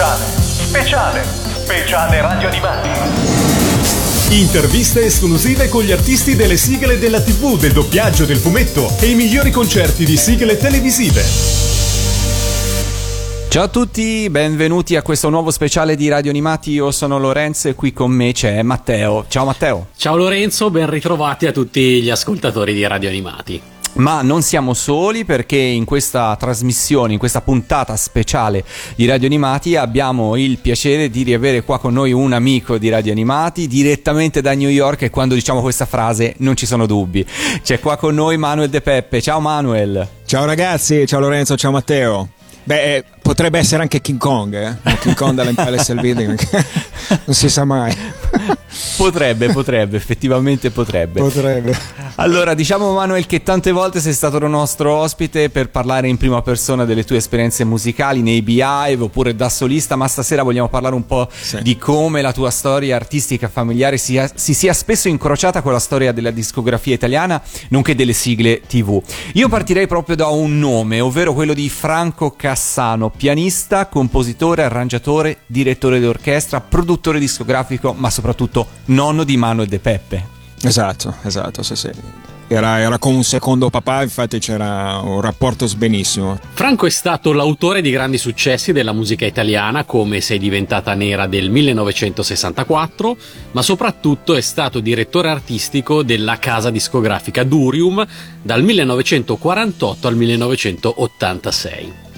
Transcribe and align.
Speciale, 0.00 0.24
speciale, 0.40 1.22
speciale 1.24 2.20
radio 2.22 2.48
animati. 2.48 2.88
Interviste 4.30 5.04
esclusive 5.04 5.68
con 5.68 5.82
gli 5.82 5.92
artisti 5.92 6.36
delle 6.36 6.56
sigle 6.56 6.98
della 6.98 7.20
TV, 7.20 7.58
del 7.58 7.72
doppiaggio, 7.72 8.24
del 8.24 8.38
fumetto 8.38 8.90
e 8.98 9.10
i 9.10 9.14
migliori 9.14 9.50
concerti 9.50 10.06
di 10.06 10.16
sigle 10.16 10.56
televisive. 10.56 11.22
Ciao 13.50 13.64
a 13.64 13.68
tutti, 13.68 14.30
benvenuti 14.30 14.96
a 14.96 15.02
questo 15.02 15.28
nuovo 15.28 15.50
speciale 15.50 15.96
di 15.96 16.08
Radio 16.08 16.30
Animati. 16.30 16.70
Io 16.70 16.90
sono 16.92 17.18
Lorenzo 17.18 17.68
e 17.68 17.74
qui 17.74 17.92
con 17.92 18.10
me 18.10 18.32
c'è 18.32 18.62
Matteo. 18.62 19.26
Ciao 19.28 19.44
Matteo. 19.44 19.88
Ciao 19.96 20.16
Lorenzo, 20.16 20.70
ben 20.70 20.88
ritrovati 20.88 21.44
a 21.44 21.52
tutti 21.52 22.00
gli 22.00 22.08
ascoltatori 22.08 22.72
di 22.72 22.86
Radio 22.86 23.10
Animati. 23.10 23.60
Ma 23.94 24.22
non 24.22 24.42
siamo 24.42 24.72
soli 24.72 25.24
perché 25.24 25.56
in 25.56 25.84
questa 25.84 26.36
trasmissione, 26.38 27.12
in 27.12 27.18
questa 27.18 27.40
puntata 27.40 27.96
speciale 27.96 28.64
di 28.94 29.04
Radio 29.06 29.26
Animati 29.26 29.76
abbiamo 29.76 30.36
il 30.36 30.58
piacere 30.58 31.10
di 31.10 31.22
riavere 31.22 31.62
qua 31.62 31.78
con 31.78 31.92
noi 31.92 32.12
un 32.12 32.32
amico 32.32 32.78
di 32.78 32.88
Radio 32.88 33.12
Animati 33.12 33.66
direttamente 33.66 34.40
da 34.40 34.54
New 34.54 34.68
York 34.68 35.02
e 35.02 35.10
quando 35.10 35.34
diciamo 35.34 35.60
questa 35.60 35.86
frase 35.86 36.34
non 36.38 36.56
ci 36.56 36.66
sono 36.66 36.86
dubbi. 36.86 37.26
C'è 37.62 37.80
qua 37.80 37.96
con 37.96 38.14
noi 38.14 38.36
Manuel 38.36 38.70
De 38.70 38.80
Peppe. 38.80 39.20
Ciao 39.20 39.40
Manuel. 39.40 40.08
Ciao 40.24 40.44
ragazzi, 40.44 41.06
ciao 41.06 41.20
Lorenzo, 41.20 41.56
ciao 41.56 41.72
Matteo. 41.72 42.28
Beh, 42.62 42.94
eh, 42.94 43.04
potrebbe 43.20 43.58
essere 43.58 43.82
anche 43.82 44.00
King 44.00 44.18
Kong, 44.18 44.54
eh? 44.54 44.96
King 45.00 45.16
Kong 45.16 45.34
dall'Empire 45.34 45.78
State 45.78 46.00
Building, 46.00 46.38
non 47.24 47.34
si 47.34 47.48
sa 47.48 47.64
mai. 47.64 47.96
Potrebbe, 48.96 49.48
potrebbe, 49.52 49.96
effettivamente 49.96 50.70
potrebbe. 50.70 51.20
Potrebbe. 51.20 51.76
Allora, 52.16 52.54
diciamo 52.54 52.92
Manuel 52.92 53.26
che 53.26 53.42
tante 53.42 53.72
volte 53.72 54.00
sei 54.00 54.12
stato 54.12 54.36
il 54.36 54.44
nostro 54.44 54.94
ospite 54.94 55.50
per 55.50 55.70
parlare 55.70 56.06
in 56.06 56.16
prima 56.16 56.40
persona 56.42 56.84
delle 56.84 57.04
tue 57.04 57.16
esperienze 57.16 57.64
musicali 57.64 58.20
nei 58.20 58.42
Beehive 58.42 59.04
oppure 59.04 59.34
da 59.34 59.48
solista, 59.48 59.96
ma 59.96 60.06
stasera 60.06 60.42
vogliamo 60.42 60.68
parlare 60.68 60.94
un 60.94 61.06
po' 61.06 61.28
sì. 61.30 61.60
di 61.62 61.76
come 61.78 62.20
la 62.20 62.32
tua 62.32 62.50
storia 62.50 62.94
artistica 62.94 63.48
familiare 63.48 63.96
sia, 63.96 64.30
si 64.34 64.54
sia 64.54 64.72
spesso 64.72 65.08
incrociata 65.08 65.62
con 65.62 65.72
la 65.72 65.78
storia 65.78 66.12
della 66.12 66.30
discografia 66.30 66.94
italiana, 66.94 67.42
nonché 67.68 67.94
delle 67.94 68.12
sigle 68.12 68.60
TV. 68.66 69.02
Io 69.34 69.48
partirei 69.48 69.86
proprio 69.86 70.16
da 70.16 70.28
un 70.28 70.58
nome, 70.58 71.00
ovvero 71.00 71.32
quello 71.32 71.54
di 71.54 71.68
Franco 71.68 72.32
Cassano, 72.32 73.10
pianista, 73.10 73.86
compositore, 73.86 74.62
arrangiatore, 74.62 75.38
direttore 75.46 76.00
d'orchestra, 76.00 76.60
produttore 76.60 77.18
discografico, 77.18 77.94
ma 77.96 78.10
soprattutto 78.10 78.19
nonno 78.86 79.24
di 79.24 79.36
Manuel 79.36 79.68
De 79.68 79.78
Peppe. 79.78 80.26
Esatto, 80.62 81.14
esatto, 81.22 81.62
sì, 81.62 81.74
sì. 81.74 81.90
Era, 82.52 82.80
era, 82.80 82.98
come 82.98 83.14
un 83.14 83.22
secondo 83.22 83.70
papà, 83.70 84.02
infatti 84.02 84.40
c'era 84.40 84.98
un 85.04 85.20
rapporto 85.20 85.68
benissimo. 85.76 86.36
Franco 86.52 86.84
è 86.84 86.90
stato 86.90 87.32
l'autore 87.32 87.80
di 87.80 87.92
grandi 87.92 88.18
successi 88.18 88.72
della 88.72 88.92
musica 88.92 89.24
italiana 89.24 89.84
come 89.84 90.20
Sei 90.20 90.40
diventata 90.40 90.94
nera 90.94 91.28
del 91.28 91.48
1964, 91.48 93.16
ma 93.52 93.62
soprattutto 93.62 94.34
è 94.34 94.40
stato 94.40 94.80
direttore 94.80 95.28
artistico 95.28 96.02
della 96.02 96.40
casa 96.40 96.70
discografica 96.70 97.44
Durium 97.44 98.04
dal 98.42 98.64
1948 98.64 100.08
al 100.08 100.16
1986. 100.16 102.08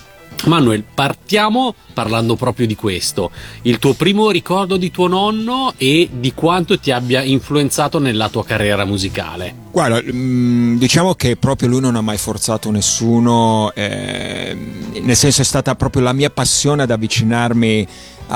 Manuel, 0.44 0.82
partiamo 0.82 1.74
parlando 1.92 2.36
proprio 2.36 2.66
di 2.66 2.74
questo, 2.74 3.30
il 3.62 3.78
tuo 3.78 3.92
primo 3.92 4.30
ricordo 4.30 4.76
di 4.76 4.90
tuo 4.90 5.06
nonno 5.06 5.74
e 5.76 6.08
di 6.10 6.32
quanto 6.34 6.78
ti 6.78 6.90
abbia 6.90 7.22
influenzato 7.22 7.98
nella 7.98 8.28
tua 8.28 8.44
carriera 8.44 8.84
musicale. 8.84 9.54
Guarda, 9.70 10.02
mm, 10.02 10.78
diciamo 10.78 11.14
che 11.14 11.36
proprio 11.36 11.68
lui 11.68 11.80
non 11.80 11.96
ha 11.96 12.00
mai 12.00 12.18
forzato 12.18 12.70
nessuno, 12.70 13.72
eh, 13.74 14.56
nel 15.00 15.16
senso 15.16 15.42
è 15.42 15.44
stata 15.44 15.74
proprio 15.76 16.02
la 16.02 16.12
mia 16.12 16.30
passione 16.30 16.82
ad 16.82 16.90
avvicinarmi 16.90 17.86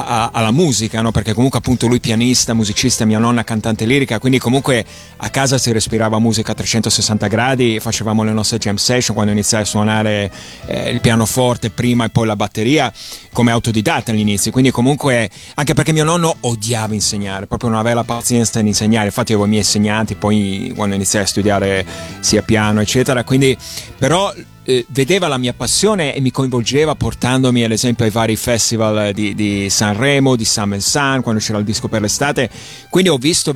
a, 0.05 0.31
alla 0.33 0.51
musica, 0.51 1.01
no? 1.01 1.11
perché 1.11 1.33
comunque 1.33 1.59
appunto 1.59 1.87
lui 1.87 2.01
pianista, 2.01 2.53
musicista, 2.53 3.05
mia 3.05 3.19
nonna 3.19 3.45
cantante 3.45 3.87
lirica, 3.87 4.19
quindi 4.19 4.39
comunque 4.39 4.85
a 5.17 5.29
casa 5.31 5.57
si 5.59 5.73
respirava 5.73 6.19
musica 6.19 6.53
a 6.53 6.55
360 6.55 7.27
gradi, 7.29 7.81
facevamo 7.81 8.23
le 8.23 8.33
nostre 8.33 8.59
jam 8.59 8.77
session 8.77 9.15
quando 9.15 9.33
iniziai 9.33 9.63
a 9.63 9.65
suonare 9.65 10.31
eh, 10.67 10.91
il 10.91 11.01
pianoforte 11.01 11.71
prima 11.71 12.05
e 12.05 12.11
poi 12.11 12.27
la 12.27 12.37
batteria 12.37 12.93
come 13.33 13.51
autodidatta 13.51 14.11
all'inizio, 14.11 14.51
quindi 14.51 14.71
comunque 14.71 15.31
anche 15.55 15.75
perché 15.75 15.93
mio 15.93 16.05
nonno 16.05 16.37
odiava 16.41 16.95
insegnare, 16.95 17.47
proprio 17.47 17.71
non 17.71 17.79
aveva 17.79 17.97
la 17.97 18.05
pazienza 18.05 18.61
di 18.61 18.69
insegnare, 18.69 19.07
infatti 19.07 19.33
avevo 19.33 19.47
i 19.47 19.51
miei 19.51 19.63
insegnanti 19.63 20.15
poi 20.15 20.73
quando 20.75 20.95
iniziai 20.95 21.23
a 21.23 21.27
studiare 21.27 21.87
sia 22.21 22.43
piano 22.43 22.81
eccetera, 22.81 23.25
quindi 23.25 23.57
però 23.99 24.33
eh, 24.69 24.85
vedeva 24.89 25.29
la 25.29 25.39
mia 25.39 25.55
passione 25.55 26.13
e 26.13 26.21
mi 26.21 26.33
coinvolgeva 26.33 26.97
portandomi 26.97 27.63
ad 27.63 27.71
esempio 27.71 28.05
ai 28.05 28.11
vari 28.11 28.35
festival 28.35 29.13
di, 29.13 29.35
di 29.35 29.71
Sanremo, 29.71 30.35
di 30.35 30.45
Sun 30.45 30.77
Sun, 30.81 31.21
quando 31.23 31.41
c'era 31.41 31.59
il 31.59 31.65
disco 31.65 31.87
per 31.87 32.01
l'estate. 32.01 32.51
Quindi 32.91 33.09
ho 33.09 33.17
visto, 33.17 33.55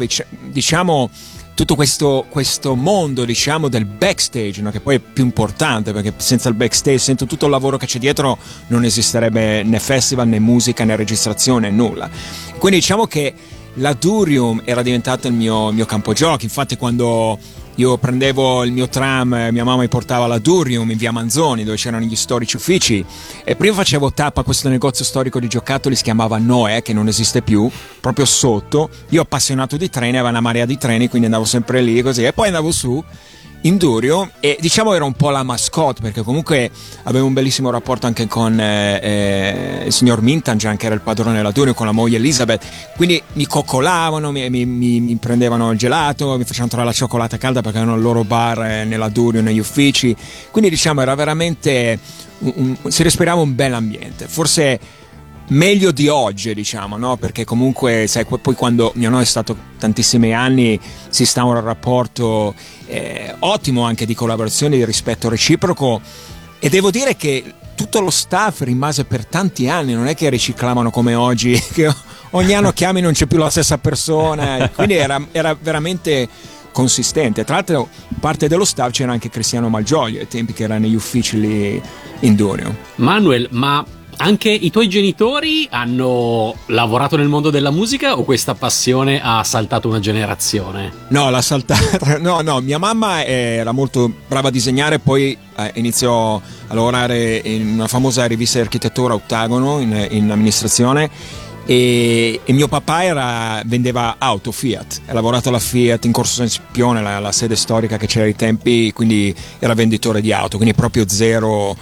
diciamo, 0.51 1.11
tutto 1.55 1.75
questo, 1.75 2.27
questo, 2.29 2.77
mondo 2.77 3.25
diciamo 3.25 3.69
del 3.69 3.85
backstage 3.85 4.63
no? 4.63 4.71
che 4.71 4.81
poi 4.81 4.97
è 4.97 4.99
più 5.01 5.25
importante 5.25 5.93
perché 5.93 6.15
senza 6.17 6.49
il 6.49 6.55
backstage 6.55 6.99
senza 6.99 7.27
tutto 7.27 7.45
il 7.45 7.51
lavoro 7.51 7.77
che 7.77 7.85
c'è 7.85 7.99
dietro 7.99 8.39
non 8.69 8.85
esisterebbe 8.85 9.63
né 9.63 9.79
festival 9.79 10.27
né 10.27 10.39
musica 10.39 10.85
né 10.85 10.97
registrazione 10.97 11.69
nulla 11.69 12.09
quindi 12.57 12.79
diciamo 12.79 13.07
che 13.07 13.35
la 13.75 13.93
Durium 13.93 14.63
era 14.65 14.81
diventato 14.81 15.27
il 15.27 15.35
mio, 15.35 15.71
mio 15.71 15.85
campo 15.85 16.15
giochi 16.15 16.45
infatti 16.47 16.79
quando 16.79 17.39
io 17.81 17.97
prendevo 17.97 18.63
il 18.65 18.73
mio 18.73 18.91
tram, 18.91 19.49
mia 19.51 19.65
mamma 19.65 19.81
mi 19.81 19.89
portava 19.89 20.27
alla 20.27 20.39
Durium 20.39 20.91
in 20.91 20.99
via 20.99 21.13
Manzoni 21.13 21.65
dove 21.65 21.79
c'erano 21.79 22.05
gli 22.05 22.15
storici 22.15 22.57
uffici 22.57 23.03
e 23.43 23.57
prima 23.57 23.75
facevo 23.75 24.13
tappa 24.13 24.43
a 24.43 24.45
questo 24.45 24.69
negozio 24.69 25.03
storico 25.03 25.41
di 25.41 25.49
giocattoli 25.49 25.97
si 25.97 26.03
chiamava 26.03 26.37
Noè 26.37 26.83
che 26.83 26.93
non 26.93 27.09
esiste 27.09 27.41
più, 27.41 27.71
proprio 28.01 28.27
sotto. 28.27 28.91
Io 29.09 29.23
appassionato 29.23 29.79
di 29.79 29.89
treni, 29.89 30.19
aveva 30.19 30.29
una 30.29 30.41
marea 30.41 30.67
di 30.67 30.77
treni 30.77 31.09
quindi 31.09 31.29
andavo 31.29 31.47
sempre 31.47 31.81
lì 31.81 32.03
così 32.03 32.23
e 32.23 32.35
poi 32.35 32.49
andavo 32.49 32.71
su 32.71 33.03
in 33.63 33.77
Durio 33.77 34.31
e 34.41 34.57
diciamo 34.61 34.95
era 34.95 35.05
un 35.05 35.13
po' 35.13 35.31
la 35.31 35.43
mascotte 35.43 36.01
perché 36.01 36.23
comunque 36.23 36.71
avevo 37.03 37.27
un 37.27 37.33
bellissimo 37.33 37.71
rapporto 37.71 38.07
anche 38.07 38.27
con 38.27 38.59
eh, 38.59 39.01
eh, 39.03 39.83
il 39.87 39.93
signor 39.93 40.23
Mintangian 40.23 40.77
che 40.77 40.87
era 40.87 40.95
il 40.95 41.03
padrone 41.03 41.37
della 41.37 41.51
Durio 41.51 41.75
con 41.75 41.87
la 41.87 41.93
moglie 41.93 42.17
Elizabeth. 42.17 42.65
Quindi 42.97 43.23
mi 43.35 43.47
coccolavano 43.47 44.31
mi, 44.33 44.49
mi, 44.49 44.65
mi, 44.65 45.17
prendevano 45.17 45.71
il 45.73 45.79
gelato 45.79 46.37
mi 46.39 46.45
facevano 46.45 46.69
trovare 46.69 46.91
la 46.91 46.97
cioccolata 46.97 47.37
calda 47.37 47.61
perché 47.61 47.79
avevano 47.79 47.99
il 47.99 48.05
loro 48.05 48.25
bar 48.25 48.63
eh, 48.63 48.85
nella 48.85 49.09
Durio 49.09 49.43
negli 49.43 49.59
uffici. 49.59 50.17
Quindi 50.51 50.71
diciamo 50.71 51.03
era 51.03 51.15
veramente 51.15 51.99
un, 52.39 52.77
un, 52.83 52.91
si 52.91 53.03
respirava 53.03 53.41
un 53.41 53.55
bel 53.55 53.75
ambiente 53.75 54.27
forse 54.27 54.81
meglio 55.51 55.91
di 55.93 56.09
oggi, 56.09 56.55
diciamo, 56.55 56.97
no? 56.97 57.17
Perché 57.17 57.45
comunque, 57.45 58.07
sai, 58.07 58.25
poi 58.25 58.55
quando 58.55 58.93
mio 58.97 59.09
nonno 59.09 59.23
è 59.23 59.27
stato 59.27 59.57
tantissimi 59.79 60.35
anni, 60.35 60.79
si 61.09 61.25
sta 61.25 61.45
un 61.45 61.61
rapporto 61.61 62.55
eh, 62.87 63.35
ottimo 63.39 63.83
anche 63.83 64.07
di 64.07 64.15
collaborazione, 64.15 64.77
di 64.77 64.85
rispetto 64.85 65.29
reciproco. 65.29 66.01
E 66.59 66.69
devo 66.69 66.91
dire 66.91 67.17
che 67.17 67.55
tutto 67.75 68.01
lo 68.01 68.11
staff 68.11 68.61
rimase 68.61 69.05
per 69.05 69.25
tanti 69.25 69.69
anni, 69.69 69.95
non 69.95 70.07
è 70.07 70.15
che 70.15 70.29
riciclavano 70.29 70.91
come 70.91 71.15
oggi, 71.15 71.61
che 71.73 71.93
ogni 72.31 72.55
anno 72.55 72.73
chiami 72.73 73.01
non 73.01 73.13
c'è 73.13 73.27
più 73.27 73.39
la 73.39 73.51
stessa 73.51 73.79
persona, 73.79 74.71
quindi 74.75 74.95
era, 74.95 75.21
era 75.33 75.57
veramente 75.61 76.29
consistente. 76.73 77.45
Tra 77.45 77.57
l'altro, 77.57 77.89
parte 78.21 78.49
dello 78.49 78.65
staff 78.65 78.91
c'era 78.91 79.13
anche 79.13 79.31
Cristiano 79.31 79.69
Malgioglio 79.69 80.21
ai 80.21 80.29
tempi 80.29 80.53
che 80.53 80.65
era 80.65 80.79
negli 80.79 80.95
uffici 80.95 81.41
lì 81.41 81.83
in 82.21 82.35
Durio. 82.37 82.77
Manuel, 82.97 83.49
ma 83.51 83.85
anche 84.21 84.51
i 84.51 84.71
tuoi 84.71 84.89
genitori 84.89 85.67
hanno 85.71 86.55
lavorato 86.67 87.17
nel 87.17 87.29
mondo 87.29 87.49
della 87.49 87.71
musica 87.71 88.19
o 88.19 88.23
questa 88.23 88.55
passione 88.55 89.21
ha 89.23 89.43
saltato 89.45 89.89
una 89.89 89.99
generazione? 89.99 90.93
No, 91.09 91.31
l'ha 91.31 91.43
saltata. 91.43 92.19
No, 92.21 92.41
no, 92.43 92.61
mia 92.61 92.79
mamma 92.79 93.25
era 93.25 93.73
molto 93.73 94.13
brava 94.29 94.49
a 94.49 94.51
disegnare, 94.51 94.99
poi 94.99 95.37
eh, 95.57 95.71
iniziò 95.75 96.37
a 96.37 96.75
lavorare 96.75 97.41
in 97.45 97.67
una 97.67 97.89
famosa 97.89 98.27
rivista 98.27 98.59
di 98.59 98.65
architettura 98.65 99.15
Ottagono 99.15 99.81
in, 99.81 100.09
in 100.11 100.31
amministrazione 100.31 101.09
e, 101.65 102.41
e, 102.45 102.53
mio 102.53 102.69
papà 102.69 103.05
era, 103.05 103.63
vendeva 103.65 104.17
auto 104.19 104.53
Fiat, 104.53 105.03
ha 105.07 105.13
lavorato 105.15 105.49
alla 105.49 105.59
Fiat 105.59 106.05
in 106.05 106.13
Corso 106.13 106.35
San 106.35 106.49
Scipione, 106.49 107.01
la, 107.01 107.21
la, 107.21 107.33
sede 107.33 107.57
storica 107.57 107.97
che 107.97 108.07
c'era 108.07 108.27
ai 108.27 108.37
tempi, 108.37 108.93
quindi 108.93 109.35
era 109.59 109.75
venditore 109.75 110.21
di 110.21 110.33
auto, 110.33 110.57
quindi 110.57 110.75
proprio 110.75 111.09
zero 111.09 111.75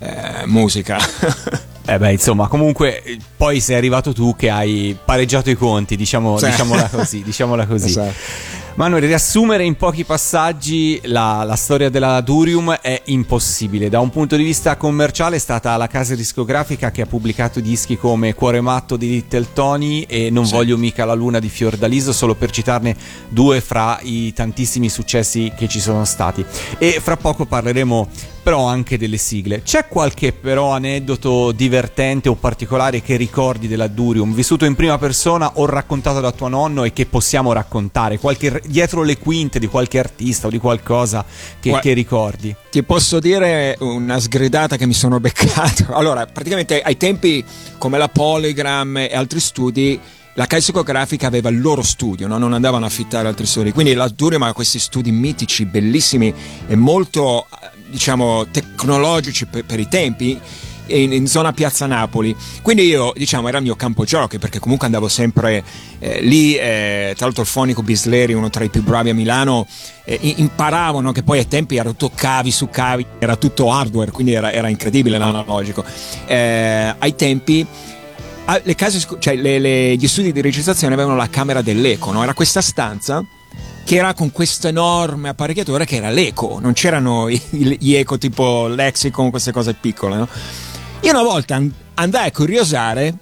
eh, 0.00 0.46
musica. 0.46 0.98
Eh 1.86 1.98
beh, 1.98 2.12
insomma, 2.12 2.48
comunque 2.48 3.02
poi 3.36 3.60
sei 3.60 3.76
arrivato 3.76 4.12
tu 4.14 4.34
che 4.34 4.48
hai 4.48 4.96
pareggiato 5.04 5.50
i 5.50 5.54
conti, 5.54 5.96
diciamo, 5.96 6.38
sì. 6.38 6.46
diciamola 6.46 6.88
così. 6.90 7.22
Diciamola 7.22 7.66
così. 7.66 7.86
Esatto. 7.86 8.62
Manuel, 8.76 9.04
riassumere 9.04 9.62
in 9.62 9.76
pochi 9.76 10.02
passaggi 10.02 11.00
la, 11.04 11.44
la, 11.44 11.54
storia 11.54 11.90
della 11.90 12.20
Durium 12.22 12.76
è 12.80 13.02
impossibile. 13.04 13.88
Da 13.88 14.00
un 14.00 14.10
punto 14.10 14.34
di 14.34 14.42
vista 14.42 14.76
commerciale 14.76 15.36
è 15.36 15.38
stata 15.38 15.76
la 15.76 15.86
casa 15.86 16.16
discografica 16.16 16.90
che 16.90 17.02
ha 17.02 17.06
pubblicato 17.06 17.60
dischi 17.60 17.96
come 17.96 18.34
Cuore 18.34 18.60
matto 18.60 18.96
di 18.96 19.10
Little 19.10 19.52
Tony 19.52 20.02
e 20.08 20.28
Non 20.30 20.46
sì. 20.46 20.54
voglio 20.54 20.76
mica 20.76 21.04
la 21.04 21.14
luna 21.14 21.38
di 21.38 21.48
Fiordaliso, 21.48 22.12
solo 22.12 22.34
per 22.34 22.50
citarne 22.50 22.96
due 23.28 23.60
fra 23.60 23.96
i 24.02 24.32
tantissimi 24.32 24.88
successi 24.88 25.52
che 25.56 25.68
ci 25.68 25.78
sono 25.78 26.04
stati. 26.04 26.44
E 26.78 26.98
fra 27.00 27.16
poco 27.16 27.44
parleremo 27.44 28.08
però 28.44 28.66
anche 28.66 28.98
delle 28.98 29.16
sigle. 29.16 29.62
C'è 29.62 29.88
qualche 29.88 30.32
però 30.34 30.72
aneddoto 30.72 31.50
divertente 31.50 32.28
o 32.28 32.34
particolare 32.34 33.00
che 33.00 33.16
ricordi 33.16 33.66
della 33.66 33.88
Durium, 33.88 34.34
vissuto 34.34 34.66
in 34.66 34.74
prima 34.74 34.98
persona 34.98 35.52
o 35.54 35.64
raccontato 35.64 36.20
da 36.20 36.30
tuo 36.30 36.48
nonno 36.48 36.84
e 36.84 36.92
che 36.92 37.06
possiamo 37.06 37.52
raccontare? 37.52 38.18
Qualche, 38.18 38.60
dietro 38.66 39.02
le 39.02 39.16
quinte 39.16 39.58
di 39.58 39.66
qualche 39.66 39.98
artista 39.98 40.48
o 40.48 40.50
di 40.50 40.58
qualcosa 40.58 41.24
che, 41.58 41.70
Gua- 41.70 41.80
che 41.80 41.94
ricordi? 41.94 42.54
Ti 42.70 42.82
posso 42.82 43.18
dire 43.18 43.76
una 43.80 44.20
sgridata 44.20 44.76
che 44.76 44.86
mi 44.86 44.92
sono 44.92 45.18
beccato. 45.18 45.92
Allora, 46.04 46.26
praticamente 46.26 46.82
ai 46.82 46.98
tempi 46.98 47.42
come 47.78 47.96
la 47.96 48.08
Polygram 48.08 48.98
e 48.98 49.14
altri 49.14 49.40
studi 49.40 49.98
la 50.34 50.46
casa 50.46 50.62
psicografica 50.62 51.28
aveva 51.28 51.48
il 51.48 51.60
loro 51.60 51.82
studio, 51.82 52.26
no? 52.26 52.38
non 52.38 52.52
andavano 52.52 52.84
a 52.84 52.88
affittare 52.88 53.28
altri 53.28 53.46
studi. 53.46 53.72
Quindi 53.72 53.94
la 53.94 54.08
Durium 54.08 54.42
aveva 54.42 54.54
questi 54.54 54.78
studi 54.78 55.12
mitici, 55.12 55.64
bellissimi 55.64 56.34
e 56.66 56.74
molto, 56.74 57.46
diciamo, 57.94 58.46
tecnologici 58.50 59.46
per, 59.46 59.64
per 59.64 59.80
i 59.80 59.88
tempi. 59.88 60.38
In, 60.86 61.14
in, 61.14 61.26
zona 61.26 61.52
Piazza 61.52 61.86
Napoli. 61.86 62.36
Quindi 62.60 62.82
io, 62.82 63.14
diciamo, 63.16 63.48
era 63.48 63.56
il 63.56 63.64
mio 63.64 63.74
campo 63.74 64.04
giochi 64.04 64.38
perché 64.38 64.58
comunque 64.58 64.84
andavo 64.84 65.08
sempre 65.08 65.64
eh, 65.98 66.20
lì. 66.20 66.56
Eh, 66.56 67.14
tra 67.16 67.24
l'altro, 67.24 67.40
il 67.40 67.48
fonico 67.48 67.82
Bisleri, 67.82 68.34
uno 68.34 68.50
tra 68.50 68.64
i 68.64 68.68
più 68.68 68.82
bravi 68.82 69.08
a 69.08 69.14
Milano, 69.14 69.66
eh, 70.04 70.18
imparavano 70.20 71.10
che 71.10 71.22
poi 71.22 71.38
ai 71.38 71.48
tempi 71.48 71.76
era 71.76 71.88
tutto 71.88 72.10
cavi 72.14 72.50
su 72.50 72.68
cavi, 72.68 73.06
era 73.18 73.36
tutto 73.36 73.72
hardware, 73.72 74.10
quindi 74.10 74.34
era, 74.34 74.52
era 74.52 74.68
incredibile 74.68 75.16
l'analogico. 75.16 75.82
Eh, 76.26 76.94
ai 76.98 77.14
tempi 77.16 77.66
Ah, 78.46 78.60
le 78.62 78.74
case, 78.74 79.02
cioè 79.20 79.36
le, 79.36 79.58
le, 79.58 79.96
gli 79.96 80.06
studi 80.06 80.30
di 80.30 80.42
registrazione 80.42 80.92
avevano 80.92 81.16
la 81.16 81.30
camera 81.30 81.62
dell'eco, 81.62 82.12
no? 82.12 82.22
Era 82.22 82.34
questa 82.34 82.60
stanza 82.60 83.24
che 83.84 83.96
era 83.96 84.14
con 84.14 84.32
questo 84.32 84.68
enorme 84.68 85.28
apparecchiatore 85.28 85.84
che 85.84 85.96
era 85.96 86.10
l'eco, 86.10 86.58
non 86.60 86.72
c'erano 86.72 87.28
gli 87.28 87.94
eco 87.94 88.18
tipo 88.18 88.66
Lexicon, 88.66 89.30
queste 89.30 89.52
cose 89.52 89.74
piccole, 89.74 90.16
no? 90.16 90.28
Io 91.00 91.10
una 91.10 91.22
volta 91.22 91.62
andai 91.94 92.28
a 92.28 92.32
curiosare, 92.32 93.14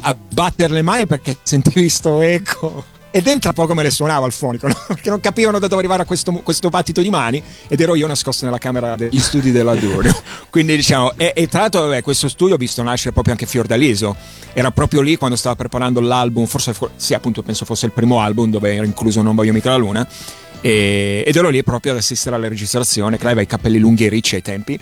a 0.00 0.16
battere 0.16 0.72
le 0.72 0.82
mani 0.82 1.06
perché 1.06 1.36
sentivi 1.42 1.88
sto 1.88 2.20
eco 2.20 2.98
e 3.10 3.20
dentro 3.22 3.50
a 3.50 3.52
poco 3.52 3.74
me 3.74 3.82
le 3.82 3.90
suonava 3.90 4.26
il 4.26 4.32
fonico, 4.32 4.68
no? 4.68 4.74
perché 4.86 5.10
non 5.10 5.20
capivano 5.20 5.58
da 5.58 5.66
dove 5.66 5.80
arrivare 5.80 6.02
a 6.02 6.04
questo, 6.04 6.32
questo, 6.32 6.68
battito 6.68 7.00
di 7.00 7.10
mani 7.10 7.42
ed 7.68 7.80
ero 7.80 7.94
io 7.94 8.06
nascosto 8.06 8.44
nella 8.44 8.58
camera 8.58 8.94
degli 8.96 9.18
studi 9.18 9.50
della 9.50 9.74
Durio. 9.74 10.14
Quindi 10.50 10.76
diciamo, 10.76 11.12
e, 11.16 11.32
e 11.34 11.48
tra 11.48 11.60
l'altro 11.60 11.82
vabbè, 11.82 12.02
questo 12.02 12.28
studio 12.28 12.54
ho 12.54 12.58
visto 12.58 12.82
nascere 12.82 13.12
proprio 13.12 13.34
anche 13.34 13.46
Fiordaliso, 13.46 14.16
era 14.52 14.70
proprio 14.70 15.00
lì 15.00 15.16
quando 15.16 15.36
stava 15.36 15.56
preparando 15.56 16.00
l'album, 16.00 16.46
forse 16.46 16.74
sì 16.96 17.14
appunto 17.14 17.42
penso 17.42 17.64
fosse 17.64 17.86
il 17.86 17.92
primo 17.92 18.20
album 18.20 18.50
dove 18.50 18.74
era 18.74 18.84
incluso 18.84 19.22
Non 19.22 19.34
voglio 19.34 19.52
mica 19.52 19.70
la 19.70 19.76
luna. 19.76 20.08
E, 20.62 21.24
ed 21.26 21.34
ero 21.34 21.48
lì 21.48 21.62
proprio 21.62 21.92
ad 21.92 21.98
assistere 21.98 22.36
alla 22.36 22.48
registrazione, 22.48 23.16
che 23.16 23.24
aveva 23.24 23.40
i 23.40 23.46
capelli 23.46 23.78
lunghi 23.78 24.04
e 24.04 24.08
ricci 24.08 24.34
ai 24.34 24.42
tempi 24.42 24.78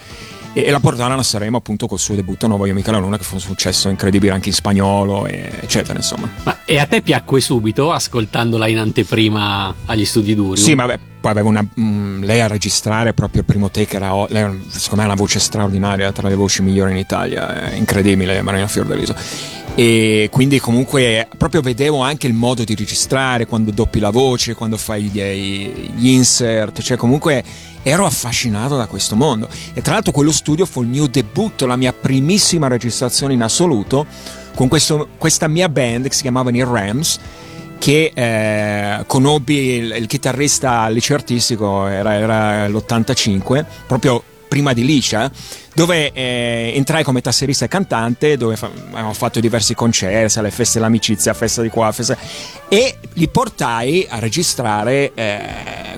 e, 0.58 0.66
e 0.66 0.70
la 0.70 0.80
portarono 0.80 1.20
a 1.20 1.22
Sanremo 1.22 1.56
appunto 1.56 1.86
col 1.86 1.98
suo 1.98 2.14
debutto 2.14 2.46
Non 2.46 2.58
voglio 2.58 2.74
mica 2.74 2.90
la 2.90 2.98
luna 2.98 3.16
che 3.16 3.24
fu 3.24 3.34
un 3.34 3.40
successo 3.40 3.88
incredibile 3.88 4.32
anche 4.32 4.48
in 4.48 4.54
spagnolo 4.54 5.26
eccetera 5.26 5.96
insomma 5.98 6.28
ma, 6.42 6.58
e 6.64 6.78
a 6.78 6.86
te 6.86 7.02
piacque 7.02 7.40
subito 7.40 7.92
ascoltandola 7.92 8.66
in 8.66 8.78
anteprima 8.78 9.74
agli 9.86 10.04
studi 10.04 10.34
duri? 10.34 10.60
sì 10.60 10.74
ma 10.74 10.86
beh 10.86 10.98
poi 11.20 11.30
aveva 11.30 11.48
una 11.48 11.62
mh, 11.62 11.82
mm, 11.82 12.22
lei 12.24 12.40
a 12.40 12.46
registrare 12.46 13.12
proprio 13.12 13.40
il 13.40 13.46
primo 13.46 13.70
take 13.70 13.96
era 13.96 14.12
lei, 14.28 14.62
secondo 14.68 14.96
me 14.96 15.02
ha 15.02 15.12
una 15.12 15.14
voce 15.14 15.38
straordinaria 15.38 16.10
tra 16.12 16.28
le 16.28 16.34
voci 16.34 16.62
migliori 16.62 16.92
in 16.92 16.98
Italia 16.98 17.70
è 17.70 17.74
incredibile 17.74 18.42
Marina 18.42 18.66
Fiordaliso 18.66 19.14
e 19.74 20.28
quindi 20.32 20.58
comunque 20.58 21.28
proprio 21.36 21.60
vedevo 21.60 22.00
anche 22.00 22.26
il 22.26 22.32
modo 22.34 22.64
di 22.64 22.74
registrare 22.74 23.46
quando 23.46 23.70
doppi 23.70 24.00
la 24.00 24.10
voce 24.10 24.54
quando 24.54 24.76
fai 24.76 25.04
gli, 25.04 25.20
gli 25.94 26.08
insert 26.08 26.80
cioè 26.80 26.96
comunque 26.96 27.44
ero 27.88 28.04
affascinato 28.04 28.76
da 28.76 28.86
questo 28.86 29.16
mondo. 29.16 29.48
E 29.72 29.82
tra 29.82 29.94
l'altro 29.94 30.12
quello 30.12 30.32
studio 30.32 30.66
fu 30.66 30.82
il 30.82 30.88
mio 30.88 31.06
debutto, 31.06 31.66
la 31.66 31.76
mia 31.76 31.92
primissima 31.92 32.68
registrazione 32.68 33.32
in 33.32 33.42
assoluto 33.42 34.06
con 34.54 34.68
questo, 34.68 35.08
questa 35.18 35.48
mia 35.48 35.68
band 35.68 36.08
che 36.08 36.14
si 36.14 36.22
chiamava 36.22 36.50
i 36.50 36.62
Rams 36.62 37.18
che 37.78 38.10
eh, 38.12 39.04
conobbi 39.06 39.54
il, 39.54 39.92
il, 39.92 40.06
chitarrista 40.06 40.80
al 40.80 40.94
liceo 40.94 41.16
artistico, 41.16 41.86
era, 41.86 42.14
era 42.14 42.68
l'85, 42.68 43.64
proprio 43.86 44.20
prima 44.48 44.72
di 44.72 44.84
Licia, 44.84 45.30
dove 45.78 46.10
eh, 46.10 46.72
entrai 46.74 47.04
come 47.04 47.20
tasserista 47.20 47.64
e 47.64 47.68
cantante, 47.68 48.36
dove 48.36 48.56
fa- 48.56 48.66
abbiamo 48.66 49.12
fatto 49.12 49.38
diversi 49.38 49.76
concerti, 49.76 50.36
alle 50.36 50.50
feste 50.50 50.80
dell'amicizia, 50.80 51.32
festa 51.34 51.62
di 51.62 51.68
qua, 51.68 51.92
festa... 51.92 52.18
e 52.68 52.96
li 53.12 53.28
portai 53.28 54.04
a 54.10 54.18
registrare 54.18 55.12
eh, 55.14 55.40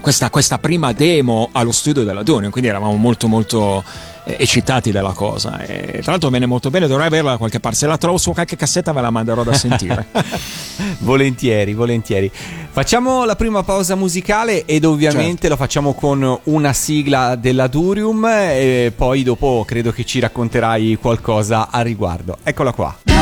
questa, 0.03 0.29
questa, 0.29 0.59
prima 0.59 0.93
demo 0.93 1.49
allo 1.53 1.73
studio 1.73 2.05
della 2.05 2.23
Dunion, 2.23 2.51
quindi 2.51 2.69
eravamo 2.69 2.95
molto 2.97 3.27
molto 3.27 3.83
eccitati 4.25 4.91
della 4.91 5.13
cosa. 5.13 5.61
E, 5.61 6.01
tra 6.03 6.13
l'altro 6.13 6.31
viene 6.31 6.47
molto 6.47 6.71
bene, 6.71 6.87
dovrei 6.87 7.07
averla 7.07 7.33
da 7.33 7.37
qualche 7.37 7.61
parte. 7.61 7.79
Se 7.79 7.87
la 7.87 7.97
trovo 7.97 8.19
su 8.19 8.33
qualche 8.33 8.57
cassetta 8.57 8.93
ve 8.93 9.01
la 9.01 9.11
manderò 9.11 9.43
da 9.43 9.53
sentire. 9.53 10.07
volentieri, 11.01 11.75
volentieri. 11.75 12.31
Facciamo 12.71 13.25
la 13.25 13.37
prima 13.37 13.63
pausa 13.63 13.95
musicale 13.95 14.65
ed 14.65 14.85
ovviamente 14.85 15.43
certo. 15.43 15.49
lo 15.49 15.57
facciamo 15.57 15.95
con 15.95 16.39
una 16.45 16.73
sigla 16.73 17.37
della 17.37 17.67
Durium 17.67 18.25
e 18.27 18.93
poi 18.95 19.23
dopo 19.23 19.65
credo 19.67 19.93
che 19.93 20.05
ci 20.05 20.21
racconterai 20.21 20.99
qualcosa 21.01 21.69
a 21.71 21.81
riguardo. 21.83 22.39
Eccola 22.43 22.73
qua. 22.73 22.97
Go, 23.05 23.15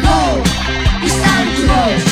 go, 0.00 2.11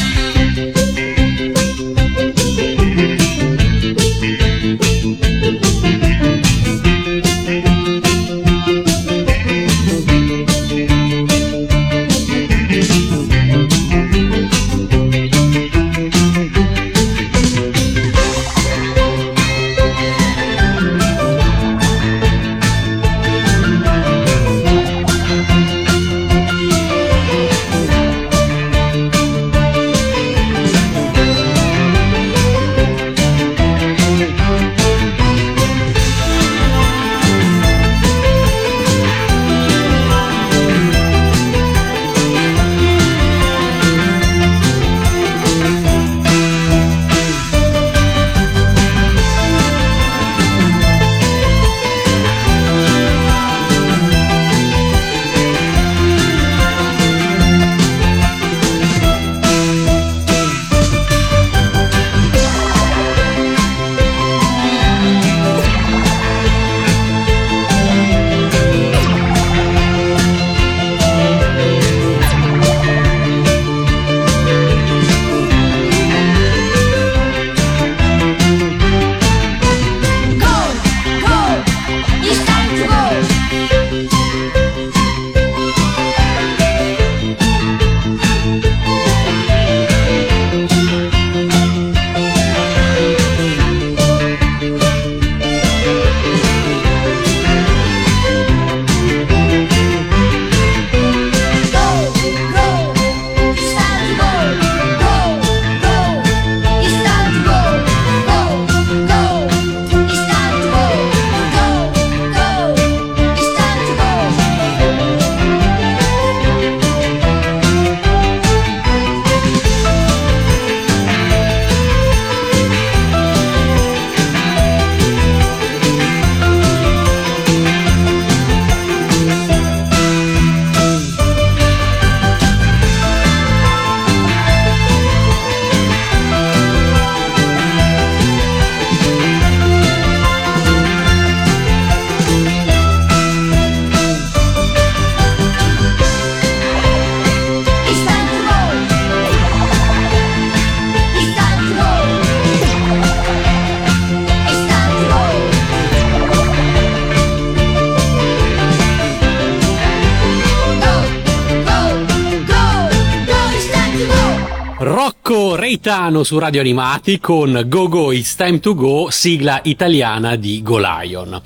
Rocco 165.82 165.90
Reitano 165.90 166.25
su 166.25 166.38
Radio 166.38 166.60
Animati 166.60 167.18
con 167.18 167.64
Go 167.66 167.88
Go 167.88 168.12
It's 168.12 168.34
Time 168.34 168.60
to 168.60 168.75
Go, 168.75 169.08
sigla 169.10 169.60
italiana 169.64 170.37
di 170.37 170.60
Go 170.62 170.78
Lion. 170.78 171.40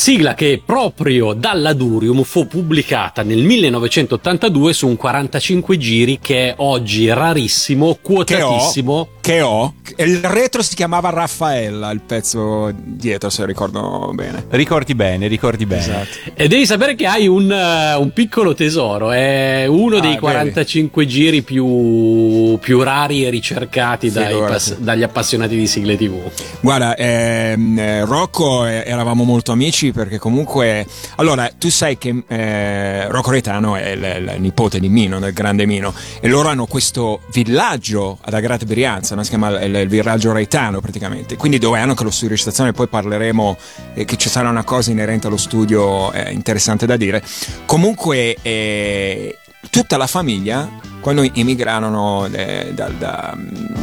Sigla 0.00 0.32
che 0.32 0.62
proprio 0.64 1.34
dalla 1.34 1.74
Durium 1.74 2.22
fu 2.22 2.46
pubblicata 2.46 3.22
nel 3.22 3.42
1982 3.42 4.72
su 4.72 4.86
un 4.86 4.96
45 4.96 5.76
giri 5.76 6.18
che 6.18 6.48
è 6.48 6.54
oggi 6.56 7.06
rarissimo, 7.12 7.98
quotatissimo. 8.00 9.08
Che 9.20 9.42
ho, 9.42 9.74
che 9.90 10.00
ho. 10.00 10.02
Il 10.02 10.20
retro 10.20 10.62
si 10.62 10.74
chiamava 10.74 11.10
Raffaella, 11.10 11.90
il 11.90 12.00
pezzo 12.00 12.72
dietro, 12.74 13.28
se 13.28 13.44
ricordo 13.44 14.10
bene. 14.14 14.46
Ricordi 14.48 14.94
bene, 14.94 15.26
ricordi 15.26 15.66
bene. 15.66 15.82
Esatto. 15.82 16.30
E 16.32 16.48
devi 16.48 16.64
sapere 16.64 16.94
che 16.94 17.06
hai 17.06 17.26
un, 17.26 17.50
uh, 17.50 18.00
un 18.00 18.10
piccolo 18.14 18.54
tesoro, 18.54 19.10
è 19.10 19.66
uno 19.68 19.96
ah, 19.96 20.00
dei 20.00 20.16
45 20.16 21.04
vedi. 21.04 21.14
giri 21.14 21.42
più, 21.42 22.56
più, 22.58 22.82
rari 22.82 23.26
e 23.26 23.28
ricercati 23.28 24.10
dai, 24.10 24.38
pass- 24.38 24.78
dagli 24.78 25.02
appassionati 25.02 25.56
di 25.56 25.66
sigle 25.66 25.98
TV. 25.98 26.18
Guarda, 26.60 26.96
ehm, 26.96 27.78
eh, 27.78 28.04
Rocco 28.06 28.64
eh, 28.64 28.84
eravamo 28.86 29.24
molto 29.24 29.52
amici 29.52 29.88
perché 29.92 30.18
comunque 30.18 30.86
allora 31.16 31.50
tu 31.56 31.70
sai 31.70 31.98
che 31.98 32.22
eh, 32.26 33.08
Rocco 33.08 33.30
Retano 33.30 33.76
è 33.76 33.90
il, 33.90 34.02
il, 34.02 34.40
nipote 34.40 34.80
di 34.80 34.88
Mino 34.88 35.18
del 35.18 35.32
grande 35.32 35.66
Mino 35.66 35.94
e 36.20 36.28
loro 36.28 36.48
hanno 36.48 36.66
questo 36.66 37.20
villaggio 37.32 38.18
ad 38.20 38.34
Agrate 38.34 38.66
Brianza 38.66 39.14
no? 39.14 39.22
si 39.22 39.30
chiama 39.30 39.60
il, 39.60 39.74
il, 39.74 39.88
villaggio 39.88 40.32
Retano 40.32 40.80
praticamente 40.80 41.36
quindi 41.36 41.58
dove 41.58 41.78
hanno 41.78 41.90
anche 41.90 42.04
lo 42.04 42.10
studio 42.10 42.28
di 42.28 42.34
recitazione 42.34 42.72
poi 42.72 42.88
parleremo 42.88 43.56
eh, 43.94 44.04
che 44.04 44.16
ci 44.16 44.28
sarà 44.28 44.48
una 44.48 44.64
cosa 44.64 44.90
inerente 44.90 45.26
allo 45.26 45.36
studio 45.36 46.12
eh, 46.12 46.32
interessante 46.32 46.86
da 46.86 46.96
dire 46.96 47.22
comunque 47.66 48.36
eh, 48.42 49.38
tutta 49.70 49.96
la 49.96 50.06
famiglia 50.06 50.68
quando 51.00 51.22
emigrarono 51.22 52.26
eh, 52.26 52.72
dal, 52.74 52.94
da, 52.94 53.36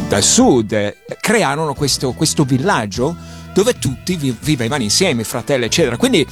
dal, 0.07 0.23
sud 0.23 0.71
eh, 0.71 0.95
crearono 1.19 1.73
questo, 1.73 2.13
questo 2.13 2.43
villaggio 2.43 3.15
dove 3.57 3.79
tutti 3.79 4.15
vivevano 4.39 4.83
insieme, 4.83 5.23
fratelli, 5.23 5.65
eccetera. 5.65 5.97
Quindi 5.97 6.23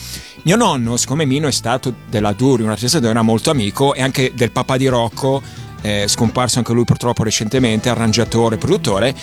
mio 0.44 0.55
nonno, 0.55 0.96
siccome 0.96 1.25
Mino 1.25 1.48
è 1.48 1.51
stato 1.51 1.91
della 2.08 2.34
Duri, 2.34 2.62
un 2.62 2.70
artista 2.70 3.00
dove 3.00 3.10
era 3.10 3.24
molto 3.24 3.50
amico, 3.50 3.96
e 3.96 4.03
anche 4.03 4.32
del 4.36 4.51
papà 4.51 4.77
di 4.77 4.86
Rocco, 4.86 5.41
eh, 5.82 6.05
scomparso 6.08 6.60
anche 6.60 6.72
lui 6.74 6.84
purtroppo 6.84 7.24
recentemente, 7.24 7.89
arrangiatore, 7.89 8.58
produttore, 8.58 9.15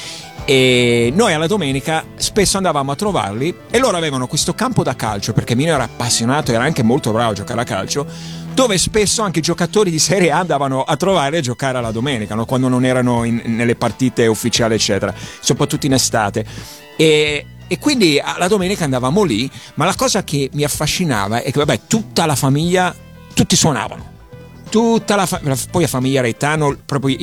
e 0.45 1.13
noi 1.15 1.33
alla 1.33 1.47
domenica 1.47 2.05
spesso 2.17 2.57
andavamo 2.57 2.91
a 2.91 2.97
trovarli 2.97 3.55
e 3.71 3.79
loro 3.79 3.97
avevano 3.97 4.27
questo 4.27 4.53
campo 4.55 4.83
da 4.83 4.97
calcio 4.97 5.33
perché 5.33 5.55
Mino 5.55 5.73
era 5.73 5.85
appassionato 5.85 6.51
era 6.51 6.65
anche 6.65 6.83
molto 6.83 7.13
bravo 7.13 7.31
a 7.31 7.35
giocare 7.35 7.61
a 7.61 7.65
calcio 7.65 8.05
dove 8.53 8.77
spesso 8.77 9.23
anche 9.23 9.39
i 9.39 9.43
giocatori 9.43 9.89
di 9.93 10.01
Serie 10.01 10.33
A 10.33 10.41
andavano 10.41 10.83
a 10.83 10.97
trovare 10.97 11.37
e 11.39 11.41
giocare 11.43 11.79
alla 11.79 11.93
domenica 11.93 12.35
no? 12.35 12.45
quando 12.45 12.67
non 12.67 12.85
erano 12.85 13.23
in, 13.23 13.41
nelle 13.45 13.77
partite 13.77 14.27
ufficiali 14.27 14.75
eccetera 14.75 15.15
soprattutto 15.39 15.87
in 15.87 15.93
estate 15.93 16.45
e 16.97 17.47
e 17.73 17.79
quindi 17.79 18.21
la 18.37 18.49
domenica 18.49 18.85
andavamo 18.85 19.23
lì, 19.23 19.51
ma 19.77 19.87
la 19.87 19.95
cosa 19.95 20.23
che 20.25 20.51
mi 20.53 20.63
affascinava 20.63 21.41
è 21.41 21.51
che 21.51 21.59
vabbè, 21.59 21.87
tutta 21.87 22.27
la 22.27 22.37
famiglia, 22.37 22.95
tutti 23.33 23.57
suonavano. 23.57 24.11
Tutta 24.69 25.17
la, 25.17 25.25
fa- 25.25 25.41
poi 25.71 25.81
la 25.81 25.89
famiglia 25.89 26.21
Reitano, 26.21 26.77
proprio 26.85 27.17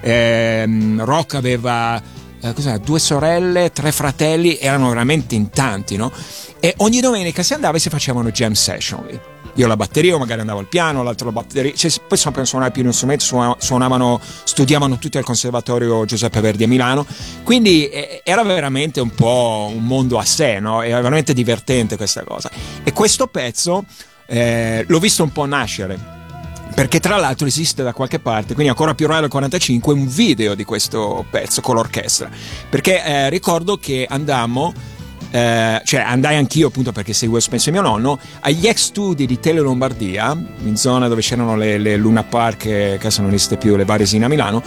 eh, 0.00 0.94
Rock 0.98 1.34
aveva 1.34 2.00
eh, 2.40 2.78
due 2.78 3.00
sorelle, 3.00 3.72
tre 3.72 3.90
fratelli, 3.90 4.56
erano 4.56 4.88
veramente 4.88 5.34
in 5.34 5.50
tanti, 5.50 5.96
no? 5.96 6.12
E 6.60 6.74
ogni 6.76 7.00
domenica 7.00 7.42
si 7.42 7.52
andava 7.52 7.76
e 7.76 7.80
si 7.80 7.88
facevano 7.88 8.30
jam 8.30 8.52
session 8.52 9.31
io 9.54 9.66
la 9.66 9.76
batteria, 9.76 10.14
o 10.14 10.18
magari 10.18 10.40
andavo 10.40 10.60
al 10.60 10.66
piano, 10.66 11.02
l'altro 11.02 11.26
la 11.26 11.32
batteria, 11.32 11.72
cioè, 11.74 11.90
poi 12.06 12.16
sapevano 12.16 12.46
suonare 12.46 12.70
più 12.70 12.82
di 12.82 12.88
un 12.88 12.94
strumento, 12.94 13.24
suonavano, 13.58 14.20
studiavano 14.44 14.98
tutti 14.98 15.18
al 15.18 15.24
conservatorio 15.24 16.04
Giuseppe 16.04 16.40
Verdi 16.40 16.64
a 16.64 16.68
Milano, 16.68 17.06
quindi 17.42 17.88
eh, 17.88 18.22
era 18.24 18.42
veramente 18.42 19.00
un 19.00 19.10
po' 19.10 19.70
un 19.74 19.84
mondo 19.84 20.18
a 20.18 20.24
sé, 20.24 20.58
no? 20.60 20.82
era 20.82 21.00
veramente 21.00 21.32
divertente 21.34 21.96
questa 21.96 22.24
cosa. 22.24 22.50
E 22.82 22.92
questo 22.92 23.26
pezzo 23.26 23.84
eh, 24.26 24.84
l'ho 24.86 24.98
visto 24.98 25.22
un 25.22 25.32
po' 25.32 25.44
nascere 25.44 26.20
perché 26.74 27.00
tra 27.00 27.16
l'altro 27.16 27.46
esiste 27.46 27.82
da 27.82 27.92
qualche 27.92 28.18
parte, 28.18 28.54
quindi 28.54 28.70
ancora 28.70 28.94
più 28.94 29.06
raro 29.06 29.20
del 29.22 29.30
45, 29.30 29.92
un 29.92 30.08
video 30.08 30.54
di 30.54 30.64
questo 30.64 31.24
pezzo 31.30 31.60
con 31.60 31.74
l'orchestra. 31.74 32.30
Perché 32.68 33.04
eh, 33.04 33.28
ricordo 33.28 33.76
che 33.76 34.06
andammo 34.08 34.72
eh, 35.32 35.80
cioè 35.84 36.00
andai 36.00 36.36
anch'io 36.36 36.68
appunto 36.68 36.92
perché 36.92 37.14
seguivo 37.14 37.40
spesso 37.40 37.70
mio 37.70 37.80
nonno, 37.80 38.18
agli 38.40 38.66
ex 38.66 38.76
studi 38.76 39.24
di 39.24 39.40
Tele 39.40 39.60
Lombardia, 39.60 40.36
in 40.64 40.76
zona 40.76 41.08
dove 41.08 41.22
c'erano 41.22 41.56
le, 41.56 41.78
le 41.78 41.96
Luna 41.96 42.22
Park, 42.22 42.58
che 42.58 42.96
adesso 42.98 43.22
non 43.22 43.32
esiste 43.32 43.56
più, 43.56 43.74
le 43.74 43.86
Varesine 43.86 44.26
a 44.26 44.28
Milano, 44.28 44.62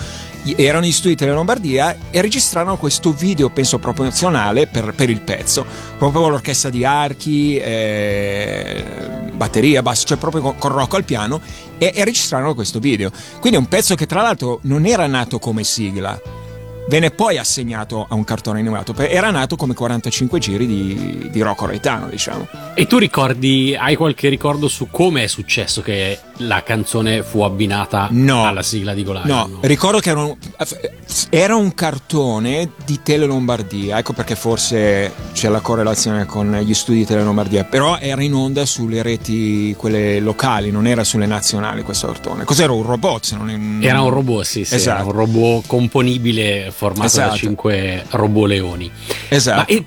erano 0.56 0.86
gli 0.86 0.92
studi 0.92 1.14
di 1.14 1.20
Tele 1.20 1.34
Lombardia 1.34 1.96
e 2.10 2.20
registrarono 2.20 2.78
questo 2.78 3.14
video, 3.14 3.50
penso 3.50 3.78
promozionale 3.78 4.66
per, 4.66 4.94
per 4.96 5.12
il 5.12 5.22
pezzo, 5.22 5.64
proprio 6.00 6.30
l'orchestra 6.30 6.72
di 6.72 6.84
archi, 6.84 7.58
eh, 7.58 8.84
batteria, 9.34 9.84
basso, 9.84 10.08
cioè 10.08 10.18
proprio 10.18 10.42
con, 10.42 10.58
con 10.58 10.72
Rocco 10.72 10.96
al 10.96 11.04
piano 11.04 11.40
e, 11.78 11.92
e 11.94 12.04
registrarono 12.04 12.56
questo 12.56 12.80
video. 12.80 13.12
Quindi 13.40 13.60
è 13.60 13.62
un 13.62 13.68
pezzo 13.68 13.94
che 13.94 14.08
tra 14.08 14.24
l'altro 14.24 14.60
non 14.64 14.88
era 14.88 15.06
nato 15.06 15.38
come 15.38 15.64
sigla, 15.64 16.20
Venne 16.88 17.10
poi 17.10 17.40
assegnato 17.40 18.06
a 18.08 18.14
un 18.14 18.24
cartone 18.24 18.60
animato, 18.60 18.96
era 18.96 19.32
nato 19.32 19.56
come 19.56 19.74
45 19.74 20.40
giri 20.40 20.68
di, 20.68 21.30
di 21.32 21.42
Rocco 21.42 21.66
Reitano, 21.66 22.08
diciamo. 22.10 22.48
E 22.76 22.86
tu 22.86 23.00
ricordi, 23.00 23.76
hai 23.76 23.96
qualche 23.96 24.30
ricordo 24.30 24.68
su 24.68 24.90
come 24.92 25.24
è 25.24 25.28
successo 25.28 25.82
che 25.82 26.20
la 26.40 26.62
canzone 26.62 27.24
fu 27.24 27.42
abbinata 27.42 28.10
no, 28.12 28.46
alla 28.46 28.62
sigla 28.62 28.94
di 28.94 29.04
Golaio? 29.04 29.34
No, 29.34 29.48
no, 29.48 29.60
ricordo 29.62 30.00
che 30.00 30.10
era 30.12 30.22
un, 30.22 30.36
era 31.30 31.56
un 31.56 31.74
cartone 31.74 32.72
di 32.86 33.00
Tele 33.02 33.26
Lombardia, 33.26 33.98
ecco 33.98 34.14
perché 34.14 34.36
forse 34.36 35.12
c'è 35.34 35.50
la 35.50 35.62
correlazione 35.62 36.26
con 36.26 36.52
gli 36.64 36.74
studi 36.74 37.00
di 37.00 37.06
Tele 37.06 37.24
Lombardia, 37.24 37.64
però 37.64 37.98
era 37.98 38.22
in 38.22 38.34
onda 38.34 38.66
sulle 38.66 39.02
reti, 39.02 39.74
quelle 39.76 40.20
locali, 40.20 40.70
non 40.70 40.86
era 40.86 41.04
sulle 41.04 41.26
nazionali 41.26 41.82
questo 41.82 42.08
cartone. 42.08 42.44
Cos'era 42.44 42.74
un 42.74 42.84
robot? 42.84 43.34
È, 43.34 43.36
non... 43.38 43.80
Era 43.82 44.02
un 44.02 44.12
robot, 44.12 44.44
sì, 44.44 44.66
sì, 44.66 44.76
esatto. 44.76 44.98
era 44.98 45.06
un 45.06 45.14
robot 45.14 45.66
componibile 45.66 46.74
formato 46.76 47.06
esatto. 47.06 47.30
da 47.30 47.36
cinque 47.38 48.06
roboleoni. 48.10 48.92
Esatto. 49.30 49.72
E, 49.72 49.84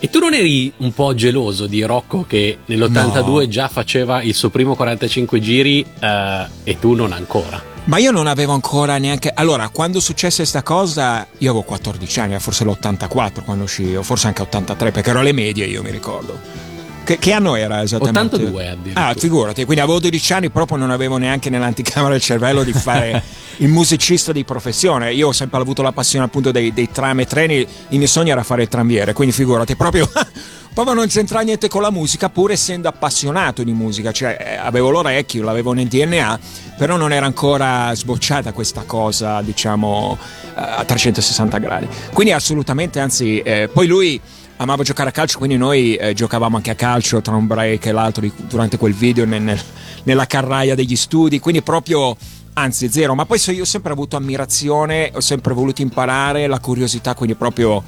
e, 0.00 0.10
tu 0.10 0.18
non 0.18 0.34
eri 0.34 0.72
un 0.78 0.92
po' 0.92 1.14
geloso 1.14 1.66
di 1.66 1.82
Rocco 1.82 2.24
che 2.26 2.58
nell'82 2.64 3.24
no. 3.24 3.48
già 3.48 3.68
faceva 3.68 4.20
il 4.20 4.34
suo 4.34 4.50
primo 4.50 4.74
45 4.74 5.40
giri 5.40 5.86
uh, 6.00 6.50
e 6.64 6.78
tu 6.78 6.94
non 6.94 7.12
ancora? 7.12 7.62
Ma 7.84 7.98
io 7.98 8.10
non 8.10 8.26
avevo 8.26 8.52
ancora 8.52 8.96
neanche. 8.98 9.30
Allora, 9.32 9.68
quando 9.68 10.00
successe 10.00 10.38
questa 10.38 10.62
cosa, 10.62 11.26
io 11.38 11.50
avevo 11.50 11.64
14 11.64 12.20
anni, 12.20 12.38
forse 12.40 12.64
l'84 12.64 13.44
quando 13.44 13.64
uscì, 13.64 13.94
o 13.94 14.02
forse 14.02 14.26
anche 14.26 14.42
83, 14.42 14.90
perché 14.90 15.10
ero 15.10 15.20
alle 15.20 15.32
medie, 15.32 15.66
io 15.66 15.82
mi 15.82 15.90
ricordo. 15.90 16.63
Che, 17.04 17.18
che, 17.18 17.32
anno 17.32 17.54
era 17.54 17.82
esattamente? 17.82 18.36
82 18.36 18.68
addirittura. 18.68 19.06
Ah, 19.06 19.14
figurati, 19.14 19.64
quindi 19.64 19.82
avevo 19.82 20.00
12 20.00 20.32
anni, 20.32 20.50
proprio 20.50 20.78
non 20.78 20.90
avevo 20.90 21.18
neanche 21.18 21.50
nell'anticamera 21.50 22.12
del 22.12 22.22
cervello 22.22 22.64
di 22.64 22.72
fare 22.72 23.22
il 23.58 23.68
musicista 23.68 24.32
di 24.32 24.42
professione. 24.44 25.12
Io 25.12 25.28
ho 25.28 25.32
sempre 25.32 25.60
avuto 25.60 25.82
la 25.82 25.92
passione 25.92 26.24
appunto 26.24 26.50
dei, 26.50 26.72
dei 26.72 26.90
tram 26.90 27.20
e 27.20 27.26
treni, 27.26 27.56
il 27.88 27.98
mio 27.98 28.06
sogno 28.06 28.32
era 28.32 28.42
fare 28.42 28.62
il 28.62 28.68
tranviere, 28.68 29.12
quindi 29.12 29.34
figurati, 29.34 29.76
proprio, 29.76 30.10
proprio 30.72 30.94
non 30.94 31.06
c'entra 31.06 31.40
niente 31.40 31.68
con 31.68 31.82
la 31.82 31.90
musica, 31.90 32.30
pur 32.30 32.52
essendo 32.52 32.88
appassionato 32.88 33.62
di 33.62 33.72
musica, 33.72 34.10
cioè 34.10 34.36
eh, 34.40 34.56
avevo 34.56 34.88
l'orecchio, 34.88 35.42
l'avevo 35.42 35.72
nel 35.72 35.88
DNA, 35.88 36.38
però 36.78 36.96
non 36.96 37.12
era 37.12 37.26
ancora 37.26 37.94
sbocciata 37.94 38.52
questa 38.52 38.84
cosa, 38.86 39.42
diciamo, 39.42 40.16
eh, 40.56 40.60
a 40.60 40.84
360 40.84 41.58
gradi. 41.58 41.86
Quindi 42.14 42.32
assolutamente, 42.32 42.98
anzi, 42.98 43.40
eh, 43.40 43.68
poi 43.70 43.86
lui 43.86 44.20
amava 44.56 44.82
giocare 44.82 45.08
a 45.08 45.12
calcio, 45.12 45.38
quindi 45.38 45.56
noi 45.56 45.96
eh, 45.96 46.14
giocavamo 46.14 46.56
anche 46.56 46.70
a 46.70 46.74
calcio 46.74 47.20
tra 47.20 47.34
un 47.34 47.46
break 47.46 47.86
e 47.86 47.92
l'altro 47.92 48.26
durante 48.48 48.76
quel 48.76 48.94
video 48.94 49.24
nel, 49.24 49.42
nel, 49.42 49.60
nella 50.04 50.26
carraia 50.26 50.74
degli 50.74 50.96
studi, 50.96 51.38
quindi 51.40 51.62
proprio 51.62 52.16
anzi 52.54 52.88
zero, 52.90 53.14
ma 53.14 53.26
poi 53.26 53.40
io 53.48 53.62
ho 53.62 53.66
sempre 53.66 53.92
avuto 53.92 54.16
ammirazione, 54.16 55.10
ho 55.14 55.20
sempre 55.20 55.54
voluto 55.54 55.82
imparare, 55.82 56.46
la 56.46 56.60
curiosità, 56.60 57.14
quindi 57.14 57.34
proprio 57.34 57.82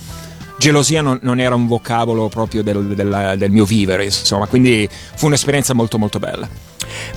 gelosia 0.58 1.02
non, 1.02 1.18
non 1.22 1.38
era 1.38 1.54
un 1.54 1.66
vocabolo 1.66 2.28
proprio 2.28 2.62
del, 2.62 2.94
del, 2.94 3.34
del 3.36 3.50
mio 3.50 3.64
vivere, 3.64 4.04
insomma, 4.04 4.46
quindi 4.46 4.88
fu 4.90 5.26
un'esperienza 5.26 5.74
molto 5.74 5.98
molto 5.98 6.18
bella. 6.18 6.48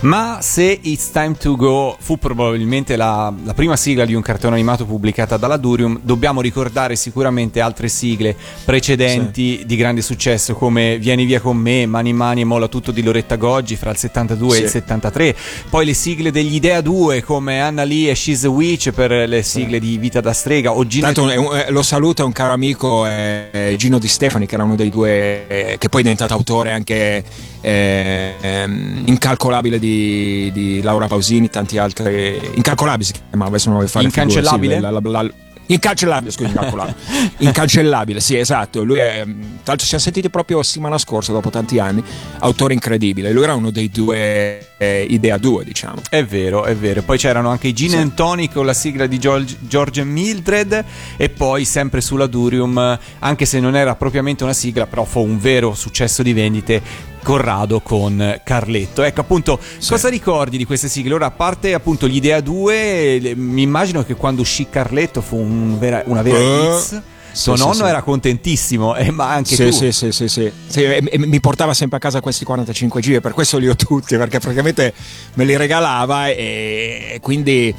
Ma 0.02 0.40
se 0.42 0.80
It's 0.82 1.12
Time 1.12 1.36
to 1.38 1.56
Go 1.56 1.98
fu 2.00 2.18
probabilmente 2.18 2.96
la, 2.96 3.34
la, 3.44 3.54
prima 3.54 3.76
sigla 3.76 4.06
di 4.06 4.14
un 4.14 4.22
cartone 4.22 4.56
animato 4.56 4.86
pubblicata 4.86 5.38
dalla 5.38 5.58
Durium, 5.58 6.00
dobbiamo 6.02 6.42
ricordare 6.42 6.96
sicuramente 6.96 7.60
altre 7.62 7.88
sigle 7.88 8.36
precedenti 8.64 9.60
sì. 9.60 9.66
di 9.66 9.76
grande 9.76 10.02
successo 10.02 10.54
come 10.54 10.98
Vieni 11.00 11.26
via 11.26 11.42
con 11.42 11.58
me, 11.58 11.86
Mani 11.86 12.14
Mani 12.14 12.42
e 12.42 12.46
Molla 12.46 12.68
tutto 12.68 12.92
di 12.92 13.04
Loretta 13.04 13.36
Goggi 13.36 13.76
fra 13.76 13.92
il 13.92 13.98
72 13.98 14.56
sì. 14.56 14.62
e 14.62 14.64
il 14.64 14.70
73, 14.70 15.36
poi 15.70 15.86
le 15.86 15.94
sigle 15.94 16.32
degli 16.32 16.56
Idea 16.56 16.82
2 16.82 17.24
come 17.24 17.60
Anna 17.62 17.84
Lee 17.84 18.12
e 18.12 18.16
She's 18.16 18.44
a 18.46 18.50
Witch 18.50 18.92
per 18.92 19.12
le 19.12 19.44
sigle 19.44 19.80
sì. 19.80 19.86
di 19.86 19.98
Vita 19.98 20.22
da 20.22 20.34
strega 20.34 20.72
o 20.72 20.86
Gino 20.88 21.12
Tanto, 21.12 21.54
eh, 21.54 21.72
lo 21.72 21.84
saluta 21.84 22.24
un 22.24 22.32
caro 22.32 22.54
amico 22.54 23.06
eh, 23.06 23.76
Gino 23.78 24.00
Di 24.00 24.08
Stefani 24.08 24.46
che 24.46 24.56
era 24.56 24.64
uno 24.64 24.76
dei 24.76 24.90
due 24.90 25.48
eh, 25.48 25.78
che 25.78 25.90
poi 25.90 26.02
è 26.02 26.04
diventato 26.04 26.34
autore 26.34 26.72
anche 26.72 27.24
eh, 27.62 28.34
ehm, 28.40 29.04
incalcolabile 29.06 29.59
Incalcolabile 29.60 29.80
di, 29.80 30.52
di 30.54 30.82
Laura 30.82 31.08
Pausini, 31.08 31.50
tanti 31.50 31.78
altri. 31.78 32.40
Incalcolabile 32.56 33.04
si 33.04 33.14
chiamava, 33.14 33.50
adesso 33.50 33.70
non 33.70 33.78
voglio 33.78 33.90
fare 33.90 34.06
Incancellabile? 34.06 34.76
Figure, 34.76 34.88
sì, 34.88 35.02
la, 35.02 35.10
la, 35.12 35.24
la, 35.24 35.34
Incancellabile, 35.72 36.32
scusi, 36.32 36.50
incalcolabile. 36.50 36.96
Incancellabile, 37.40 38.20
sì, 38.20 38.36
esatto. 38.36 38.84
Lui 38.84 38.98
è, 38.98 39.22
tra 39.24 39.34
l'altro, 39.66 39.78
ci 39.78 39.86
siamo 39.86 40.04
sentiti 40.04 40.30
proprio 40.30 40.64
settimana 40.64 40.98
scorsa, 40.98 41.32
dopo 41.32 41.52
tanti 41.52 41.78
anni. 41.78 42.04
Autore 42.40 42.74
incredibile. 42.74 43.32
Lui 43.32 43.44
era 43.44 43.54
uno 43.54 43.70
dei 43.70 43.90
due 43.90 44.68
eh, 44.78 45.06
Idea 45.08 45.38
2, 45.38 45.64
diciamo. 45.64 46.02
È 46.10 46.24
vero, 46.24 46.64
è 46.64 46.76
vero. 46.76 47.04
Poi 47.04 47.20
c'erano 47.20 47.50
anche 47.50 47.68
i 47.68 47.74
Gin 47.74 47.90
Sì. 47.92 47.98
and 47.98 48.16
Tonic 48.16 48.54
con 48.54 48.66
la 48.66 48.74
sigla 48.74 49.06
di 49.06 49.20
George, 49.20 49.58
George 49.60 50.04
Mildred. 50.04 50.86
E 51.18 51.30
poi, 51.30 51.66
sempre 51.66 52.02
sulla 52.02 52.26
Durium, 52.26 52.98
anche 53.20 53.46
se 53.46 53.60
non 53.60 53.76
era 53.76 53.94
propriamente 53.94 54.44
una 54.44 54.54
sigla, 54.54 54.88
però 54.88 55.04
fu 55.04 55.20
un 55.20 55.40
vero 55.40 55.76
successo 55.76 56.24
di 56.24 56.34
vendite. 56.34 56.82
Corrado 57.30 57.80
con 57.82 58.42
Carletto. 58.44 59.04
Ecco 59.04 59.22
appunto, 59.22 59.60
cosa 59.88 60.10
ricordi 60.10 60.58
di 60.58 60.66
queste 60.66 60.88
sigle? 60.88 61.14
Ora, 61.14 61.28
a 61.28 61.32
parte 61.32 61.76
appunto 61.76 62.08
l'idea 62.08 62.42
2, 62.42 63.20
le- 63.20 63.36
mi 63.36 63.62
immagino 63.62 64.04
che 64.04 64.16
quando 64.16 64.42
uscì 64.42 64.68
Carletto 64.68 65.22
fu 65.22 65.36
un 65.38 65.78
vera- 65.78 66.02
una 66.08 66.24
vera 66.24 66.40
Eh, 66.40 66.74
hits. 66.76 67.02
sì, 67.32 67.44
Tuo 67.44 67.56
sì, 67.56 67.62
nonno 67.62 67.74
sì. 67.76 67.84
era 67.84 68.02
contentissimo, 68.02 68.96
eh, 68.96 69.12
ma 69.12 69.30
anche 69.30 69.54
sì, 69.54 69.66
tu. 69.66 69.72
Sì, 69.72 69.92
sì, 69.92 70.12
sì, 70.12 70.28
sì. 70.28 70.52
Sì, 70.66 70.82
e- 70.82 71.04
e 71.08 71.18
mi 71.20 71.40
portava 71.40 71.76
sempre 71.76 71.98
a 71.98 72.00
casa 72.00 72.20
questi 72.20 72.44
45 72.46 73.00
giri, 73.00 73.22
per 73.22 73.34
questo 73.34 73.60
li 73.60 73.70
ho 73.70 73.76
tutti, 73.76 74.18
perché 74.18 74.40
praticamente 74.40 74.92
me 75.36 75.46
li 75.46 75.56
regalava 75.56 76.30
e, 76.30 77.12
e 77.14 77.20
quindi 77.22 77.72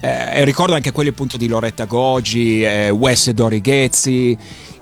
eh, 0.00 0.44
ricordo 0.44 0.74
anche 0.74 0.90
quelli 0.90 1.10
appunto 1.10 1.36
di 1.36 1.46
Loretta 1.46 1.84
Goggi, 1.84 2.64
eh, 2.64 2.90
Wes 2.90 3.28
e 3.28 3.34
Dori 3.34 3.60
Ghezzi. 3.60 4.36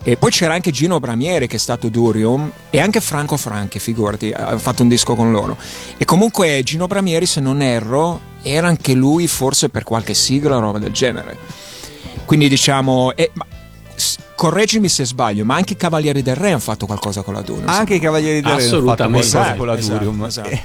E 0.06 0.16
poi 0.18 0.30
c'era 0.30 0.52
anche 0.52 0.70
Gino 0.70 1.00
Bramieri 1.00 1.46
che 1.46 1.56
è 1.56 1.58
stato 1.58 1.88
Durium 1.88 2.50
e 2.68 2.78
anche 2.78 3.00
Franco 3.00 3.38
Franchi, 3.38 3.78
figurati, 3.78 4.30
ha 4.32 4.58
fatto 4.58 4.82
un 4.82 4.88
disco 4.88 5.14
con 5.14 5.32
loro. 5.32 5.56
E 5.96 6.04
comunque 6.04 6.62
Gino 6.62 6.86
Bramieri, 6.86 7.24
se 7.24 7.40
non 7.40 7.62
erro, 7.62 8.20
era 8.42 8.68
anche 8.68 8.92
lui 8.92 9.26
forse 9.26 9.70
per 9.70 9.82
qualche 9.82 10.12
sigla 10.12 10.56
o 10.56 10.60
roba 10.60 10.78
del 10.78 10.92
genere. 10.92 11.38
Quindi 12.26 12.50
diciamo, 12.50 13.14
eh, 13.16 13.30
ma, 13.32 13.46
correggimi 14.34 14.90
se 14.90 15.06
sbaglio, 15.06 15.44
ma 15.46 15.54
anche 15.54 15.72
i 15.72 15.76
Cavalieri 15.76 16.20
del 16.22 16.36
Re 16.36 16.50
hanno 16.50 16.58
fatto 16.58 16.84
qualcosa 16.84 17.22
con 17.22 17.32
la 17.32 17.40
Dune. 17.40 17.64
Anche 17.64 17.94
i 17.94 17.98
Cavalieri 18.00 18.42
del 18.42 18.52
Re 18.56 18.62
hanno 18.62 18.84
fatto 18.84 19.08
qualcosa 19.08 19.54
con 19.54 19.66
la 19.66 19.78
Esatto, 19.78 19.94
Durium. 19.94 20.24
esatto. 20.24 20.48
Eh, 20.50 20.62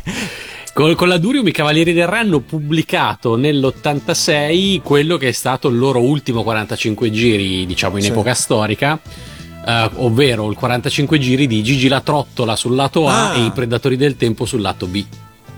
Con, 0.73 0.95
con 0.95 1.07
la 1.09 1.17
Durium 1.17 1.45
i 1.47 1.51
Cavalieri 1.51 1.91
del 1.93 2.07
Re 2.07 2.19
hanno 2.19 2.39
pubblicato 2.39 3.35
nell'86 3.35 4.81
quello 4.81 5.17
che 5.17 5.29
è 5.29 5.31
stato 5.31 5.67
il 5.67 5.77
loro 5.77 5.99
ultimo 6.01 6.43
45 6.43 7.11
giri, 7.11 7.65
diciamo 7.65 7.97
in 7.97 8.03
Sì. 8.03 8.09
epoca 8.09 8.33
storica. 8.33 8.99
eh, 9.65 9.89
ovvero 9.95 10.49
il 10.49 10.55
45 10.55 11.19
giri 11.19 11.45
di 11.45 11.61
Gigi 11.61 11.89
la 11.89 11.99
Trottola 11.99 12.55
sul 12.55 12.75
lato 12.75 13.07
A 13.09 13.31
Ah. 13.31 13.35
e 13.35 13.43
i 13.45 13.51
Predatori 13.51 13.97
del 13.97 14.15
Tempo 14.15 14.45
sul 14.45 14.61
lato 14.61 14.87
B. 14.87 15.03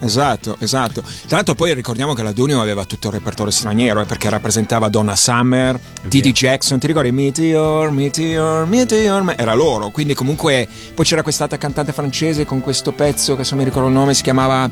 Esatto, 0.04 0.56
esatto. 0.60 1.02
Tra 1.28 1.36
l'altro 1.36 1.54
poi 1.54 1.76
ricordiamo 1.76 2.14
che 2.16 2.24
la 2.24 2.32
Dunium 2.32 2.60
aveva 2.60 2.84
tutto 2.86 3.08
il 3.10 3.14
repertorio 3.14 3.52
straniero 3.52 4.02
eh, 4.02 4.06
perché 4.06 4.28
rappresentava 4.32 4.90
Donna 4.90 5.16
Summer, 5.16 5.80
Didi 6.08 6.32
Jackson, 6.32 6.80
ti 6.80 6.88
ricordi? 6.88 7.12
Meteor, 7.12 7.92
Meteor, 7.92 8.66
Meteor, 8.66 9.36
era 9.38 9.54
loro, 9.54 9.92
quindi 9.92 10.16
comunque 10.16 10.68
poi 10.96 11.06
c'era 11.06 11.22
quest'altra 11.22 11.60
cantante 11.60 11.94
francese 11.94 12.44
con 12.46 12.62
questo 12.62 12.94
pezzo 12.94 13.36
che 13.36 13.44
se 13.44 13.52
non 13.54 13.60
mi 13.60 13.66
ricordo 13.70 13.88
il 13.90 13.94
nome 13.94 14.16
si 14.16 14.24
chiamava 14.24 14.68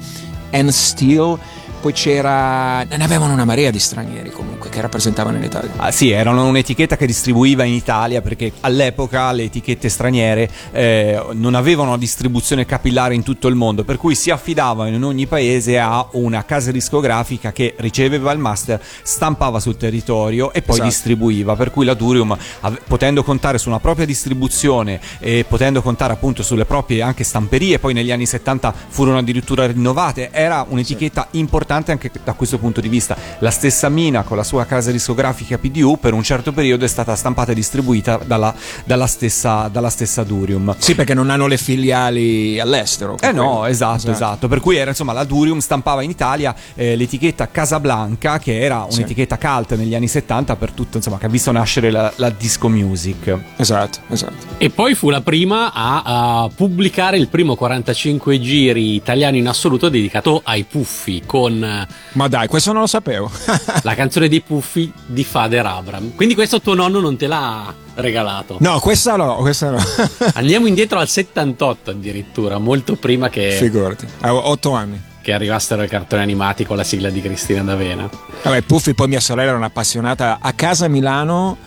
and 0.54 0.74
steal 0.74 1.40
poi 1.80 1.94
c'era... 1.94 2.84
ne 2.84 3.04
avevano 3.04 3.34
una 3.34 3.46
marea 3.46 3.72
di 3.72 3.80
stranieri 3.80 4.32
comunque 4.32 4.70
che 4.70 4.82
rappresentavano 4.82 5.38
l'Italia. 5.40 5.72
Ah, 5.78 5.92
sì, 5.92 6.10
erano 6.12 6.46
un'etichetta 6.48 6.98
che 6.98 7.06
distribuiva 7.06 7.64
in 7.64 7.74
Italia 7.74 8.22
perché 8.22 8.52
all'epoca 8.62 9.32
le 9.32 9.44
etichette 9.44 9.88
straniere 9.90 10.50
eh, 10.72 11.24
non 11.34 11.56
avevano 11.56 11.90
una 11.90 11.98
distribuzione 11.98 12.66
capillare 12.66 13.16
in 13.16 13.24
tutto 13.24 13.48
il 13.48 13.56
mondo, 13.56 13.84
per 13.84 13.98
cui 13.98 14.16
si 14.16 14.30
affidavano 14.30 14.94
in 14.96 15.04
ogni 15.04 15.26
paese 15.26 15.80
a 15.80 16.06
una 16.12 16.44
casa 16.44 16.72
discografica 16.72 17.52
che 17.52 17.76
riceveva 17.78 18.32
il 18.32 18.40
master, 18.40 18.82
stampava 19.02 19.60
sul 19.60 19.78
territorio 19.78 20.52
e 20.52 20.62
poi 20.62 20.76
Esatto. 20.76 20.90
distribuiva. 20.90 21.56
Per 21.56 21.72
cui 21.72 21.86
la 21.86 21.94
Durium, 21.94 22.38
ave- 22.62 22.82
potendo 22.86 23.24
contare 23.24 23.58
su 23.58 23.70
una 23.70 23.80
propria 23.80 24.06
distribuzione 24.06 25.00
e 25.20 25.46
potendo 25.48 25.82
contare 25.82 26.14
appunto 26.14 26.44
sulle 26.44 26.66
proprie 26.66 27.02
anche 27.02 27.24
stamperie, 27.24 27.80
poi 27.80 27.94
negli 27.94 28.12
anni 28.12 28.26
70 28.26 28.74
furono 28.90 29.18
addirittura 29.20 29.66
rinnovate, 29.66 30.30
era 30.32 30.66
un'etichetta 30.68 31.28
importante 31.32 31.68
anche 31.74 32.12
da 32.24 32.34
questo 32.34 32.58
punto 32.58 32.82
di 32.82 32.90
vista. 32.90 33.16
La 33.40 33.52
stessa 33.52 33.90
Mina 33.90 34.24
con 34.24 34.38
la 34.38 34.44
sua 34.44 34.66
casa 34.66 34.92
discografica 34.92 35.58
PDU 35.58 35.98
per 36.00 36.14
un 36.14 36.24
certo 36.24 36.52
periodo 36.52 36.86
è 36.86 36.88
stata 36.88 37.16
stampata 37.16 37.52
e 37.52 37.56
distribuita 37.56 38.20
dalla, 38.26 38.54
dalla 38.84 39.08
stessa, 39.08 39.68
dalla 39.72 39.90
stessa 39.90 40.24
Durium. 40.24 40.76
Sì, 40.78 40.96
perché 40.96 41.14
non 41.14 41.30
hanno 41.30 41.48
le 41.48 41.58
filiali 41.58 42.60
all'estero. 42.60 43.18
Eh 43.22 43.32
no, 43.32 43.50
quello. 43.60 43.66
esatto, 43.68 44.12
esatto, 44.12 44.48
Per 44.48 44.60
cui 44.60 44.76
era 44.78 44.90
insomma 44.90 45.14
la 45.14 45.24
Durium 45.24 45.60
stampava 45.60 46.02
in 46.02 46.10
Italia 46.10 46.54
eh, 46.76 46.96
l'etichetta 46.96 47.50
Casablanca, 47.50 48.40
che 48.40 48.60
era 48.60 48.86
Sì. 48.90 49.00
un'etichetta 49.00 49.38
cult 49.38 49.76
negli 49.76 49.96
anni 49.96 50.08
70 50.08 50.56
per 50.56 50.72
tutto, 50.72 50.98
insomma, 50.98 51.18
che 51.18 51.26
ha 51.26 51.30
visto 51.30 51.52
nascere 51.52 51.92
la, 51.92 52.12
la 52.16 52.30
disco 52.30 52.68
music. 52.70 53.38
Esatto, 53.58 54.00
esatto. 54.10 54.46
E 54.58 54.70
poi 54.70 54.96
fu 54.96 55.10
la 55.10 55.22
prima 55.22 55.72
a, 55.74 56.02
a 56.44 56.50
pubblicare 56.54 57.18
il 57.18 57.28
primo 57.28 57.56
45 57.56 58.40
giri 58.40 58.96
italiano 58.96 59.38
in 59.38 59.48
assoluto 59.48 59.90
dedicato 59.90 60.42
ai 60.44 60.64
Puffi 60.64 61.24
con 61.26 61.59
eh, 61.64 61.88
Ma 62.14 62.28
dai, 62.28 62.48
questo 62.48 62.72
non 62.72 62.82
lo 62.82 62.88
sapevo. 62.88 63.30
la 63.84 63.96
canzone 63.96 64.28
dei 64.28 64.42
Puffi 64.42 64.92
di 65.06 65.24
Fader 65.24 65.66
Abram. 65.66 66.16
Quindi 66.16 66.36
questo 66.36 66.62
tuo 66.62 66.74
nonno 66.74 67.00
non 67.00 67.18
te 67.18 67.28
l'ha 67.28 67.74
regalato. 67.96 68.58
no, 68.60 68.80
questa 68.80 69.16
no, 69.16 69.36
questa 69.36 69.70
no. 69.72 69.80
Andiamo 70.36 70.68
indietro 70.68 71.00
al 71.00 71.08
78 71.08 71.92
addirittura, 71.92 72.58
molto 72.58 72.96
prima 72.96 73.30
che, 73.30 73.52
Figurati, 73.52 74.06
avevo 74.22 74.48
otto 74.48 74.72
anni. 74.72 75.02
che 75.22 75.34
arrivassero 75.34 75.84
i 75.84 75.88
cartoni 75.88 76.22
animati 76.22 76.66
con 76.66 76.78
la 76.78 76.84
sigla 76.84 77.10
di 77.10 77.22
Cristina 77.22 77.62
D'Avena. 77.62 78.10
Vabbè, 78.44 78.62
Puffi, 78.62 78.94
poi 78.94 79.08
mia 79.08 79.20
sorella 79.20 79.50
era 79.50 79.58
un'appassionata. 79.58 80.40
A 80.42 80.54
casa 80.54 80.86
a 80.86 80.88
Milano 80.88 81.58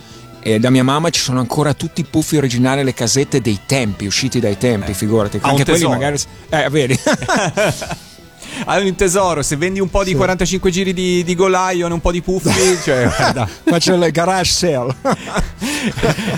e 0.45 0.59
da 0.59 0.71
mia 0.71 0.83
mamma 0.83 1.11
ci 1.11 1.21
sono 1.21 1.39
ancora 1.39 1.73
tutti 1.75 2.01
i 2.01 2.05
Puffi 2.05 2.37
originali, 2.37 2.83
le 2.83 2.95
casette 2.95 3.41
dei 3.41 3.61
tempi, 3.67 4.07
usciti 4.07 4.41
dai 4.41 4.57
tempi, 4.59 4.93
figurati. 4.95 5.37
ha 5.41 5.45
un 5.45 5.51
Anche 5.51 5.65
quelli 5.65 5.87
magari... 5.87 6.19
Eh, 6.49 6.69
vedi? 6.71 6.99
Hai 8.65 8.87
un 8.87 8.95
tesoro, 8.95 9.43
se 9.43 9.57
vendi 9.57 9.81
un 9.81 9.91
po' 9.91 10.05
di 10.05 10.15
45 10.15 10.71
giri 10.71 10.93
di, 10.93 11.23
di 11.25 11.35
Golion, 11.35 11.91
un 11.93 12.01
po' 12.01 12.13
di 12.13 12.21
puffi, 12.23 12.79
cioè 12.83 13.09
guarda. 13.09 13.49
Faccio 13.65 13.95
il 13.95 14.11
garage 14.11 14.53
sale. 14.53 14.95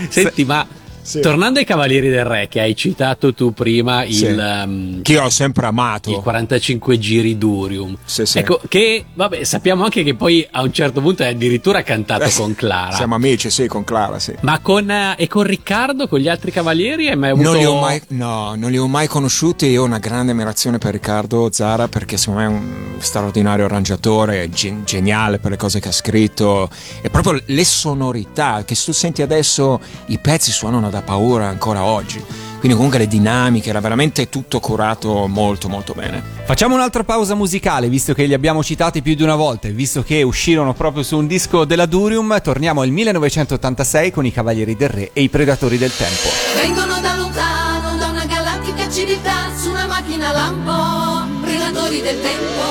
Senti, 0.08 0.44
ma 0.44 0.66
Sì. 1.04 1.20
tornando 1.20 1.58
ai 1.58 1.66
Cavalieri 1.66 2.08
del 2.08 2.24
Re 2.24 2.48
che 2.48 2.60
hai 2.60 2.74
citato 2.74 3.34
tu 3.34 3.52
prima, 3.52 4.04
Sì. 4.08 4.24
il, 4.24 4.38
ehm, 4.40 5.02
che 5.02 5.12
io 5.12 5.22
ho 5.24 5.28
sempre 5.28 5.66
amato. 5.66 6.08
il 6.10 6.16
45 6.16 6.98
giri 6.98 7.36
Durium. 7.36 7.94
Sì, 8.06 8.24
sì. 8.24 8.38
Ecco, 8.38 8.58
che 8.68 9.04
vabbè, 9.12 9.44
sappiamo 9.44 9.84
anche 9.84 10.02
che 10.02 10.14
poi 10.14 10.46
a 10.50 10.62
un 10.62 10.72
certo 10.72 11.02
punto 11.02 11.22
è 11.22 11.26
addirittura 11.26 11.82
cantato 11.82 12.24
Eh, 12.24 12.32
con 12.32 12.54
Clara. 12.54 12.94
Siamo 12.94 13.14
amici, 13.16 13.50
sì, 13.50 13.66
con 13.66 13.84
Clara, 13.84 14.18
sì. 14.18 14.34
Ma 14.40 14.60
con, 14.60 14.90
eh, 14.90 15.14
e 15.18 15.28
con 15.28 15.42
Riccardo, 15.42 16.08
con 16.08 16.20
gli 16.20 16.28
altri 16.28 16.50
cavalieri, 16.50 17.08
hai 17.08 17.16
mai 17.16 17.30
avuto... 17.30 17.50
Non 17.50 17.58
li, 17.58 17.64
ho 17.66 17.78
mai, 17.78 18.00
no, 18.08 18.54
non 18.56 18.70
li 18.70 18.78
ho 18.78 18.88
mai 18.88 19.06
conosciuti. 19.06 19.66
Io 19.66 19.82
ho 19.82 19.84
una 19.84 19.98
grande 19.98 20.32
ammirazione 20.32 20.78
per 20.78 20.92
Riccardo 20.92 21.50
Zara 21.52 21.86
perché 21.86 22.16
secondo 22.16 22.40
me 22.40 22.46
è 22.46 22.48
un 22.48 22.94
straordinario 23.00 23.66
arrangiatore, 23.66 24.48
gen- 24.48 24.84
geniale 24.86 25.38
per 25.38 25.50
le 25.50 25.58
cose 25.58 25.80
che 25.80 25.88
ha 25.88 25.92
scritto. 25.92 26.70
E 27.02 27.10
proprio 27.10 27.42
le 27.44 27.64
sonorità 27.64 28.64
che 28.64 28.74
se 28.74 28.86
tu 28.86 28.92
senti 28.92 29.20
adesso, 29.20 29.80
i 30.06 30.18
pezzi 30.18 30.50
suonano 30.50 30.90
da 30.94 31.02
paura 31.02 31.48
ancora 31.48 31.82
oggi. 31.82 32.22
Quindi 32.64 32.78
comunque 32.78 32.98
le 32.98 33.08
dinamiche, 33.08 33.68
era 33.68 33.80
veramente 33.80 34.30
tutto 34.30 34.58
curato 34.58 35.26
molto 35.26 35.68
molto 35.68 35.92
bene. 35.92 36.22
Facciamo 36.44 36.74
un'altra 36.74 37.04
pausa 37.04 37.34
musicale, 37.34 37.88
visto 37.88 38.14
che 38.14 38.24
li 38.24 38.32
abbiamo 38.32 38.62
citati 38.62 39.02
più 39.02 39.14
di 39.14 39.22
una 39.22 39.34
volta 39.34 39.68
e 39.68 39.72
visto 39.72 40.02
che 40.02 40.22
uscirono 40.22 40.72
proprio 40.72 41.02
su 41.02 41.18
un 41.18 41.26
disco 41.26 41.66
della 41.66 41.84
Durium, 41.84 42.40
torniamo 42.42 42.80
al 42.80 42.88
1986 42.88 44.12
con 44.12 44.24
i 44.24 44.32
Cavalieri 44.32 44.76
del 44.76 44.88
Re 44.88 45.10
e 45.12 45.20
i 45.20 45.28
Predatori 45.28 45.76
del 45.76 45.94
Tempo. 45.94 46.28
Vengono 46.56 47.00
da 47.02 47.14
lontano, 47.16 47.98
da 47.98 48.06
una 48.06 48.24
galattica 48.24 48.88
civiltà, 48.88 49.52
su 49.60 49.68
una 49.68 49.86
macchina 49.86 50.32
lampo, 50.32 51.42
predatori 51.42 52.00
del 52.00 52.18
tempo. 52.22 52.62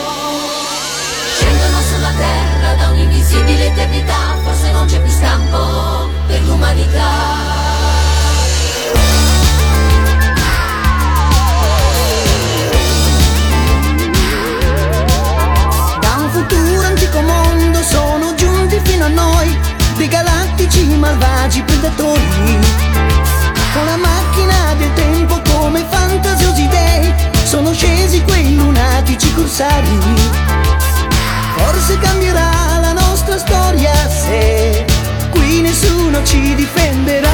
Scendono 1.36 1.82
sulla 1.94 2.14
terra 2.18 2.74
da 2.78 2.90
un'invisibile 2.90 3.68
eternità, 3.68 4.38
forse 4.44 4.72
non 4.72 4.88
c'è 4.88 5.00
più 5.00 5.12
scampo 5.12 6.10
per 6.26 6.42
l'umanità. 6.46 7.63
salvaggi 21.14 21.62
predatori. 21.62 22.60
Con 23.74 23.86
la 23.86 23.98
macchina 23.98 24.74
del 24.78 24.94
tempo 24.94 25.40
come 25.52 25.86
fantasiosi 25.90 26.68
dei 26.68 27.14
sono 27.44 27.72
scesi 27.74 28.22
quei 28.24 28.56
lunatici 28.56 29.32
corsari. 29.34 30.00
Forse 31.56 31.98
cambierà 32.00 32.80
la 32.82 32.94
nostra 32.94 33.38
storia 33.38 33.94
se 34.10 34.86
qui 35.30 35.62
nessuno 35.62 36.24
ci 36.24 36.56
difenderà. 36.56 37.30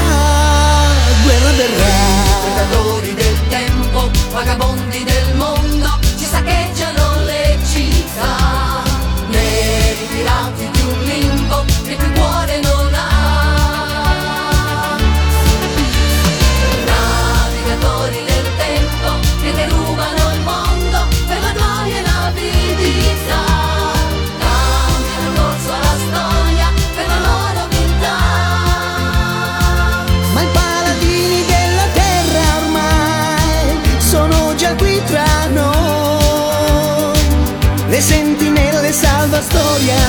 Guerra 1.24 1.52
verrà. 1.52 1.98
Predatori 2.44 3.14
del 3.14 3.38
tempo 3.48 4.10
vagabondi 4.32 5.04
del 5.04 5.36
mondo 5.36 6.00
ci 6.18 6.26
saccheggiano 6.26 7.24
le 7.24 7.58
città. 7.72 8.82
Neri 9.30 10.08
pirati 10.12 10.70
di 10.70 10.82
un 10.82 11.00
limbo 11.04 11.66
che 11.86 11.96
più 11.96 12.12
cuore 12.14 12.60
non 12.62 12.79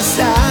sai, 0.03 0.50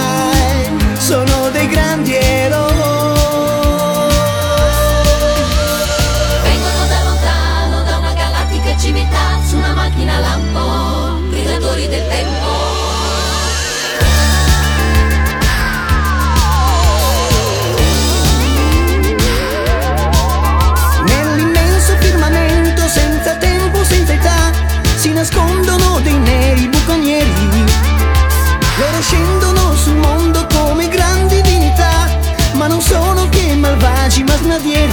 scendono 29.00 29.74
sul 29.76 29.96
mondo 29.96 30.46
come 30.52 30.88
grandi 30.88 31.40
divinità, 31.40 32.08
ma 32.52 32.66
non 32.66 32.80
sono 32.80 33.28
che 33.28 33.54
malvagi 33.54 34.22
masnadieri. 34.24 34.92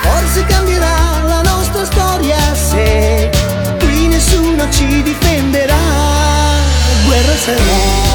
Forse 0.00 0.44
cambierà 0.46 1.22
la 1.26 1.42
nostra 1.42 1.84
storia 1.84 2.38
se 2.54 3.30
qui 3.78 4.08
nessuno 4.08 4.68
ci 4.70 5.02
difenderà. 5.02 5.76
Guerra 7.04 7.36
sarà. 7.36 8.09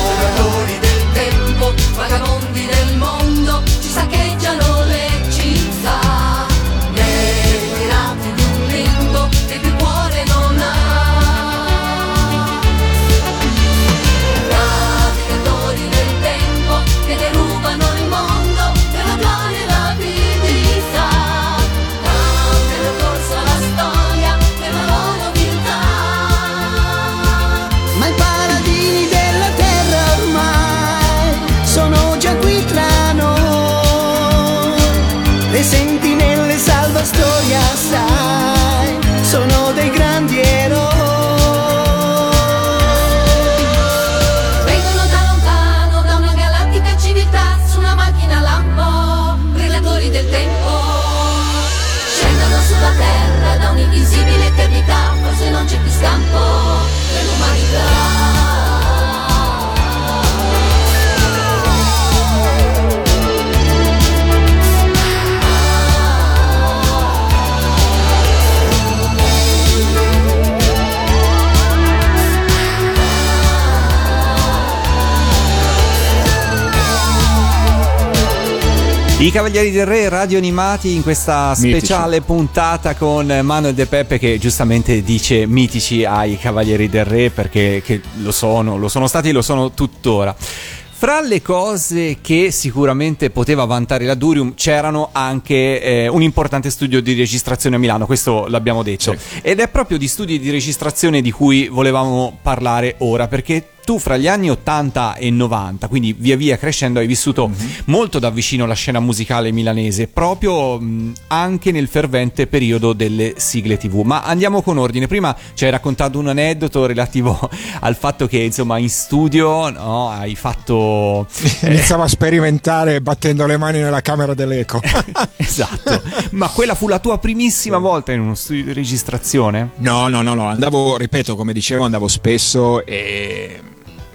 I 79.25 79.31
Cavalieri 79.31 79.71
del 79.71 79.88
Re 79.88 80.07
radio 80.07 80.38
animati 80.38 80.93
in 80.93 81.01
questa 81.01 81.55
Mitici. 81.57 81.79
speciale 81.79 82.21
puntata 82.21 82.93
con 82.93 83.25
Manuel 83.41 83.73
De 83.73 83.88
Peppe 83.88 84.19
che 84.19 84.38
giustamente 84.38 85.01
dice 85.01 85.47
mitici 85.47 86.05
ai 86.05 86.38
Cavalieri 86.38 86.88
del 86.89 87.05
Re 87.05 87.31
perché 87.31 87.81
che 87.83 88.01
lo 88.17 88.31
sono, 88.31 88.77
lo 88.77 88.88
sono 88.88 89.07
stati 89.07 89.29
e 89.29 89.31
lo 89.31 89.41
sono 89.41 89.71
tuttora. 89.71 90.35
Fra 90.38 91.21
le 91.21 91.41
cose 91.41 92.19
che 92.21 92.51
sicuramente 92.51 93.31
poteva 93.31 93.65
vantare 93.65 94.05
la 94.05 94.13
Durium 94.13 94.53
c'erano 94.53 95.09
anche 95.11 95.81
eh, 95.81 96.07
un 96.07 96.21
importante 96.21 96.69
studio 96.69 97.01
di 97.01 97.15
registrazione 97.15 97.77
a 97.77 97.79
Milano, 97.79 98.05
questo 98.05 98.45
l'abbiamo 98.47 98.83
detto. 98.83 99.15
Ed 99.41 99.59
è 99.59 99.67
proprio 99.69 99.97
di 99.97 100.07
studi 100.07 100.38
di 100.38 100.51
registrazione 100.51 101.21
di 101.21 101.31
cui 101.31 101.67
volevamo 101.67 102.38
parlare 102.43 102.95
ora, 102.99 103.27
perché 103.27 103.69
tu 103.86 104.00
fra 104.00 104.17
gli 104.17 104.28
anni 104.28 104.50
80 104.50 105.15
e 105.15 105.30
90, 105.30 105.88
quindi 105.88 106.12
via 106.17 106.36
via 106.36 106.58
crescendo, 106.58 107.00
hai 107.00 107.08
vissuto 107.08 107.50
molto 107.86 108.19
da 108.19 108.30
vicino 108.32 108.65
la 108.65 108.74
scena 108.74 109.00
musicale 109.00 109.52
milanese, 109.52 110.08
proprio 110.08 110.80
mh, 110.80 111.13
anche 111.28 111.71
nel 111.71 111.88
fervente 111.88 112.48
periodo 112.48 112.93
delle 112.93 113.36
sigle 113.38 113.78
TV. 113.78 114.02
Ma 114.02 114.24
andiamo 114.24 114.62
con 114.62 114.78
ordine. 114.78 115.08
Prima 115.08 115.36
ci 115.54 115.65
hai 115.65 115.71
raccontato 115.71 116.17
un 116.19 116.28
aneddoto 116.28 116.86
relativo 116.86 117.39
al 117.82 117.95
fatto 117.95 118.28
che, 118.28 118.39
insomma, 118.39 118.78
in 118.80 118.89
studio 118.89 119.69
no, 119.69 120.10
hai 120.10 120.36
fatto. 120.36 121.28
eh, 121.62 121.67
Iniziavo 121.67 122.04
a 122.04 122.08
sperimentare 122.08 123.02
battendo 123.02 123.45
le 123.45 123.58
mani 123.58 123.80
nella 123.80 124.02
camera 124.02 124.34
dell'eco. 124.34 124.82
esatto. 125.38 126.02
Ma 126.32 126.50
quella 126.50 126.74
fu 126.74 126.88
la 126.88 126.98
tua 127.00 127.19
primissima 127.19 127.78
volta 127.78 128.12
in 128.12 128.21
uno 128.21 128.34
studio 128.36 128.63
di 128.63 128.74
registrazione? 128.74 129.71
No, 129.78 130.08
no, 130.08 130.24
no, 130.24 130.34
no, 130.34 130.48
andavo, 130.48 130.98
ripeto, 130.98 131.36
come 131.36 131.54
dicevo, 131.54 131.84
andavo 131.86 132.08
spesso 132.08 132.84
e, 132.86 133.60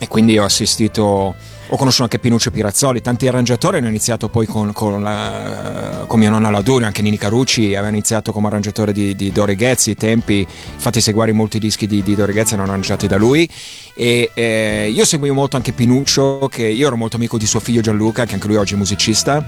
e 0.02 0.08
quindi 0.08 0.38
ho 0.38 0.44
assistito, 0.44 1.02
ho 1.02 1.76
conosciuto 1.76 2.04
anche 2.04 2.18
Pinuccio 2.18 2.50
Pirazzoli, 2.50 3.02
tanti 3.02 3.28
arrangiatori, 3.28 3.76
hanno 3.76 3.88
iniziato 3.88 4.30
poi 4.30 4.46
con, 4.46 4.72
con, 4.72 5.02
la- 5.02 6.04
con 6.06 6.18
mia 6.18 6.30
nonna 6.30 6.48
Ladurio, 6.48 6.86
anche 6.86 7.02
Nini 7.02 7.18
Carucci 7.18 7.74
aveva 7.74 7.88
iniziato 7.88 8.32
come 8.32 8.46
arrangiatore 8.46 8.92
di, 8.92 9.14
di 9.14 9.30
Dore 9.30 9.56
Ghezzi, 9.56 9.90
i 9.90 9.96
tempi, 9.96 10.38
infatti 10.38 11.02
se 11.02 11.12
guardi 11.12 11.32
molti 11.32 11.58
dischi 11.58 11.86
di, 11.86 12.02
di 12.02 12.14
Dore 12.14 12.32
Ghezzi 12.32 12.54
erano 12.54 12.70
arrangiati 12.70 13.06
da 13.06 13.18
lui. 13.18 13.46
E 13.94 14.30
eh, 14.32 14.90
io 14.90 15.04
seguivo 15.04 15.34
molto 15.34 15.56
anche 15.56 15.72
Pinuccio, 15.72 16.48
che 16.50 16.66
io 16.66 16.86
ero 16.86 16.96
molto 16.96 17.16
amico 17.16 17.36
di 17.36 17.44
suo 17.44 17.60
figlio 17.60 17.82
Gianluca, 17.82 18.24
che 18.24 18.32
anche 18.32 18.46
lui 18.46 18.56
oggi 18.56 18.72
è 18.72 18.76
musicista. 18.78 19.44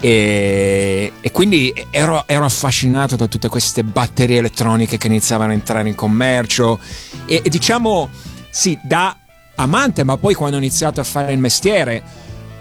E, 0.00 1.12
e 1.18 1.30
quindi 1.30 1.72
ero, 1.90 2.24
ero 2.26 2.44
affascinato 2.44 3.16
da 3.16 3.26
tutte 3.26 3.48
queste 3.48 3.82
batterie 3.82 4.36
elettroniche 4.36 4.98
che 4.98 5.06
iniziavano 5.06 5.52
a 5.52 5.54
entrare 5.54 5.88
in 5.88 5.94
commercio. 5.94 6.78
E, 7.24 7.40
e 7.42 7.48
diciamo 7.48 8.10
sì 8.50 8.78
da 8.82 9.16
amante 9.56 10.04
ma 10.04 10.16
poi 10.16 10.34
quando 10.34 10.56
ho 10.56 10.58
iniziato 10.58 11.00
a 11.00 11.04
fare 11.04 11.32
il 11.32 11.38
mestiere 11.38 12.02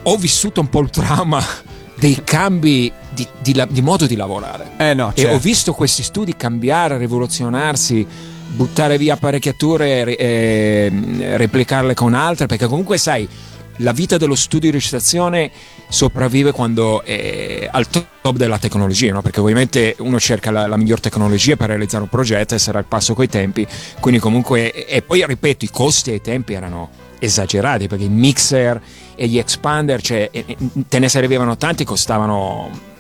ho 0.04 0.18
vissuto 0.18 0.62
un 0.62 0.70
po' 0.70 0.82
il 0.82 0.90
trauma 0.90 1.44
dei 1.96 2.22
cambi 2.24 2.92
di, 3.10 3.28
di 3.42 3.64
di 3.70 3.82
modo 3.82 4.06
di 4.06 4.16
lavorare. 4.16 4.72
Eh 4.78 4.94
no, 4.94 5.12
e 5.14 5.28
ho 5.28 5.38
visto 5.38 5.74
questi 5.74 6.04
studi 6.04 6.36
cambiare, 6.36 6.98
rivoluzionarsi, 6.98 8.06
buttare 8.48 8.98
via 8.98 9.14
apparecchiature 9.14 10.16
e 10.16 10.18
eh, 10.18 11.38
replicarle 11.38 11.94
con 11.94 12.14
altre, 12.14 12.48
perché 12.48 12.68
comunque 12.68 12.98
sai, 12.98 13.28
la 13.78 13.92
vita 13.92 14.18
dello 14.18 14.36
studio 14.36 14.70
di 14.70 14.78
recitazione 14.78 15.52
sopravvive 15.88 16.52
quando 16.52 17.04
è 17.04 17.68
al 17.72 17.88
top 17.88 18.36
della 18.36 18.60
tecnologia, 18.60 19.12
no? 19.14 19.22
perché 19.22 19.40
ovviamente 19.40 19.96
uno 20.00 20.20
cerca 20.20 20.52
la, 20.52 20.68
la 20.68 20.78
miglior 20.78 21.00
tecnologia 21.00 21.56
per 21.56 21.70
realizzare 21.70 22.04
un 22.04 22.10
progetto 22.10 22.56
e 22.56 22.60
sarà 22.60 22.80
al 22.80 22.86
passo 22.86 23.14
coi 23.14 23.28
tempi, 23.28 23.66
quindi 24.00 24.20
comunque, 24.20 24.72
e 24.72 24.86
e 24.98 25.02
poi 25.02 25.26
ripeto, 25.26 25.66
i 25.66 25.70
costi 25.70 26.12
ai 26.12 26.22
tempi 26.22 26.54
erano 26.54 26.90
esagerati 27.20 27.88
perché 27.88 28.04
i 28.04 28.10
mixer 28.10 28.82
e 29.16 29.28
gli 29.28 29.38
expander, 29.38 30.02
cioè, 30.02 30.30
e- 30.32 30.44
e 30.46 30.58
te 30.88 31.00
ne 31.00 31.10
servivano 31.10 31.58
tanti, 31.58 31.84
costavano 31.84 32.92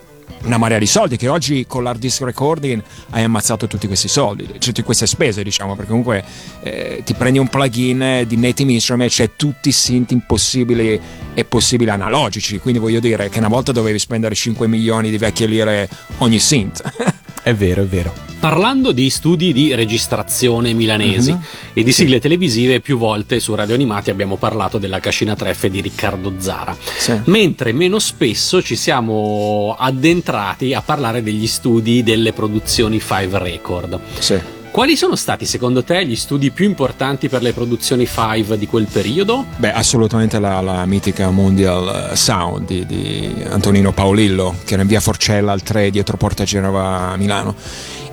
una 0.43 0.58
marea 0.58 0.77
di 0.77 0.86
soldi 0.86 1.17
che 1.17 1.27
oggi 1.27 1.65
con 1.67 1.84
l'hard 1.84 1.99
disk 1.99 2.21
recording 2.21 2.82
hai 3.12 3.23
ammazzato 3.23 3.67
tutti 3.67 3.88
questi 3.88 4.08
soldi, 4.08 4.45
cioè 4.45 4.60
tutte 4.60 4.84
queste 4.84 5.08
spese 5.08 5.43
diciamo, 5.43 5.75
perché 5.75 5.89
comunque 5.89 6.23
eh, 6.62 7.01
ti 7.06 7.13
prendi 7.13 7.39
un 7.39 7.47
plugin 7.47 8.25
di 8.27 8.38
Native 8.38 8.71
Instrument, 8.71 9.10
c'è 9.10 9.32
tutti 9.36 9.69
i 9.69 9.71
synth 9.71 10.12
impossibili 10.12 10.99
e 11.34 11.45
possibili 11.45 11.89
analogici, 11.89 12.60
quindi 12.60 12.79
voglio 12.79 12.99
dire 12.99 13.29
che 13.29 13.39
una 13.39 13.47
volta 13.47 13.71
dovevi 13.71 13.99
spendere 13.99 14.36
5 14.36 14.67
milioni 14.67 15.10
di 15.10 15.17
vecchie 15.17 15.47
lire 15.47 15.89
ogni 16.19 16.39
synth. 16.39 17.21
È 17.43 17.53
vero, 17.53 17.82
è 17.82 17.86
vero. 17.86 18.13
Parlando 18.39 18.91
di 18.91 19.10
studi 19.10 19.53
di 19.53 19.73
registrazione 19.73 20.73
milanesi 20.73 21.38
e 21.73 21.84
di 21.84 21.91
sigle 21.93 22.19
televisive, 22.19 22.82
più 22.82 22.97
volte 22.97 23.39
su 23.39 23.53
Radio 23.56 23.73
Animati 23.73 24.10
abbiamo 24.10 24.36
parlato 24.36 24.77
della 24.77 24.99
Cascina 24.99 25.36
Treffe 25.36 25.69
di 25.69 25.79
Riccardo 25.79 26.34
Zara. 26.39 26.75
Sì. 26.79 27.19
Mentre 27.25 27.71
meno 27.71 27.99
spesso 27.99 28.62
ci 28.62 28.75
siamo 28.75 29.75
addentrati 29.77 30.73
a 30.73 30.82
parlare 30.82 31.23
degli 31.23 31.47
studi 31.47 32.03
delle 32.03 32.34
produzioni 32.34 32.99
Five 32.99 33.38
Record. 33.38 33.99
sì. 34.19 34.39
Quali 34.73 34.95
sono 34.95 35.15
stati 35.15 35.45
secondo 35.45 35.83
te 35.83 36.03
gli 36.03 36.15
studi 36.15 36.49
più 36.49 36.65
importanti 36.65 37.29
per 37.29 37.43
le 37.43 37.53
produzioni 37.53 38.07
Five 38.07 38.57
di 38.57 38.65
quel 38.65 38.88
periodo? 38.91 39.45
Beh, 39.57 39.71
assolutamente 39.71 40.39
la, 40.39 40.62
la 40.62 40.83
mitica 40.88 41.29
Mondial 41.29 42.09
eh, 42.09 42.15
Sound 42.15 42.65
di, 42.65 42.83
di 42.83 43.43
Antonino 43.47 43.91
Paolillo, 43.91 44.55
che 44.65 44.73
era 44.73 44.81
in 44.81 44.88
via 44.88 44.99
Forcella 44.99 45.51
al 45.51 45.62
3 45.62 45.91
dietro 45.91 46.17
Porta 46.17 46.43
Genova 46.43 47.12
a 47.12 47.17
Milano. 47.17 47.53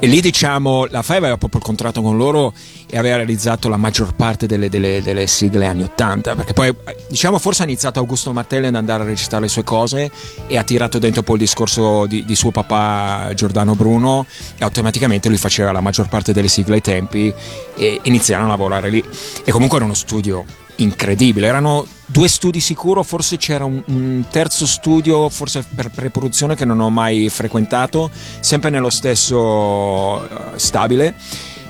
E 0.03 0.07
lì 0.07 0.23
diciamo, 0.23 0.87
la 0.87 1.03
Five 1.03 1.19
aveva 1.19 1.37
proprio 1.37 1.61
il 1.61 1.67
contratto 1.67 2.01
con 2.01 2.17
loro 2.17 2.55
e 2.89 2.97
aveva 2.97 3.17
realizzato 3.17 3.69
la 3.69 3.77
maggior 3.77 4.15
parte 4.15 4.47
delle, 4.47 4.71
delle, 4.71 5.03
delle, 5.03 5.27
sigle 5.27 5.67
anni 5.67 5.83
80 5.83 6.37
perché 6.37 6.55
poi 6.55 6.75
diciamo 7.07 7.39
forse 7.39 7.63
ha 7.63 7.67
iniziato 7.67 7.99
Augusto 7.99 8.33
Martelli 8.33 8.67
ad 8.67 8.77
andare 8.77 9.03
a 9.03 9.07
registrare 9.07 9.43
le 9.43 9.51
sue 9.51 9.63
cose 9.63 10.11
e 10.47 10.57
ha 10.57 10.65
tirato 10.65 10.99
dentro 10.99 11.23
poi 11.23 11.35
il 11.37 11.43
discorso 11.43 12.07
di, 12.07 12.25
di 12.25 12.35
suo 12.35 12.51
papà 12.51 13.31
Giordano 13.35 13.75
Bruno 13.75 14.25
e 14.57 14.65
automaticamente 14.65 15.29
lui 15.29 15.37
faceva 15.37 15.71
la 15.71 15.83
maggior 15.83 16.09
parte 16.09 16.33
delle 16.33 16.49
sigle 16.49 16.77
ai 16.77 16.81
tempi 16.81 17.33
e 17.77 18.01
iniziarono 18.05 18.49
a 18.49 18.51
lavorare 18.53 18.89
lì. 18.89 19.05
E 19.45 19.53
comunque 19.53 19.77
era 19.77 19.85
uno 19.85 19.95
studio 19.95 20.45
incredibile 20.83 21.47
erano 21.47 21.87
due 22.07 22.29
studi 22.29 22.61
sicuro 22.61 23.03
forse 23.03 23.37
c'era 23.37 23.64
un, 23.64 23.83
un 23.87 24.25
terzo 24.31 24.66
studio 24.66 25.29
forse 25.29 25.64
per 25.75 25.90
preproduzione 25.90 26.57
che 26.57 26.64
non 26.64 26.81
ho 26.81 26.90
mai 26.90 27.29
frequentato 27.29 28.11
sempre 28.40 28.71
nello 28.71 28.90
stesso 28.90 29.38
uh, 29.38 30.27
stabile 30.57 31.14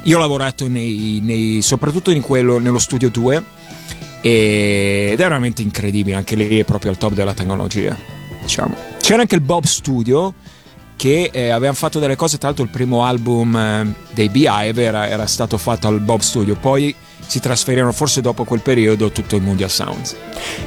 io 0.04 0.16
ho 0.16 0.20
lavorato 0.20 0.66
nei, 0.66 1.20
nei, 1.22 1.60
soprattutto 1.60 2.10
in 2.10 2.22
quello, 2.22 2.58
nello 2.58 2.78
studio 2.78 3.10
2 3.10 3.44
ed 4.22 5.12
è 5.12 5.16
veramente 5.16 5.62
incredibile, 5.62 6.16
anche 6.16 6.36
lì 6.36 6.58
è 6.58 6.64
proprio 6.64 6.90
al 6.90 6.98
top 6.98 7.12
della 7.12 7.34
tecnologia. 7.34 7.96
Diciamo. 8.40 8.74
C'era 9.00 9.20
anche 9.22 9.34
il 9.34 9.40
Bob 9.40 9.64
Studio 9.64 10.34
che 10.96 11.30
eh, 11.32 11.50
avevano 11.50 11.76
fatto 11.76 11.98
delle 11.98 12.16
cose, 12.16 12.38
tra 12.38 12.48
l'altro 12.48 12.64
il 12.64 12.70
primo 12.70 13.04
album 13.04 13.56
eh, 13.56 13.94
dei 14.12 14.28
Beehive 14.28 14.82
era, 14.82 15.08
era 15.08 15.26
stato 15.26 15.58
fatto 15.58 15.88
al 15.88 16.00
Bob 16.00 16.20
Studio, 16.20 16.56
poi 16.56 16.94
si 17.26 17.40
trasferirono 17.40 17.92
forse 17.92 18.20
dopo 18.20 18.44
quel 18.44 18.60
periodo 18.60 19.10
tutto 19.10 19.36
il 19.36 19.42
Mundial 19.42 19.70
Sounds. 19.70 20.16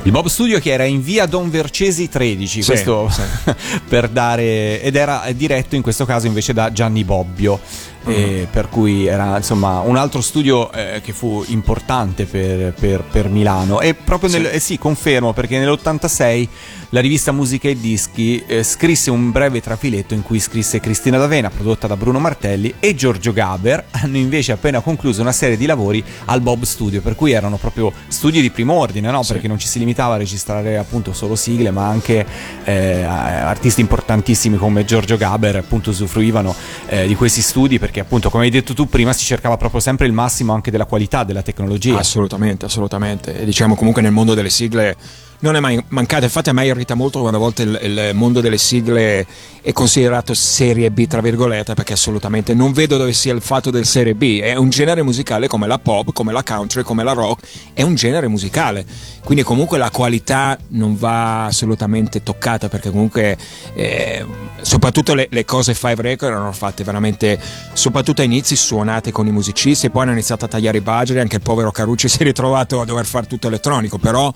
Il 0.03 0.11
Bob 0.11 0.27
Studio 0.27 0.59
che 0.59 0.71
era 0.71 0.83
in 0.85 1.01
via 1.01 1.25
Don 1.25 1.49
Vercesi 1.49 2.09
13, 2.09 2.61
sì, 2.61 2.67
questo 2.67 3.09
sì. 3.09 3.21
per 3.87 4.09
dare 4.09 4.81
ed 4.81 4.95
era 4.95 5.23
diretto 5.35 5.75
in 5.75 5.81
questo 5.81 6.05
caso 6.05 6.27
invece 6.27 6.53
da 6.53 6.71
Gianni 6.71 7.03
Bobbio. 7.03 7.59
Uh-huh. 8.03 8.47
per 8.51 8.67
cui 8.67 9.05
era 9.05 9.37
insomma 9.37 9.79
un 9.79 9.95
altro 9.95 10.19
studio 10.19 10.69
eh, 10.73 10.99
che 11.01 11.13
fu 11.13 11.43
importante 11.47 12.25
per, 12.25 12.73
per, 12.73 13.01
per 13.01 13.29
Milano 13.29 13.79
e 13.79 13.93
proprio 13.93 14.29
nel, 14.29 14.47
sì. 14.47 14.51
Eh, 14.51 14.59
sì 14.59 14.77
confermo 14.77 15.31
perché 15.31 15.57
nell'86 15.57 16.47
la 16.93 16.99
rivista 16.99 17.31
Musica 17.31 17.69
e 17.69 17.79
Dischi 17.79 18.43
eh, 18.45 18.61
scrisse 18.61 19.09
un 19.09 19.31
breve 19.31 19.61
trafiletto 19.61 20.13
in 20.13 20.21
cui 20.21 20.39
scrisse 20.39 20.79
Cristina 20.79 21.17
D'Avena 21.17 21.49
prodotta 21.49 21.87
da 21.87 21.97
Bruno 21.97 22.19
Martelli 22.19 22.75
e 22.79 22.93
Giorgio 22.93 23.33
Gaber 23.33 23.85
hanno 23.91 24.17
invece 24.17 24.51
appena 24.51 24.79
concluso 24.79 25.21
una 25.21 25.31
serie 25.31 25.57
di 25.57 25.65
lavori 25.65 26.03
al 26.25 26.41
Bob 26.41 26.63
Studio 26.63 27.01
per 27.01 27.15
cui 27.15 27.31
erano 27.31 27.57
proprio 27.57 27.91
studi 28.07 28.41
di 28.41 28.51
primo 28.51 28.73
ordine 28.73 29.09
no? 29.09 29.23
perché 29.27 29.47
non 29.47 29.57
ci 29.57 29.67
si 29.67 29.79
limitava 29.79 30.13
a 30.13 30.17
registrare 30.17 30.77
appunto 30.77 31.13
solo 31.13 31.35
sigle 31.35 31.71
ma 31.71 31.87
anche 31.87 32.25
eh, 32.63 33.01
artisti 33.01 33.81
importantissimi 33.81 34.57
come 34.57 34.85
Giorgio 34.85 35.17
Gaber 35.17 35.55
appunto 35.55 35.89
usufruivano 35.89 36.53
eh, 36.87 37.07
di 37.07 37.15
questi 37.15 37.41
studi 37.41 37.79
perché 37.93 37.99
appunto 37.99 38.31
come 38.31 38.45
hai 38.45 38.49
detto 38.49 38.73
tu 38.73 38.87
prima 38.87 39.13
si 39.13 39.23
cercava 39.23 39.55
proprio 39.55 39.79
sempre 39.79 40.07
il 40.07 40.13
massimo 40.13 40.51
anche 40.53 40.71
della 40.71 40.85
qualità 40.85 41.23
della 41.23 41.43
tecnologia. 41.43 41.99
Assolutamente 41.99 42.65
assolutamente. 42.65 43.39
E 43.39 43.45
diciamo 43.45 43.75
comunque 43.75 44.01
nel 44.01 44.11
mondo 44.11 44.33
delle 44.33 44.49
sigle 44.49 44.97
non 45.43 45.57
è 45.57 45.59
mai 45.59 45.81
mancata. 45.89 46.23
Infatti, 46.23 46.49
a 46.49 46.53
me 46.53 46.65
irrita 46.65 46.95
molto 46.95 47.19
quando 47.19 47.37
a 47.37 47.39
volte 47.39 47.63
il, 47.63 47.79
il, 47.83 48.11
mondo 48.13 48.39
delle 48.39 48.57
sigle 48.57 49.27
è 49.61 49.71
considerato 49.73 50.33
serie 50.33 50.89
B, 50.89 51.05
tra 51.05 51.21
virgolette, 51.21 51.73
perché 51.73 51.93
assolutamente 51.93 52.53
non 52.53 52.71
vedo 52.71 52.97
dove 52.97 53.11
sia 53.13 53.33
il 53.33 53.41
fatto 53.41 53.69
del 53.69 53.85
serie 53.85 54.15
B. 54.15 54.39
È 54.39 54.55
un 54.55 54.69
genere 54.69 55.03
musicale 55.03 55.47
come 55.47 55.67
la 55.67 55.79
pop, 55.79 56.13
come 56.13 56.31
la 56.31 56.43
country, 56.43 56.83
come 56.83 57.03
la 57.03 57.11
rock, 57.11 57.45
è 57.73 57.81
un 57.81 57.95
genere 57.95 58.27
musicale. 58.29 58.85
Quindi, 59.21 59.43
comunque, 59.43 59.77
la 59.77 59.89
qualità 59.89 60.57
non 60.69 60.97
va 60.97 61.45
assolutamente 61.45 62.23
toccata, 62.23 62.69
perché 62.69 62.89
comunque, 62.89 63.37
eh, 63.73 64.25
soprattutto 64.61 65.13
le, 65.13 65.27
le, 65.29 65.43
cose 65.43 65.73
Five 65.73 66.01
Record 66.01 66.31
erano 66.31 66.53
fatte 66.53 66.85
veramente, 66.85 67.37
soprattutto 67.73 68.21
a 68.21 68.23
inizi, 68.23 68.55
suonate 68.55 69.11
con 69.11 69.27
i 69.27 69.31
musicisti, 69.31 69.87
e 69.87 69.89
poi 69.89 70.03
hanno 70.03 70.13
iniziato 70.13 70.45
a 70.45 70.47
tagliare 70.47 70.77
i 70.77 70.81
budget. 70.81 71.17
Anche 71.17 71.35
il 71.35 71.41
povero 71.41 71.69
Carucci 71.71 72.07
si 72.07 72.19
è 72.19 72.23
ritrovato 72.23 72.79
a 72.79 72.85
dover 72.85 73.05
fare 73.05 73.27
tutto 73.27 73.47
elettronico, 73.47 73.97
però 73.97 74.33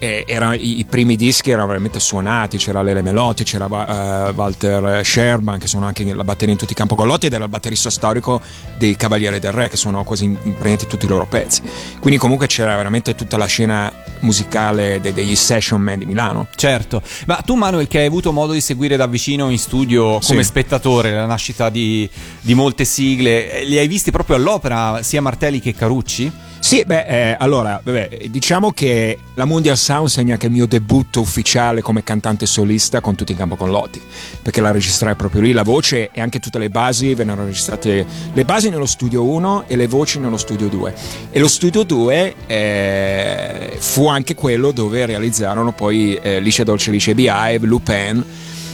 eh, 0.00 0.24
era, 0.26 0.54
i, 0.54 0.78
i, 0.78 0.84
primi 0.86 1.14
dischi 1.14 1.50
erano 1.50 1.66
veramente 1.66 2.00
suonati, 2.00 2.56
c'era 2.56 2.80
Lele 2.80 3.02
Melotti, 3.02 3.44
c'era 3.44 3.66
uh, 3.66 4.32
Walter 4.34 5.04
Sherman 5.04 5.58
che 5.58 5.66
sono 5.66 5.84
anche 5.84 6.02
la 6.14 6.24
batteria 6.24 6.54
in 6.54 6.58
tutti 6.58 6.72
i 6.72 6.74
campogollotti 6.74 7.26
ed 7.26 7.34
era 7.34 7.44
il 7.44 7.50
batterista 7.50 7.90
storico 7.90 8.40
dei 8.78 8.96
Cavalieri 8.96 9.38
del 9.38 9.52
Re 9.52 9.68
che 9.68 9.76
sono 9.76 10.02
quasi 10.02 10.24
in, 10.24 10.38
in 10.42 10.76
tutti 10.88 11.04
i 11.04 11.08
loro 11.08 11.26
pezzi. 11.26 11.60
Quindi 12.00 12.18
comunque 12.18 12.46
c'era 12.46 12.74
veramente 12.76 13.14
tutta 13.14 13.36
la 13.36 13.44
scena 13.44 13.92
musicale 14.20 15.00
de, 15.02 15.12
degli 15.12 15.36
session 15.36 15.82
man 15.82 15.98
di 15.98 16.06
Milano. 16.06 16.46
Certo, 16.54 17.02
ma 17.26 17.36
tu 17.44 17.54
Manuel 17.54 17.86
che 17.86 17.98
hai 17.98 18.06
avuto 18.06 18.32
modo 18.32 18.54
di 18.54 18.62
seguire 18.62 18.96
da 18.96 19.06
vicino 19.06 19.50
in 19.50 19.58
studio 19.58 20.18
come 20.26 20.42
sì. 20.42 20.48
spettatore 20.48 21.12
la 21.12 21.26
nascita 21.26 21.68
di, 21.68 22.08
di 22.40 22.54
molte 22.54 22.86
sigle, 22.86 23.64
li 23.64 23.76
hai 23.76 23.86
visti 23.86 24.10
proprio 24.10 24.36
all'opera 24.36 25.02
sia 25.02 25.20
Martelli 25.20 25.60
che 25.60 25.74
Carucci? 25.74 26.48
Sì, 26.60 26.84
beh, 26.84 27.06
eh, 27.06 27.36
allora, 27.38 27.80
beh, 27.82 28.28
diciamo 28.30 28.70
che 28.70 29.18
la 29.34 29.46
Mondial 29.46 29.78
Sound 29.78 30.08
segna 30.08 30.34
anche 30.34 30.46
il 30.46 30.52
mio 30.52 30.66
debutto 30.66 31.20
ufficiale 31.20 31.80
come 31.80 32.04
cantante 32.04 32.44
solista 32.44 33.00
con 33.00 33.14
tutti 33.14 33.32
in 33.32 33.38
campo 33.38 33.56
con 33.56 33.70
Lotti, 33.70 34.00
perché 34.42 34.60
la 34.60 34.70
registrai 34.70 35.16
proprio 35.16 35.40
lì, 35.40 35.52
la 35.52 35.62
voce 35.62 36.10
e 36.12 36.20
anche 36.20 36.38
tutte 36.38 36.58
le 36.58 36.68
basi 36.68 37.14
vennero 37.14 37.44
registrate, 37.44 38.06
le 38.32 38.44
basi 38.44 38.68
nello 38.68 38.84
studio 38.84 39.24
1 39.24 39.64
e 39.66 39.74
le 39.74 39.88
voci 39.88 40.20
nello 40.20 40.36
studio 40.36 40.68
2. 40.68 40.94
E 41.30 41.40
lo 41.40 41.48
studio 41.48 41.82
2 41.82 42.34
eh, 42.46 43.76
fu 43.78 44.06
anche 44.06 44.34
quello 44.34 44.70
dove 44.70 45.06
realizzarono 45.06 45.72
poi 45.72 46.14
eh, 46.16 46.40
Lice 46.40 46.62
Dolce 46.62 46.90
Lice 46.90 47.14
Beehive, 47.14 47.66
Lupin, 47.66 48.22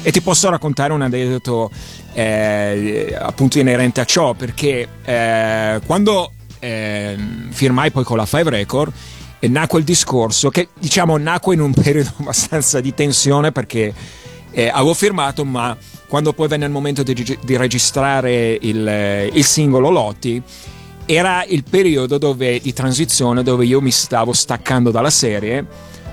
e 0.02 0.10
ti 0.10 0.20
posso 0.20 0.50
raccontare 0.50 0.92
un 0.92 1.02
aneddoto 1.02 1.70
eh, 2.12 3.16
appunto 3.18 3.60
inerente 3.60 4.00
a 4.00 4.04
ciò, 4.04 4.34
perché 4.34 4.88
eh, 5.04 5.80
quando 5.86 6.32
eh, 6.66 7.16
firmai 7.50 7.92
poi 7.92 8.02
con 8.02 8.16
la 8.16 8.26
Five 8.26 8.50
Record 8.50 8.92
e 9.38 9.48
nacque 9.48 9.78
il 9.78 9.84
discorso 9.84 10.50
che 10.50 10.68
diciamo 10.78 11.16
nacque 11.16 11.54
in 11.54 11.60
un 11.60 11.72
periodo 11.74 12.10
abbastanza 12.18 12.80
di 12.80 12.92
tensione 12.92 13.52
perché 13.52 13.94
eh, 14.50 14.68
avevo 14.68 14.94
firmato 14.94 15.44
ma 15.44 15.76
quando 16.08 16.32
poi 16.32 16.48
venne 16.48 16.64
il 16.64 16.70
momento 16.72 17.02
di, 17.02 17.38
di 17.40 17.56
registrare 17.56 18.58
il, 18.60 19.30
il, 19.32 19.44
singolo 19.44 19.90
Lotti 19.90 20.42
era 21.04 21.44
il 21.44 21.62
periodo 21.68 22.18
dove, 22.18 22.58
di 22.60 22.72
transizione 22.72 23.42
dove 23.44 23.64
io 23.64 23.80
mi 23.80 23.92
stavo 23.92 24.32
staccando 24.32 24.90
dalla 24.90 25.10
serie 25.10 25.64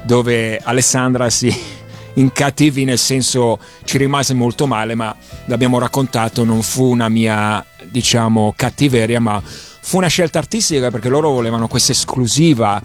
dove 0.04 0.60
Alessandra 0.60 1.30
si 1.30 1.52
incattivi 2.16 2.84
nel 2.84 3.00
senso 3.00 3.58
ci 3.86 3.98
rimase 3.98 4.36
molto 4.36 4.68
male 4.68 4.94
ma 4.94 5.16
l'abbiamo 5.46 5.80
raccontato 5.80 6.44
non 6.44 6.62
fu 6.62 6.84
una 6.84 7.10
mia 7.10 7.66
diciamo 7.90 8.54
cattiveria 8.56 9.20
ma 9.20 9.42
fu 9.86 9.98
una 9.98 10.08
scelta 10.08 10.40
artistica 10.40 10.90
perché 10.90 11.10
loro 11.10 11.30
volevano 11.30 11.68
questa 11.68 11.92
esclusiva 11.92 12.82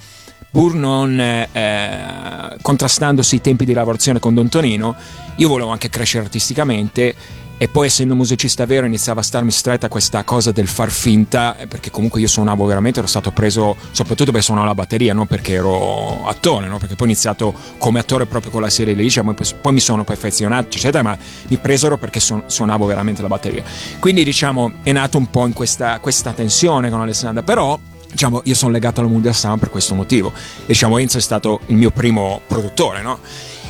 pur 0.51 0.75
non 0.75 1.19
eh, 1.21 2.57
contrastandosi 2.61 3.37
i 3.37 3.41
tempi 3.41 3.65
di 3.65 3.73
lavorazione 3.73 4.19
con 4.19 4.35
Don 4.35 4.49
Tonino 4.49 4.97
io 5.37 5.49
volevo 5.49 5.71
anche 5.71 5.89
crescere 5.89 6.25
artisticamente 6.25 7.15
e 7.59 7.69
poi 7.69 7.89
essendo 7.89 8.15
musicista 8.15 8.65
vero 8.65 8.87
iniziava 8.87 9.21
a 9.21 9.23
starmi 9.23 9.51
stretta 9.51 9.89
questa 9.89 10.23
cosa 10.23 10.53
del 10.53 10.69
far 10.69 10.91
finta 10.91 11.57
eh, 11.57 11.67
perché 11.67 11.91
comunque 11.91 12.21
io 12.21 12.29
suonavo 12.29 12.65
veramente 12.65 13.01
ero 13.01 13.09
stato 13.09 13.33
preso 13.33 13.77
soprattutto 13.91 14.31
perché 14.31 14.47
suonavo 14.47 14.67
la 14.67 14.75
batteria 14.75 15.13
non 15.13 15.27
perché 15.27 15.55
ero 15.55 16.27
attore 16.27 16.69
no? 16.69 16.79
perché 16.79 16.95
poi 16.95 17.09
ho 17.09 17.11
iniziato 17.11 17.53
come 17.79 17.99
attore 17.99 18.27
proprio 18.27 18.53
con 18.53 18.63
la 18.63 18.71
serie 18.71 18.95
di 18.95 19.03
diciamo, 19.03 19.35
poi, 19.35 19.47
poi 19.61 19.73
mi 19.73 19.81
sono 19.81 20.05
perfezionato 20.05 20.77
eccetera 20.77 21.03
ma 21.03 21.19
mi 21.49 21.57
presero 21.57 21.99
perché 21.99 22.21
suonavo 22.21 22.87
veramente 22.87 23.23
la 23.23 23.29
batteria 23.29 23.65
quindi 23.99 24.23
diciamo 24.23 24.75
è 24.85 24.93
nato 24.93 25.19
un 25.19 25.29
po' 25.29 25.45
in 25.45 25.53
questa, 25.53 25.99
questa 25.99 26.33
tensione 26.33 26.91
con 26.91 27.01
Alessandra 27.01 27.43
però 27.43 27.79
diciamo 28.09 28.43
io 28.45 28.55
sono 28.55 28.73
legato 28.73 29.01
al 29.01 29.09
Mundial 29.09 29.35
Sound 29.35 29.59
per 29.59 29.71
questo 29.71 29.95
motivo 29.95 30.33
e 30.33 30.67
diciamo 30.67 30.99
Enzo 30.99 31.19
è 31.19 31.21
stato 31.21 31.61
il 31.67 31.77
mio 31.77 31.91
primo 31.91 32.41
produttore 32.47 33.03
no? 33.03 33.19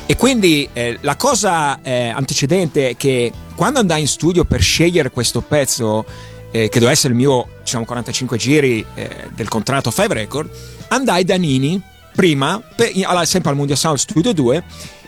E 0.09 0.15
quindi 0.15 0.67
eh, 0.73 0.97
la 1.01 1.15
cosa 1.15 1.83
eh, 1.83 2.07
antecedente 2.07 2.89
è 2.89 2.97
che 2.97 3.31
quando 3.53 3.77
andai 3.77 4.01
in 4.01 4.07
studio 4.07 4.43
per 4.43 4.59
scegliere 4.59 5.11
questo 5.11 5.41
pezzo, 5.41 6.03
eh, 6.49 6.67
che 6.67 6.79
doveva 6.79 6.89
essere 6.89 7.13
il 7.13 7.19
mio 7.19 7.47
diciamo, 7.61 7.85
45 7.85 8.35
giri 8.35 8.83
eh, 8.95 9.27
del 9.35 9.47
contratto 9.47 9.91
Five 9.91 10.15
Record, 10.15 10.49
andai 10.87 11.23
da 11.25 11.37
Nini 11.37 11.79
prima, 12.15 12.59
per, 12.75 12.91
sempre 13.27 13.51
al 13.51 13.55
Mondial 13.55 13.77
Sound 13.77 13.99
Studio 13.99 14.33
2, 14.33 14.63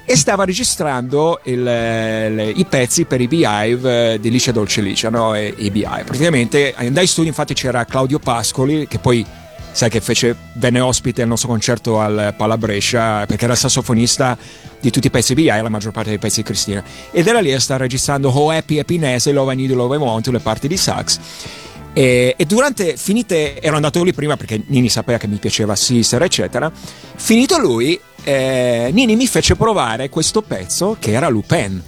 e 0.05 0.15
stava 0.15 0.45
registrando 0.45 1.39
il, 1.45 1.63
le, 1.63 2.51
i 2.55 2.65
pezzi 2.65 3.05
per 3.05 3.21
i 3.21 3.27
Beehive 3.27 4.13
eh, 4.13 4.19
di 4.19 4.29
Licia 4.29 4.51
Dolce 4.51 4.81
Licia, 4.81 5.09
no? 5.09 5.33
E, 5.33 5.51
i. 5.57 6.03
Praticamente 6.03 6.75
andai 6.77 7.05
in 7.05 7.09
studio, 7.09 7.29
infatti 7.31 7.55
c'era 7.55 7.85
Claudio 7.85 8.19
Pascoli, 8.19 8.85
che 8.85 8.99
poi 8.99 9.25
sai 9.71 9.89
che 9.89 10.01
fece, 10.01 10.35
venne 10.53 10.79
ospite 10.79 11.21
al 11.21 11.27
nostro 11.27 11.49
concerto 11.49 11.99
al 11.99 12.33
Pala 12.35 12.57
Brescia 12.57 13.25
perché 13.25 13.45
era 13.45 13.53
il 13.53 13.59
sassofonista 13.59 14.37
di 14.79 14.89
tutti 14.89 15.07
i 15.07 15.09
pezzi 15.09 15.33
BI 15.33 15.45
la 15.45 15.69
maggior 15.69 15.91
parte 15.91 16.09
dei 16.09 16.19
pezzi 16.19 16.41
di 16.41 16.43
Cristina. 16.43 16.83
Ed 17.11 17.27
era 17.27 17.39
lì 17.39 17.53
a 17.53 17.59
stare 17.59 17.83
registrando 17.83 18.29
Oh 18.29 18.51
Happy 18.51 18.79
Happiness 18.79 19.29
Love 19.31 19.53
I 19.53 19.55
Need 19.55 19.71
Love 19.71 19.95
I 19.95 19.99
Want 19.99 20.27
le 20.27 20.39
parti 20.39 20.67
di 20.67 20.77
sax. 20.77 21.19
E, 21.93 22.35
e, 22.37 22.45
durante 22.45 22.95
finite 22.95 23.61
ero 23.61 23.75
andato 23.75 24.01
lì 24.01 24.13
prima 24.13 24.37
perché 24.37 24.61
Nini 24.67 24.87
sapeva 24.87 25.17
che 25.17 25.27
mi 25.27 25.37
piaceva 25.37 25.75
Sister 25.75 26.21
eccetera. 26.21 26.71
Finito 27.15 27.57
lui 27.57 27.99
eh, 28.23 28.89
Nini 28.93 29.15
mi 29.15 29.27
fece 29.27 29.55
provare 29.55 30.09
questo 30.09 30.41
pezzo 30.41 30.95
che 30.99 31.11
era 31.11 31.27
Lupin 31.27 31.81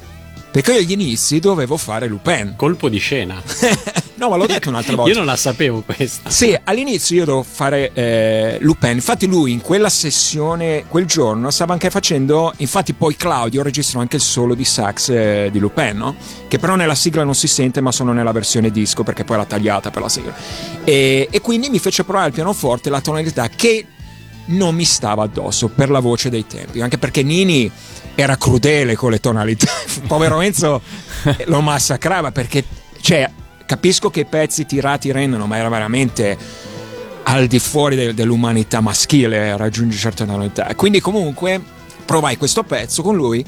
Perché 0.54 0.74
io 0.74 0.80
agli 0.82 0.92
inizi 0.92 1.40
dovevo 1.40 1.78
fare 1.78 2.06
Lupin. 2.06 2.54
Colpo 2.56 2.88
di 2.88 3.00
scena. 3.00 3.42
no, 4.18 4.30
ma 4.30 4.36
l'ho 4.36 4.46
detto 4.46 4.70
un'altra 4.70 4.96
volta. 4.96 5.10
io 5.10 5.18
non 5.18 5.26
la 5.26 5.36
sapevo 5.36 5.82
questa. 5.82 6.30
Sì, 6.30 6.56
all'inizio 6.66 7.16
io 7.16 7.26
dovevo 7.26 7.44
fare 7.44 7.90
eh, 7.92 8.58
Lupin. 8.62 8.92
Infatti, 8.92 9.26
lui 9.26 9.52
in 9.52 9.62
quella 9.62 9.90
sessione, 9.90 10.86
quel 10.88 11.08
giorno, 11.08 11.50
stava 11.50 11.74
anche 11.74 11.90
facendo. 11.90 12.54
Infatti, 12.58 12.94
poi 12.94 13.16
Claudio 13.16 13.64
registrò 13.64 14.00
anche 14.00 14.18
il 14.18 14.22
solo 14.22 14.54
di 14.54 14.64
sax 14.64 15.10
eh, 15.10 15.50
di 15.52 15.58
Lupin, 15.58 15.98
no? 15.98 16.16
Che 16.48 16.60
però 16.60 16.76
nella 16.76 16.94
sigla 16.94 17.24
non 17.24 17.34
si 17.34 17.48
sente, 17.48 17.82
ma 17.82 17.92
sono 17.92 18.14
nella 18.14 18.32
versione 18.32 18.70
disco 18.70 19.02
perché 19.02 19.24
poi 19.24 19.38
era 19.38 19.46
tagliata 19.46 19.90
per 19.90 20.04
la 20.04 20.10
sigla. 20.10 20.36
E, 20.84 21.30
e 21.32 21.42
quindi 21.42 21.70
mi 21.70 21.80
fece 21.80 22.04
provare 22.04 22.28
il 22.28 22.34
pianoforte 22.34 22.92
la 22.92 23.02
tonalità 23.02 23.50
che 23.50 23.88
non 24.46 24.76
mi 24.76 24.86
stava 24.86 25.24
addosso 25.24 25.70
per 25.70 25.90
la 25.90 26.00
voce 26.00 26.30
dei 26.30 26.46
tempi, 26.46 26.82
anche 26.82 26.98
perché 26.98 27.24
Nini 27.24 27.72
era 28.16 28.38
crudele 28.38 28.96
con 28.96 29.12
le 29.12 29.20
tonalità. 29.20 29.72
Povero 30.08 30.42
Enzo 30.42 30.82
lo 31.46 31.62
massacrava 31.62 32.32
perché, 32.32 32.64
cioè, 33.02 33.30
capisco 33.66 34.10
che 34.10 34.22
i 34.22 34.26
pezzi 34.26 34.66
tirati 34.66 35.12
rendono, 35.12 35.48
ma 35.48 35.58
era 35.58 35.70
veramente 35.70 36.38
al 37.24 37.48
di 37.48 37.60
fuori 37.60 37.96
de- 37.96 38.14
dell'umanità 38.14 38.82
maschile 38.82 39.56
raggiungere 39.58 40.02
certe 40.02 40.26
tonalità. 40.26 40.74
Quindi, 40.76 41.00
comunque, 41.00 41.62
provai 42.06 42.38
questo 42.38 42.64
pezzo 42.64 43.02
con 43.02 43.16
lui 43.16 43.44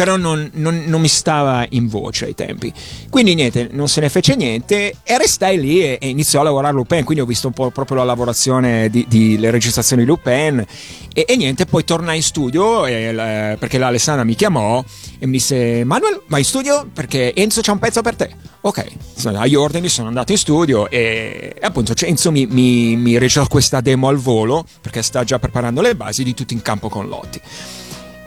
però 0.00 0.16
non, 0.16 0.48
non, 0.54 0.84
non, 0.86 0.98
mi 0.98 1.08
stava 1.08 1.66
in 1.68 1.86
voce 1.86 2.24
ai 2.24 2.34
tempi. 2.34 2.72
Quindi 3.10 3.34
niente, 3.34 3.68
non 3.70 3.86
se 3.86 4.00
ne 4.00 4.08
fece 4.08 4.34
niente 4.34 4.94
e 5.02 5.18
restai 5.18 5.60
lì 5.60 5.82
e, 5.82 5.98
e 6.00 6.08
iniziò 6.08 6.40
a 6.40 6.44
lavorare 6.44 6.72
Lupin, 6.72 7.04
quindi 7.04 7.22
ho 7.22 7.26
visto 7.26 7.48
un 7.48 7.52
po' 7.52 7.68
proprio 7.68 7.98
la 7.98 8.04
lavorazione 8.04 8.88
di, 8.88 9.04
di 9.06 9.36
le 9.36 9.50
registrazioni 9.50 10.00
di 10.00 10.08
Lupin 10.08 10.64
e, 11.12 11.24
e, 11.28 11.36
niente, 11.36 11.66
poi 11.66 11.84
tornai 11.84 12.16
in 12.16 12.22
studio 12.22 12.86
e, 12.86 12.92
eh, 13.14 13.56
perché 13.58 13.76
l'Alessandra 13.76 14.24
mi 14.24 14.34
chiamò 14.34 14.82
e 15.18 15.26
mi 15.26 15.32
disse 15.32 15.84
Manuel, 15.84 16.22
vai 16.28 16.40
in 16.40 16.46
studio 16.46 16.88
perché 16.90 17.34
Enzo 17.34 17.60
c'ha 17.60 17.72
un 17.72 17.78
pezzo 17.78 18.00
per 18.00 18.16
te. 18.16 18.30
Ok, 18.62 18.86
agli 19.34 19.54
ordini 19.54 19.90
sono 19.90 20.08
andato 20.08 20.32
in 20.32 20.38
studio 20.38 20.88
e, 20.88 21.56
e 21.60 21.66
appunto 21.66 21.92
cioè, 21.92 22.08
Enzo 22.08 22.30
mi, 22.30 22.46
mi, 22.46 22.96
mi 22.96 23.18
registrò 23.18 23.46
questa 23.46 23.82
demo 23.82 24.08
al 24.08 24.16
volo 24.16 24.64
perché 24.80 25.02
sta 25.02 25.24
già 25.24 25.38
preparando 25.38 25.82
le 25.82 25.94
basi 25.94 26.24
di 26.24 26.32
tutto 26.32 26.54
in 26.54 26.62
campo 26.62 26.88
con 26.88 27.06
Lotti. 27.06 27.38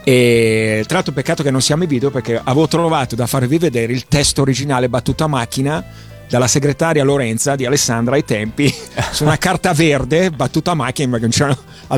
E 0.04 0.84
tra 0.86 0.96
l'altro, 0.96 1.14
peccato 1.14 1.42
che 1.42 1.50
non 1.50 1.62
siamo 1.62 1.84
in 1.84 1.88
video 1.88 2.10
perché 2.10 2.38
avevo 2.42 2.68
trovato 2.68 3.14
da 3.14 3.26
farvi 3.26 3.56
vedere 3.56 3.92
il 3.92 4.06
testo 4.06 4.42
originale 4.42 4.90
battuto 4.90 5.24
a 5.24 5.28
macchina 5.28 5.84
dalla 6.28 6.46
segretaria 6.46 7.04
Lorenza 7.04 7.54
di 7.54 7.64
Alessandra 7.64 8.14
ai 8.14 8.24
tempi 8.24 8.72
su 9.12 9.24
una 9.24 9.36
carta 9.38 9.72
verde 9.72 10.30
battuta 10.30 10.72
a 10.72 10.74
macchina 10.74 11.18
perché 11.18 11.56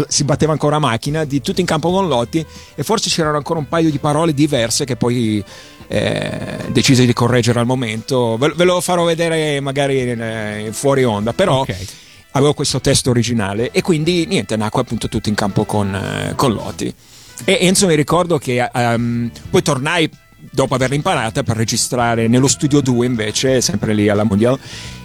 si 0.09 0.25
batteva 0.25 0.53
ancora 0.53 0.77
a 0.77 0.79
macchina 0.79 1.25
di 1.25 1.40
tutto 1.40 1.61
in 1.61 1.66
campo 1.66 1.90
con 1.90 2.09
Lotti 2.09 2.45
e 2.75 2.83
forse 2.83 3.09
c'erano 3.09 3.37
ancora 3.37 3.61
un 3.61 3.69
paio 3.69 3.90
di 3.90 3.99
parole 3.99 4.35
diverse 4.35 4.85
che 4.85 4.97
poi 4.97 5.42
eh, 5.88 6.59
decisi 6.69 7.07
di 7.07 7.12
correggere 7.12 7.61
al 7.61 7.66
momento 7.66 8.37
ve, 8.37 8.53
ve, 8.55 8.64
lo 8.64 8.81
farò 8.81 9.05
vedere 9.05 9.61
magari 9.61 10.01
in, 10.01 10.62
in 10.66 10.73
fuori 10.73 11.05
onda 11.05 11.33
però 11.33 11.61
okay. 11.61 11.87
avevo 12.33 12.53
questo 12.53 12.81
testo 12.81 13.11
originale 13.11 13.71
e 13.71 13.81
quindi 13.83 14.27
niente 14.27 14.57
nacque 14.57 14.83
appunto 14.83 15.09
tutto 15.09 15.29
in 15.29 15.35
campo 15.37 15.64
con, 15.64 15.95
eh, 15.95 16.33
con 16.35 16.53
Lotti 16.53 16.95
e 17.44 17.59
Enzo 17.61 17.87
mi 17.87 17.94
ricordo 17.94 18.38
che 18.38 18.68
um, 18.72 19.31
poi 19.51 19.62
tornai 19.62 20.11
dopo 20.51 20.75
averla 20.75 20.94
imparata 20.94 21.42
per 21.42 21.57
registrare 21.57 22.29
nello 22.29 22.49
studio 22.49 22.81
2 22.81 23.07
invece, 23.07 23.61
sempre 23.61 23.94
lì 23.94 24.09
alla 24.09 24.25
Mondial. 24.25 24.59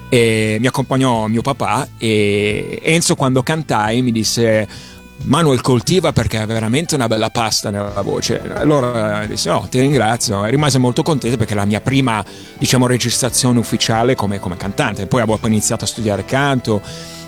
E 0.10 0.58
mi 0.60 0.68
accompagnò 0.68 1.28
mio 1.28 1.42
papà 1.42 1.88
e 1.98 2.80
Enzo 2.84 3.16
quando 3.16 3.44
cantai 3.44 4.02
mi 4.02 4.12
disse 4.12 4.68
Manuel 5.24 5.62
coltiva 5.62 6.12
perché 6.12 6.38
ha 6.38 6.46
veramente 6.46 6.96
una 6.96 7.08
bella 7.08 7.30
pasta 7.30 7.70
nella 7.70 8.02
voce. 8.02 8.42
Allora 8.54 9.26
disse: 9.26 9.50
Oh, 9.50 9.68
ti 9.70 9.80
ringrazio. 9.80 10.46
E 10.46 10.50
rimase 10.50 10.80
molto 10.80 11.04
contento 11.04 11.38
perché 11.38 11.54
era 11.54 11.62
la 11.62 11.68
mia 11.68 11.82
prima, 11.82 12.24
diciamo, 12.58 12.88
registrazione 12.88 13.60
ufficiale 13.60 14.16
come, 14.16 14.40
come 14.40 14.58
cantante. 14.58 15.06
Poi 15.06 15.22
avevo 15.22 15.40
iniziato 15.48 15.86
a 15.86 15.88
studiare 15.88 16.26
canto 16.26 16.82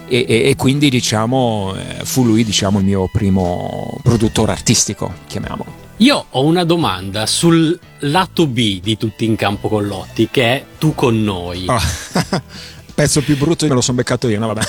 e, 0.08 0.26
e, 0.28 0.50
e 0.50 0.56
quindi 0.56 0.90
diciamo 0.90 1.76
eh, 1.76 2.06
fu 2.06 2.24
lui 2.24 2.44
diciamo, 2.44 2.80
il 2.80 2.86
mio 2.86 3.10
primo 3.12 4.00
produttore 4.02 4.52
artistico, 4.52 5.14
chiamiamolo. 5.28 5.82
Io 5.98 6.26
ho 6.32 6.44
una 6.44 6.64
domanda 6.64 7.26
sul 7.26 7.78
lato 8.00 8.48
B 8.48 8.82
di 8.82 8.98
Tutti 8.98 9.26
in 9.26 9.36
campo 9.36 9.70
con 9.70 9.86
Lotti, 9.86 10.28
che 10.30 10.44
è 10.44 10.66
Tu 10.78 10.96
con 10.96 11.24
noi. 11.24 11.66
Oh. 11.68 11.80
Pezzo 12.94 13.22
più 13.22 13.38
brutto 13.38 13.66
me 13.68 13.74
lo 13.74 13.82
sono 13.82 13.98
beccato 13.98 14.28
io, 14.28 14.40
no 14.40 14.48
vabbè. 14.48 14.64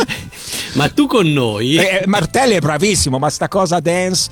ma 0.74 0.88
tu 0.88 1.06
con 1.06 1.30
noi... 1.30 1.76
Eh, 1.76 2.00
eh, 2.02 2.06
Martelli 2.06 2.54
è 2.54 2.60
bravissimo, 2.60 3.18
ma 3.18 3.28
sta 3.28 3.48
cosa 3.48 3.80
dance 3.80 4.30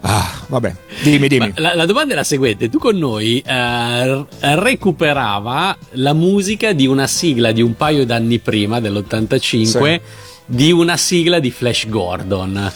Ah, 0.00 0.42
vabbè, 0.46 0.74
dimmi, 1.02 1.28
dimmi. 1.28 1.52
La, 1.56 1.74
la, 1.74 1.84
domanda 1.84 2.12
è 2.12 2.16
la 2.16 2.24
seguente: 2.24 2.68
tu 2.68 2.78
con 2.78 2.96
noi 2.96 3.42
eh, 3.44 4.26
recuperava 4.40 5.76
la 5.92 6.12
musica 6.12 6.72
di 6.72 6.86
una 6.86 7.06
sigla 7.06 7.50
di 7.50 7.62
un 7.62 7.74
paio 7.74 8.06
d'anni 8.06 8.38
prima, 8.38 8.80
dell'85, 8.80 9.66
sì. 9.66 10.00
di 10.46 10.70
una 10.70 10.96
sigla 10.96 11.40
di 11.40 11.50
Flash 11.50 11.88
Gordon. 11.88 12.72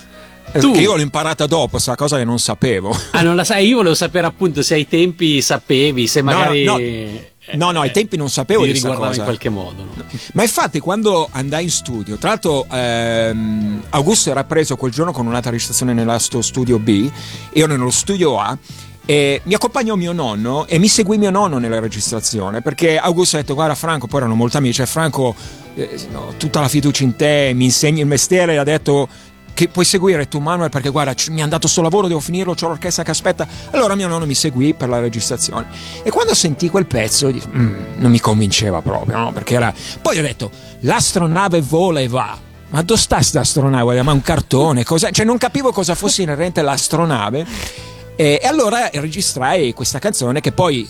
Eh, 0.53 0.59
tu... 0.59 0.75
io 0.75 0.97
l'ho 0.97 1.01
imparata 1.01 1.47
dopo, 1.47 1.79
sta 1.79 1.95
cosa 1.95 2.19
che 2.19 2.25
non 2.25 2.39
sapevo. 2.39 2.95
Ah, 3.13 3.23
non 3.23 3.37
la 3.37 3.45
sai? 3.45 3.69
Io 3.69 3.77
volevo 3.77 3.95
sapere 3.95 4.27
appunto 4.27 4.63
se 4.63 4.75
ai 4.75 4.89
tempi 4.89 5.41
sapevi, 5.41 6.07
se 6.07 6.23
magari. 6.23 6.65
No, 6.65 6.77
no. 6.79 7.31
No, 7.55 7.73
no, 7.73 7.81
ai 7.81 7.91
tempi 7.91 8.17
non 8.17 8.31
sapevo 8.31 8.63
di 8.63 8.71
questa 8.71 8.95
cosa. 8.95 9.19
in 9.19 9.25
qualche 9.25 9.49
modo. 9.49 9.85
No? 9.95 10.05
Ma 10.35 10.43
infatti 10.43 10.79
quando 10.79 11.29
andai 11.31 11.65
in 11.65 11.71
studio, 11.71 12.17
tra 12.17 12.31
l'altro 12.31 12.67
ehm, 12.71 13.83
Augusto 13.91 14.31
era 14.31 14.45
preso 14.45 14.77
quel 14.77 14.93
giorno 14.93 15.13
con 15.13 15.27
un'altra 15.27 15.51
registrazione 15.51 15.93
nel 15.93 16.17
studio 16.21 16.79
B, 16.79 16.89
io 16.89 17.65
ero 17.65 17.77
nello 17.77 17.91
studio 17.91 18.39
A 18.39 18.57
e 19.05 19.41
mi 19.45 19.55
accompagnò 19.55 19.97
mio 19.97 20.13
nonno 20.13 20.67
e 20.67 20.79
mi 20.79 20.87
seguì 20.87 21.19
mio 21.19 21.31
nonno 21.31 21.59
nella 21.59 21.81
registrazione 21.81 22.63
perché 22.63 22.97
Augusto 22.99 23.37
ha 23.37 23.41
detto 23.41 23.55
guarda 23.55 23.75
Franco, 23.75 24.07
poi 24.07 24.21
erano 24.21 24.37
molti 24.37 24.57
amici, 24.59 24.75
cioè 24.75 24.87
Franco 24.87 25.35
eh, 25.75 25.99
no, 26.13 26.35
tutta 26.37 26.61
la 26.61 26.69
fiducia 26.69 27.03
in 27.03 27.17
te, 27.17 27.51
mi 27.55 27.65
insegni 27.65 28.01
il 28.01 28.07
mestiere, 28.07 28.59
ha 28.59 28.65
detto 28.65 29.09
che 29.55 29.69
puoi 29.69 29.85
seguire 29.85 30.29
tu 30.29 30.39
Manuel 30.39 30.71
perché 30.71 30.89
guarda 30.89 31.15
mi 31.29 31.41
è 31.41 31.43
andato 31.43 31.69
sto 31.69 31.83
lavoro 31.83 32.07
devo 32.07 32.21
finirlo 32.21 32.55
c'ho 32.55 32.69
l'orchestra 32.69 33.03
che 33.03 33.11
aspetta. 33.11 33.47
Allora 33.71 33.95
mio 33.95 34.09
nonno 34.09 34.27
mi 34.27 34.35
seguì 34.35 34.75
per 34.75 34.89
la 34.89 35.01
registrazione. 35.01 35.67
E 36.03 36.11
quando 36.11 36.35
sentì 36.35 36.71
quel 36.71 36.87
pezzo 36.87 37.29
mm, 37.29 37.75
non 37.97 38.11
mi 38.11 38.21
convinceva 38.21 38.81
proprio 38.81 39.17
no? 39.17 39.33
perché 39.33 39.55
era 39.55 39.73
poi 40.01 40.19
ho 40.19 40.23
detto 40.23 40.51
l'astronave 40.81 41.61
vola 41.61 42.01
e 42.01 42.09
va. 42.09 42.39
Ma 42.71 42.81
dove 42.83 42.99
sta 42.99 43.17
questa 43.17 43.41
astronave 43.41 44.01
ma 44.03 44.13
un 44.13 44.23
cartone 44.23 44.83
cos'è? 44.83 45.11
cioè 45.11 45.27
non 45.27 45.37
capivo 45.37 45.73
cosa 45.73 45.95
fosse 45.95 46.23
inerente 46.23 46.61
all'astronave 46.61 47.47
e, 48.17 48.41
e 48.43 48.47
allora 48.47 48.89
registrai 48.93 49.75
questa 49.75 49.99
canzone 49.99 50.41
che 50.41 50.53
poi 50.53 50.89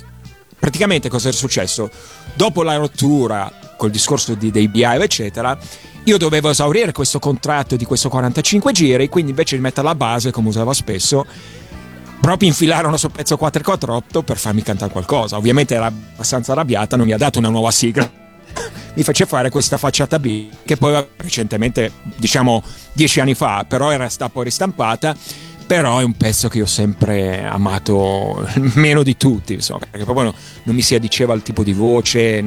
praticamente 0.57 1.09
cosa 1.09 1.29
è 1.29 1.33
successo? 1.33 1.91
Dopo 2.35 2.63
la 2.63 2.77
rottura 2.77 3.51
col 3.83 3.91
discorso 3.91 4.35
di, 4.35 4.53
dei 4.53 4.69
Behive 4.69 5.03
eccetera 5.03 5.59
io 6.05 6.17
dovevo 6.17 6.51
esaurire 6.51 6.93
questo 6.93 7.19
contratto 7.19 7.77
di 7.77 7.85
questo 7.85 8.09
45 8.09 8.73
giri, 8.73 9.09
quindi 9.09 9.31
invece 9.31 9.55
di 9.55 9.63
mettere 9.63 9.87
la 9.87 9.95
base, 9.95 10.33
come 10.33 10.49
usavo 10.49 10.73
spesso, 10.73 11.25
proprio 12.21 12.49
infilarono 12.49 12.97
sul 12.97 13.13
pezzo 13.13 13.37
448 13.37 14.23
per 14.25 14.37
farmi 14.37 14.63
cantare 14.63 14.91
qualcosa. 14.91 15.37
Ovviamente 15.37 15.77
era 15.77 15.87
abbastanza 15.87 16.53
arrabbiata, 16.53 16.97
non 16.97 17.07
mi 17.07 17.13
ha 17.13 17.17
dato 17.17 17.39
una 17.39 17.51
nuova 17.51 17.71
sigla. 17.71 18.11
mi 18.95 19.03
fece 19.05 19.27
fare 19.27 19.49
questa 19.49 19.77
facciata 19.77 20.19
B, 20.19 20.49
che 20.65 20.77
poi 20.77 21.07
recentemente, 21.19 21.93
diciamo 22.17 22.65
dieci 22.93 23.21
anni 23.21 23.35
fa, 23.35 23.65
però 23.67 23.93
era 23.93 24.09
stata 24.09 24.33
poi 24.33 24.45
ristampata. 24.45 25.15
Però 25.65 26.01
è 26.01 26.03
un 26.03 26.17
pezzo 26.17 26.49
che 26.49 26.59
io 26.59 26.65
ho 26.65 26.67
sempre 26.67 27.45
amato 27.45 28.45
meno 28.75 29.05
di 29.05 29.17
tutti, 29.17 29.55
insomma, 29.55 29.87
perché 29.89 30.05
proprio 30.05 30.35
non 30.65 30.75
mi 30.75 30.83
si 30.83 30.97
addiceva 30.97 31.33
il 31.33 31.43
tipo 31.43 31.63
di 31.63 31.73
voce 31.73 32.43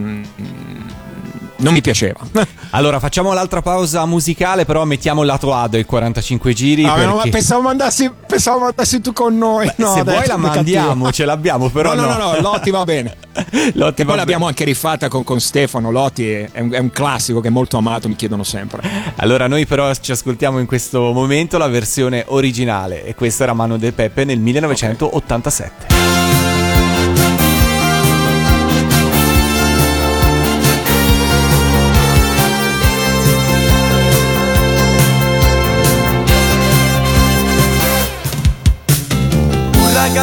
non 1.58 1.74
mi 1.74 1.82
piaceva. 1.82 2.20
allora 2.72 3.00
facciamo 3.00 3.34
l'altra 3.34 3.62
pausa 3.62 4.06
musicale, 4.06 4.66
però 4.66 4.84
mettiamo 4.86 5.22
il 5.22 5.28
lato 5.28 5.54
A 5.54 5.68
del 5.68 5.86
45 5.86 6.54
giri. 6.54 6.86
Ah, 6.86 6.94
perché... 6.94 7.06
no, 7.08 7.22
pensavo 7.30 7.62
mandassi, 7.62 8.12
pensavo 8.26 8.60
mandassi 8.60 9.02
tu 9.02 9.14
con 9.14 9.38
noi. 9.38 9.66
Beh, 9.68 9.74
no, 9.78 9.94
se 9.94 10.04
vuoi 10.04 10.28
la 10.28 10.38
mandiamo, 10.38 11.12
ce 11.12 11.26
l'abbiamo, 11.26 11.70
però. 11.70 11.94
No, 11.94 12.02
no, 12.02 12.18
no, 12.18 12.34
no 12.34 12.42
Lotti 12.42 12.72
va 12.72 12.84
bene. 12.84 13.16
Lotti 13.74 14.02
e 14.02 14.06
poi 14.06 14.16
l'abbiamo 14.16 14.48
anche 14.48 14.64
rifatta 14.64 15.08
con, 15.08 15.24
con 15.24 15.40
Stefano. 15.40 15.92
Lotti 15.92 16.30
è 16.30 16.60
un, 16.60 16.72
è 16.72 16.80
un, 16.80 16.90
classico 16.90 17.40
che 17.40 17.48
è 17.48 17.52
molto 17.52 17.78
amato, 17.78 18.08
mi 18.08 18.16
chiedono 18.16 18.44
sempre. 18.44 18.82
Allora, 19.16 19.48
noi 19.48 19.66
però 19.66 19.94
ci 19.94 20.12
ascoltiamo 20.12 20.60
in 20.60 20.66
questo 20.66 21.12
momento 21.12 21.58
la 21.58 21.68
versione 21.68 22.24
originale, 22.28 23.06
e 23.06 23.16
questa 23.16 23.44
era 23.44 23.54
Mano 23.54 23.78
del 23.78 23.94
Peppe 23.94 24.24
nel 24.26 24.40
1987. 24.40 25.86
Okay. 25.88 26.25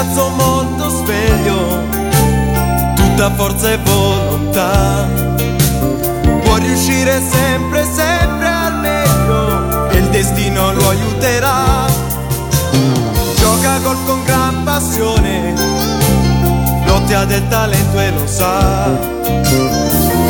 Ragazzo 0.02 0.28
molto 0.30 0.88
sveglio, 0.88 1.86
tutta 2.94 3.30
forza 3.36 3.70
e 3.70 3.78
volontà. 3.84 5.06
Può 6.42 6.56
riuscire 6.56 7.22
sempre, 7.30 7.84
sempre 7.84 8.48
al 8.48 8.80
meglio 8.80 9.88
e 9.90 9.98
il 9.98 10.08
destino 10.08 10.72
lo 10.72 10.88
aiuterà. 10.88 11.86
Gioca 13.36 13.78
golf 13.78 14.04
con 14.04 14.24
gran 14.24 14.64
passione, 14.64 15.54
lotta 16.84 17.24
del 17.24 17.46
talento 17.46 18.00
e 18.00 18.10
lo 18.10 18.26
sa. 18.26 18.90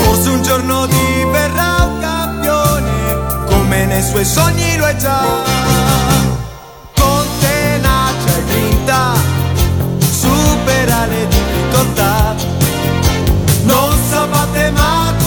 Forse 0.03 0.29
un 0.29 0.43
giorno 0.43 0.87
diverrà 0.87 1.89
un 1.89 1.99
campione, 1.99 3.47
come 3.47 3.87
nei 3.87 4.03
suoi 4.03 4.25
sogni 4.27 4.77
lo 4.77 4.85
è 4.85 4.97
già. 4.97 6.12
Difficoltà. 11.83 12.35
Non 13.65 13.93
sapate 14.09 14.71
ma 14.71 15.22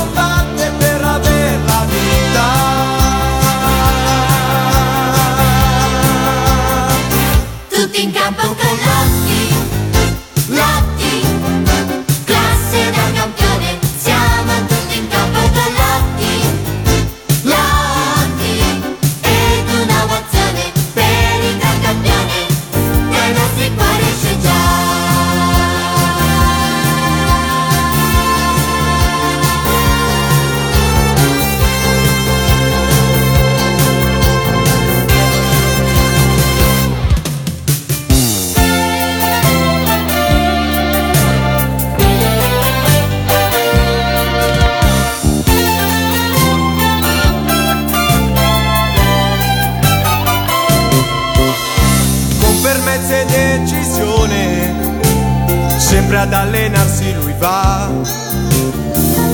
sempre 56.15 56.19
ad 56.19 56.33
allenarsi 56.33 57.13
lui 57.13 57.33
va. 57.37 57.89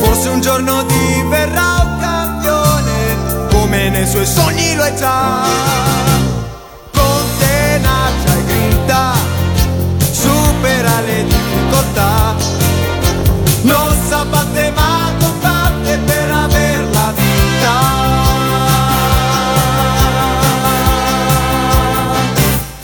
Forse 0.02 0.30
un 0.30 0.42
giorno 0.42 0.84
diverrà 0.84 1.82
un 1.84 1.98
campione, 2.00 3.48
come 3.52 3.90
nei 3.90 4.08
suoi 4.08 4.26
sogni 4.26 4.76
lo 4.76 4.84
è 4.84 4.94
già. 4.96 5.44
Con 6.92 7.24
tenacia 7.38 8.34
e 8.34 8.46
grinta, 8.46 9.14
supera 10.12 11.02
le 11.02 11.24
difficoltà. 11.26 12.36
Non 13.62 13.96
s'abbatte 14.08 14.72
ma 14.72 15.12
combatte 15.20 15.98
per 16.00 16.32
aver 16.32 16.88
la 16.92 17.14
vita. 17.16 17.74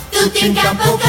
Tutti 0.09 0.45
in 0.45 0.53
campo 0.53 1.06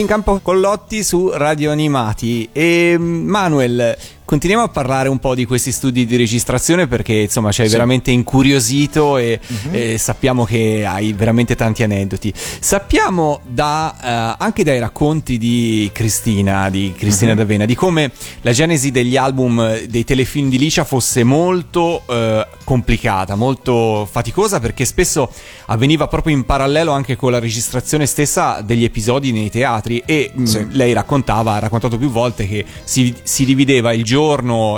in 0.00 0.06
campo 0.06 0.40
con 0.42 0.60
Lotti 0.60 1.02
su 1.02 1.30
Radio 1.32 1.70
Animati. 1.70 2.48
E 2.52 2.96
Manuel, 2.98 3.96
continuiamo 4.26 4.64
a 4.64 4.68
parlare 4.68 5.08
un 5.08 5.18
po' 5.20 5.36
di 5.36 5.44
questi 5.46 5.70
studi 5.70 6.04
di 6.04 6.16
registrazione 6.16 6.88
perché 6.88 7.14
insomma 7.14 7.52
ci 7.52 7.62
hai 7.62 7.68
veramente 7.68 8.10
incuriosito 8.10 9.18
e, 9.18 9.38
e 9.70 9.98
sappiamo 9.98 10.44
che 10.44 10.84
hai 10.84 11.12
veramente 11.12 11.54
tanti 11.54 11.84
aneddoti. 11.84 12.34
Sappiamo 12.34 13.40
da, 13.46 14.34
eh, 14.38 14.44
anche 14.44 14.64
dai 14.64 14.80
racconti 14.80 15.38
di 15.38 15.88
Cristina, 15.92 16.68
di 16.70 16.92
Cristina 16.96 17.34
D'Avena, 17.36 17.64
di 17.66 17.76
come 17.76 18.10
la 18.40 18.50
genesi 18.50 18.90
degli 18.90 19.16
album 19.16 19.60
eh, 19.60 19.86
dei 19.88 20.02
telefilm 20.02 20.50
di 20.50 20.58
Licia 20.58 20.82
fosse 20.82 21.22
molto 21.22 22.02
eh, 22.08 22.46
complicata, 22.64 23.36
molto 23.36 24.08
faticosa 24.10 24.58
perché 24.58 24.84
spesso 24.84 25.30
avveniva 25.66 26.08
proprio 26.08 26.34
in 26.34 26.44
parallelo 26.44 26.90
anche 26.90 27.14
con 27.14 27.30
la 27.30 27.38
registrazione 27.38 28.06
stessa 28.06 28.60
degli 28.60 28.82
episodi 28.82 29.30
nei 29.30 29.50
teatri 29.50 30.02
e 30.04 30.32
mh, 30.34 30.42
Sì. 30.44 30.66
lei 30.70 30.92
raccontava, 30.92 31.54
ha 31.54 31.58
raccontato 31.60 31.96
più 31.96 32.10
volte 32.10 32.48
che 32.48 32.64
si, 32.82 33.14
si 33.22 33.44
divideva 33.44 33.92
il 33.92 34.02
giorno 34.02 34.14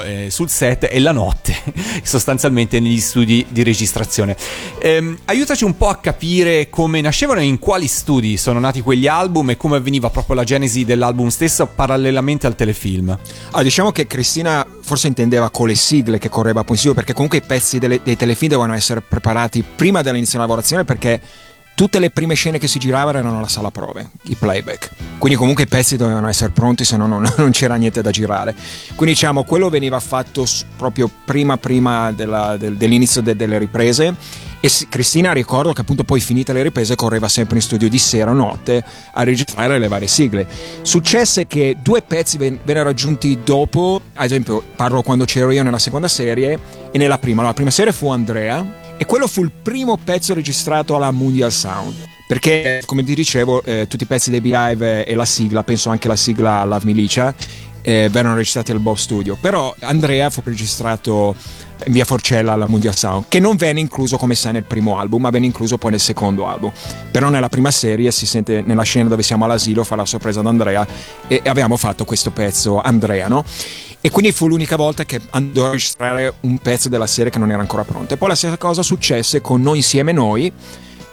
eh, 0.02 0.28
sul 0.30 0.48
set 0.48 0.88
e 0.90 0.98
la 0.98 1.12
notte 1.12 1.54
sostanzialmente 2.02 2.80
negli 2.80 2.98
studi 2.98 3.46
di 3.48 3.62
registrazione. 3.62 4.36
Ehm, 4.80 5.16
aiutaci 5.26 5.64
un 5.64 5.76
po' 5.76 5.88
a 5.88 5.96
capire 5.96 6.68
come 6.68 7.00
nascevano 7.00 7.40
e 7.40 7.44
in 7.44 7.58
quali 7.58 7.86
studi 7.86 8.36
sono 8.36 8.58
nati 8.58 8.80
quegli 8.80 9.06
album 9.06 9.50
e 9.50 9.56
come 9.56 9.76
avveniva 9.76 10.10
proprio 10.10 10.34
la 10.34 10.44
genesi 10.44 10.84
dell'album 10.84 11.28
stesso 11.28 11.66
parallelamente 11.66 12.46
al 12.46 12.56
telefilm. 12.56 13.16
Ah, 13.52 13.62
diciamo 13.62 13.92
che 13.92 14.06
Cristina 14.06 14.66
forse 14.80 15.06
intendeva 15.06 15.50
con 15.50 15.68
le 15.68 15.74
sigle 15.74 16.18
che 16.18 16.28
correva 16.28 16.64
pensiero 16.64 16.94
perché 16.94 17.12
comunque 17.12 17.38
i 17.38 17.42
pezzi 17.42 17.78
delle- 17.78 18.00
dei 18.02 18.16
telefilm 18.16 18.52
dovevano 18.52 18.76
essere 18.76 19.02
preparati 19.02 19.62
prima 19.62 20.02
dell'inizio 20.02 20.38
della 20.38 20.48
lavorazione 20.48 20.84
perché 20.84 21.20
tutte 21.78 22.00
le 22.00 22.10
prime 22.10 22.34
scene 22.34 22.58
che 22.58 22.66
si 22.66 22.80
giravano 22.80 23.18
erano 23.18 23.38
alla 23.38 23.46
sala 23.46 23.70
prove, 23.70 24.10
i 24.24 24.34
playback. 24.34 24.90
Quindi 25.16 25.38
comunque 25.38 25.62
i 25.62 25.68
pezzi 25.68 25.96
dovevano 25.96 26.26
essere 26.26 26.50
pronti, 26.50 26.84
se 26.84 26.96
no 26.96 27.06
non, 27.06 27.24
non 27.38 27.50
c'era 27.52 27.76
niente 27.76 28.02
da 28.02 28.10
girare. 28.10 28.52
Quindi 28.96 29.14
diciamo 29.14 29.44
quello 29.44 29.68
veniva 29.68 30.00
fatto 30.00 30.44
proprio 30.76 31.08
prima, 31.24 31.56
prima 31.56 32.10
della- 32.10 32.56
del- 32.56 32.76
dell'inizio 32.76 33.22
de- 33.22 33.36
delle 33.36 33.58
riprese. 33.58 34.12
E 34.58 34.68
Cristina 34.88 35.30
ricordo 35.32 35.72
che 35.72 35.82
appunto 35.82 36.02
poi 36.02 36.18
finite 36.18 36.52
le 36.52 36.64
riprese 36.64 36.96
correva 36.96 37.28
sempre 37.28 37.54
in 37.58 37.62
studio 37.62 37.88
di 37.88 37.96
sera 37.98 38.32
o 38.32 38.34
notte 38.34 38.82
a 39.12 39.22
registrare 39.22 39.78
le 39.78 39.86
varie 39.86 40.08
sigle. 40.08 40.48
Successe 40.82 41.46
che 41.46 41.76
due 41.80 42.02
pezzi 42.02 42.38
ven- 42.38 42.58
vennero 42.64 42.88
aggiunti 42.88 43.38
dopo, 43.44 44.00
ad 44.14 44.24
esempio 44.24 44.64
parlo 44.74 45.02
quando 45.02 45.24
c'ero 45.26 45.52
io 45.52 45.62
nella 45.62 45.78
seconda 45.78 46.08
serie 46.08 46.58
e 46.90 46.98
nella 46.98 47.18
prima. 47.18 47.44
La 47.44 47.54
prima 47.54 47.70
serie 47.70 47.92
fu 47.92 48.08
Andrea 48.10 48.86
e 48.98 49.06
quello 49.06 49.28
fu 49.28 49.42
il 49.42 49.52
primo 49.52 49.96
pezzo 49.96 50.34
registrato 50.34 50.96
alla 50.96 51.12
Mundial 51.12 51.52
Sound. 51.52 51.94
Perché, 52.26 52.82
come 52.84 53.04
ti 53.04 53.14
dicevo, 53.14 53.62
eh, 53.62 53.86
tutti 53.88 54.02
i 54.02 54.06
pezzi 54.06 54.30
dei 54.30 54.42
Beehive 54.42 55.06
e 55.06 55.14
la 55.14 55.24
sigla, 55.24 55.62
penso 55.62 55.88
anche 55.88 56.08
la 56.08 56.16
sigla 56.16 56.62
Love 56.64 56.84
Milicia, 56.84 57.34
eh, 57.80 58.08
vennero 58.10 58.34
registrati 58.34 58.72
al 58.72 58.80
Bob 58.80 58.96
Studio. 58.96 59.38
Però 59.40 59.74
Andrea 59.80 60.28
fu 60.28 60.42
registrato 60.44 61.34
in 61.86 61.92
via 61.92 62.04
Forcella 62.04 62.52
alla 62.52 62.66
Mundial 62.68 62.94
Sound, 62.94 63.26
che 63.28 63.38
non 63.38 63.56
venne 63.56 63.80
incluso 63.80 64.16
come 64.16 64.34
sai 64.34 64.52
nel 64.52 64.64
primo 64.64 64.98
album, 64.98 65.22
ma 65.22 65.30
venne 65.30 65.46
incluso 65.46 65.78
poi 65.78 65.92
nel 65.92 66.00
secondo 66.00 66.46
album. 66.46 66.72
Però 67.10 67.28
nella 67.30 67.48
prima 67.48 67.70
serie 67.70 68.10
si 68.10 68.26
sente 68.26 68.62
nella 68.66 68.82
scena 68.82 69.08
dove 69.08 69.22
siamo 69.22 69.44
all'asilo, 69.44 69.84
fa 69.84 69.96
la 69.96 70.04
sorpresa 70.04 70.40
ad 70.40 70.46
Andrea 70.46 70.86
e, 71.28 71.40
e 71.42 71.48
avevamo 71.48 71.76
fatto 71.76 72.04
questo 72.04 72.30
pezzo 72.30 72.80
Andrea, 72.80 73.28
no? 73.28 73.44
E 74.00 74.10
quindi 74.10 74.30
fu 74.32 74.46
l'unica 74.46 74.76
volta 74.76 75.04
che 75.04 75.20
andò 75.30 75.66
a 75.66 75.70
registrare 75.70 76.34
un 76.40 76.58
pezzo 76.58 76.88
della 76.88 77.06
serie 77.06 77.32
che 77.32 77.38
non 77.38 77.50
era 77.50 77.60
ancora 77.60 77.84
pronto. 77.84 78.14
E 78.14 78.16
poi 78.16 78.28
la 78.28 78.34
stessa 78.36 78.56
cosa 78.56 78.82
successe 78.82 79.40
con 79.40 79.60
Noi 79.60 79.78
insieme 79.78 80.12
noi, 80.12 80.52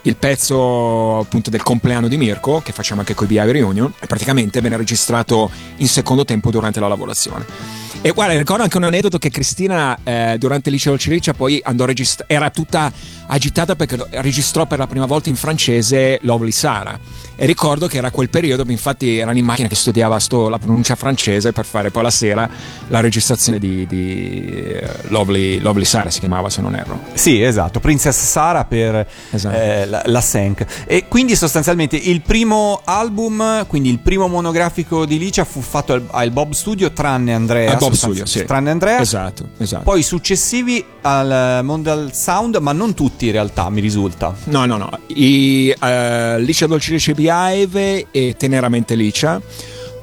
il 0.04 0.16
pezzo 0.16 1.20
appunto 1.20 1.50
del 1.50 1.64
compleanno 1.64 2.08
di 2.08 2.18
Mirko, 2.18 2.62
che 2.62 2.72
facciamo 2.72 3.00
anche 3.00 3.16
con 3.16 3.26
i 3.26 3.30
BI 3.30 3.52
Reunion, 3.52 3.92
praticamente 4.08 4.62
venne 4.62 4.78
registrato 4.78 5.50
in 5.78 5.88
secondo 5.88 6.26
tempo 6.26 6.52
durante 6.52 6.80
la 6.80 6.88
lavorazione. 6.88 7.85
E 8.06 8.12
guarda, 8.12 8.38
ricordo 8.38 8.62
anche 8.62 8.78
un 8.78 8.84
aneddoto 8.84 9.18
che 9.18 9.32
Cristina 9.32 9.98
eh, 10.04 10.36
durante 10.38 10.70
il 10.70 10.76
liceo 10.76 10.96
Ciriccia 10.96 11.34
poi 11.34 11.60
andò 11.64 11.86
a 11.86 11.88
registrare, 11.88 12.32
era 12.32 12.52
tutta 12.52 12.92
agitata 13.26 13.76
perché 13.76 13.98
registrò 14.22 14.68
per 14.68 14.78
la 14.78 14.86
prima 14.86 15.08
volta 15.08 15.30
in 15.30 15.36
francese 15.36 16.20
Lovely 16.22 16.52
Sara 16.52 17.00
e 17.36 17.46
ricordo 17.48 17.88
che 17.88 17.98
era 17.98 18.12
quel 18.12 18.30
periodo, 18.30 18.64
infatti 18.68 19.18
era 19.18 19.34
in 19.34 19.44
macchina 19.44 19.68
che 19.68 19.74
studiava 19.74 20.20
sto, 20.20 20.50
la 20.50 20.60
pronuncia 20.60 20.96
francese 20.96 21.52
per 21.52 21.66
fare 21.66 21.90
poi 21.90 22.04
la 22.04 22.12
sera 22.12 22.48
la 22.90 23.00
registrazione 23.00 23.58
di, 23.58 23.88
di 23.88 24.80
Lovely, 25.08 25.58
Lovely, 25.58 25.84
Sara 25.84 26.12
si 26.12 26.20
chiamava 26.20 26.52
se 26.52 26.62
non 26.62 26.76
erro. 26.76 27.02
Sì, 27.14 27.42
esatto, 27.42 27.80
Princess 27.80 28.18
Sara 28.18 28.66
per 28.66 29.08
esatto. 29.32 29.56
eh, 29.56 29.88
la, 29.88 30.04
la 30.06 30.22
Senk. 30.22 30.86
E 30.86 31.08
quindi 31.08 31.36
sostanzialmente 31.36 31.98
il 31.98 32.22
primo 32.22 32.82
album, 32.86 33.66
quindi 33.66 33.90
il 33.90 33.98
primo 33.98 34.28
monografico 34.28 35.06
di 35.06 35.18
Licia 35.18 35.44
fu 35.44 35.60
fatto 35.62 35.94
al, 35.94 36.08
al 36.12 36.30
Bob 36.30 36.54
Studio 36.54 36.92
tranne 36.92 37.34
Andrea. 37.34 37.72
Al 37.72 37.78
Bob 37.80 37.95
Studio, 37.96 38.26
sì. 38.26 38.46
Tranne 38.46 38.70
Andrea. 38.70 39.00
Esatto, 39.00 39.50
esatto. 39.58 39.84
Poi 39.84 40.04
successivi 40.04 40.84
al 41.02 41.64
Mondial 41.64 42.14
Sound, 42.14 42.58
ma 42.58 42.72
non 42.72 42.94
tutti 42.94 43.28
in 43.28 43.32
realtà, 43.32 43.70
mi 43.70 43.82
risulta. 43.82 44.36
No, 44.46 44.66
no, 44.66 44.78
no. 44.78 45.00
I, 45.08 45.74
uh, 45.80 46.40
Licia 46.40 46.68
Dolce 46.68 47.14
Behive 47.14 48.08
e 48.12 48.36
Teneramente 48.38 48.96
Licia. 48.96 49.42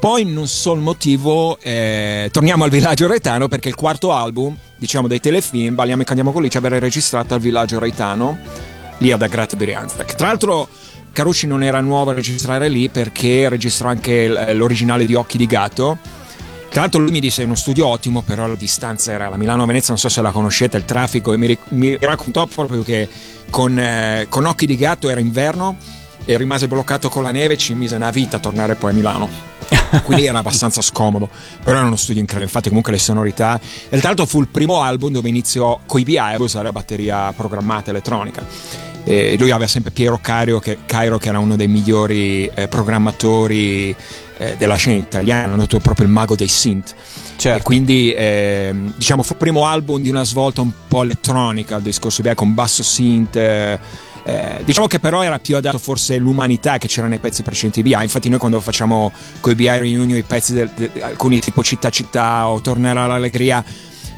Poi 0.00 0.24
non 0.24 0.48
so 0.48 0.72
il 0.72 0.80
motivo, 0.80 1.56
eh, 1.60 2.28
torniamo 2.32 2.64
al 2.64 2.70
villaggio 2.70 3.06
retano 3.06 3.46
perché 3.46 3.68
il 3.68 3.76
quarto 3.76 4.12
album, 4.12 4.56
diciamo 4.76 5.06
dei 5.06 5.20
telefilm, 5.20 5.76
Balliamo 5.76 6.02
e 6.02 6.04
Candiamo 6.04 6.32
con 6.32 6.42
Licia, 6.42 6.58
verrà 6.58 6.80
registrato 6.80 7.34
al 7.34 7.40
villaggio 7.40 7.78
retano, 7.78 8.36
lì 8.98 9.12
ad 9.12 9.22
Agrate 9.22 9.54
Brianza. 9.54 10.02
Tra 10.02 10.26
l'altro 10.26 10.68
Carucci 11.12 11.46
non 11.46 11.62
era 11.62 11.80
nuovo 11.80 12.10
a 12.10 12.14
registrare 12.14 12.68
lì 12.68 12.88
perché 12.88 13.48
registrò 13.48 13.90
anche 13.90 14.52
l'originale 14.54 15.04
di 15.04 15.14
Occhi 15.14 15.36
di 15.36 15.46
Gatto. 15.46 15.98
Tra 16.72 16.80
l'altro 16.80 17.02
lui 17.02 17.10
mi 17.10 17.20
disse 17.20 17.42
è 17.42 17.44
uno 17.44 17.54
studio 17.54 17.86
ottimo, 17.86 18.22
però 18.22 18.46
la 18.46 18.54
distanza 18.54 19.12
era 19.12 19.28
la 19.28 19.36
Milano-Venezia, 19.36 19.88
non 19.90 19.98
so 19.98 20.08
se 20.08 20.22
la 20.22 20.30
conoscete, 20.30 20.78
il 20.78 20.86
traffico, 20.86 21.34
e 21.34 21.36
mi, 21.36 21.58
mi 21.68 21.98
raccontò 22.00 22.46
proprio 22.46 22.82
che 22.82 23.06
con, 23.50 23.78
eh, 23.78 24.24
con 24.30 24.46
Occhi 24.46 24.64
di 24.64 24.76
Gatto 24.76 25.10
era 25.10 25.20
inverno 25.20 25.76
e 26.24 26.34
rimase 26.38 26.68
bloccato 26.68 27.10
con 27.10 27.24
la 27.24 27.30
neve 27.30 27.54
e 27.54 27.56
ci 27.58 27.74
mise 27.74 27.96
una 27.96 28.10
vita 28.10 28.38
a 28.38 28.40
tornare 28.40 28.74
poi 28.76 28.92
a 28.92 28.94
Milano. 28.94 29.28
Quindi 30.02 30.24
era 30.24 30.38
abbastanza 30.38 30.80
scomodo, 30.80 31.28
però 31.62 31.76
era 31.76 31.86
uno 31.86 31.96
studio 31.96 32.22
incredibile. 32.22 32.46
Infatti, 32.46 32.68
comunque, 32.68 32.92
le 32.92 32.98
sonorità. 32.98 33.60
E 33.90 33.98
tra 33.98 34.08
l'altro, 34.08 34.24
fu 34.24 34.40
il 34.40 34.48
primo 34.48 34.80
album 34.80 35.12
dove 35.12 35.28
iniziò 35.28 35.78
con 35.84 36.00
i 36.00 36.04
BI 36.04 36.16
a 36.16 36.36
usare 36.38 36.64
la 36.64 36.72
batteria 36.72 37.30
programmata 37.34 37.90
elettronica. 37.90 38.42
E 39.04 39.36
lui 39.38 39.50
aveva 39.50 39.68
sempre 39.68 39.90
Piero 39.90 40.18
Cairo 40.22 40.58
che, 40.58 40.78
Cairo, 40.86 41.18
che 41.18 41.28
era 41.28 41.38
uno 41.38 41.56
dei 41.56 41.68
migliori 41.68 42.46
eh, 42.46 42.66
programmatori 42.68 43.94
eh, 44.42 44.56
della 44.56 44.74
scena 44.74 44.96
italiana, 44.96 45.52
hanno 45.52 45.66
proprio 45.66 46.06
il 46.06 46.12
mago 46.12 46.34
dei 46.34 46.48
synth. 46.48 46.94
Certo. 47.36 47.58
E 47.58 47.62
quindi 47.62 48.12
eh, 48.12 48.74
diciamo 48.96 49.22
fu 49.22 49.32
il 49.32 49.38
primo 49.38 49.66
album 49.66 50.02
di 50.02 50.10
una 50.10 50.24
svolta 50.24 50.60
un 50.60 50.70
po' 50.88 51.02
elettronica 51.02 51.76
al 51.76 51.82
discorso 51.82 52.22
BI 52.22 52.34
con 52.34 52.54
basso 52.54 52.82
synth 52.82 53.36
eh, 53.36 53.78
eh, 54.24 54.60
diciamo 54.64 54.86
che 54.86 55.00
però 55.00 55.22
era 55.22 55.38
più 55.40 55.56
adatto 55.56 55.78
forse 55.78 56.16
l'umanità 56.16 56.78
che 56.78 56.86
c'era 56.86 57.08
nei 57.08 57.18
pezzi 57.18 57.42
precedenti 57.42 57.82
di 57.82 57.90
BI. 57.90 58.02
Infatti, 58.02 58.28
noi 58.28 58.38
quando 58.38 58.60
facciamo 58.60 59.12
con 59.40 59.52
i 59.52 59.54
BI 59.54 59.66
Reunion 59.66 60.16
i 60.16 60.22
pezzi 60.22 60.52
del, 60.52 60.70
de, 60.74 60.90
alcuni 61.00 61.40
tipo 61.40 61.62
Città 61.62 61.90
Città 61.90 62.48
o 62.48 62.60
Tornerà 62.60 63.06
l'Allegria 63.06 63.64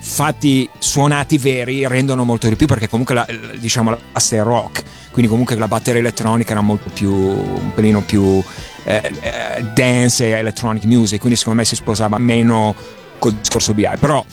fatti 0.07 0.68
suonati 0.79 1.39
veri 1.39 1.89
rendono 1.89 2.25
molto 2.25 2.47
di 2.47 2.57
più 2.57 2.66
perché 2.66 2.91
comunque 2.91 3.14
la, 3.14 3.27
diciamo 3.59 3.89
la 3.89 3.99
base 4.12 4.37
è 4.37 4.43
rock 4.43 4.83
quindi 5.11 5.31
comunque 5.31 5.57
la 5.57 5.66
batteria 5.66 6.01
elettronica 6.01 6.51
era 6.51 6.61
molto 6.61 6.91
più 6.93 7.11
un 7.11 7.72
pelino 7.75 8.03
più 8.03 8.43
eh, 8.85 9.12
eh, 9.20 9.62
dance 9.74 10.26
e 10.26 10.30
electronic 10.30 10.85
music 10.85 11.18
quindi 11.18 11.37
secondo 11.39 11.61
me 11.61 11.64
si 11.64 11.74
sposava 11.74 12.18
meno 12.18 12.74
col 13.18 13.32
discorso 13.32 13.74
BI 13.74 13.89
però 13.99 14.24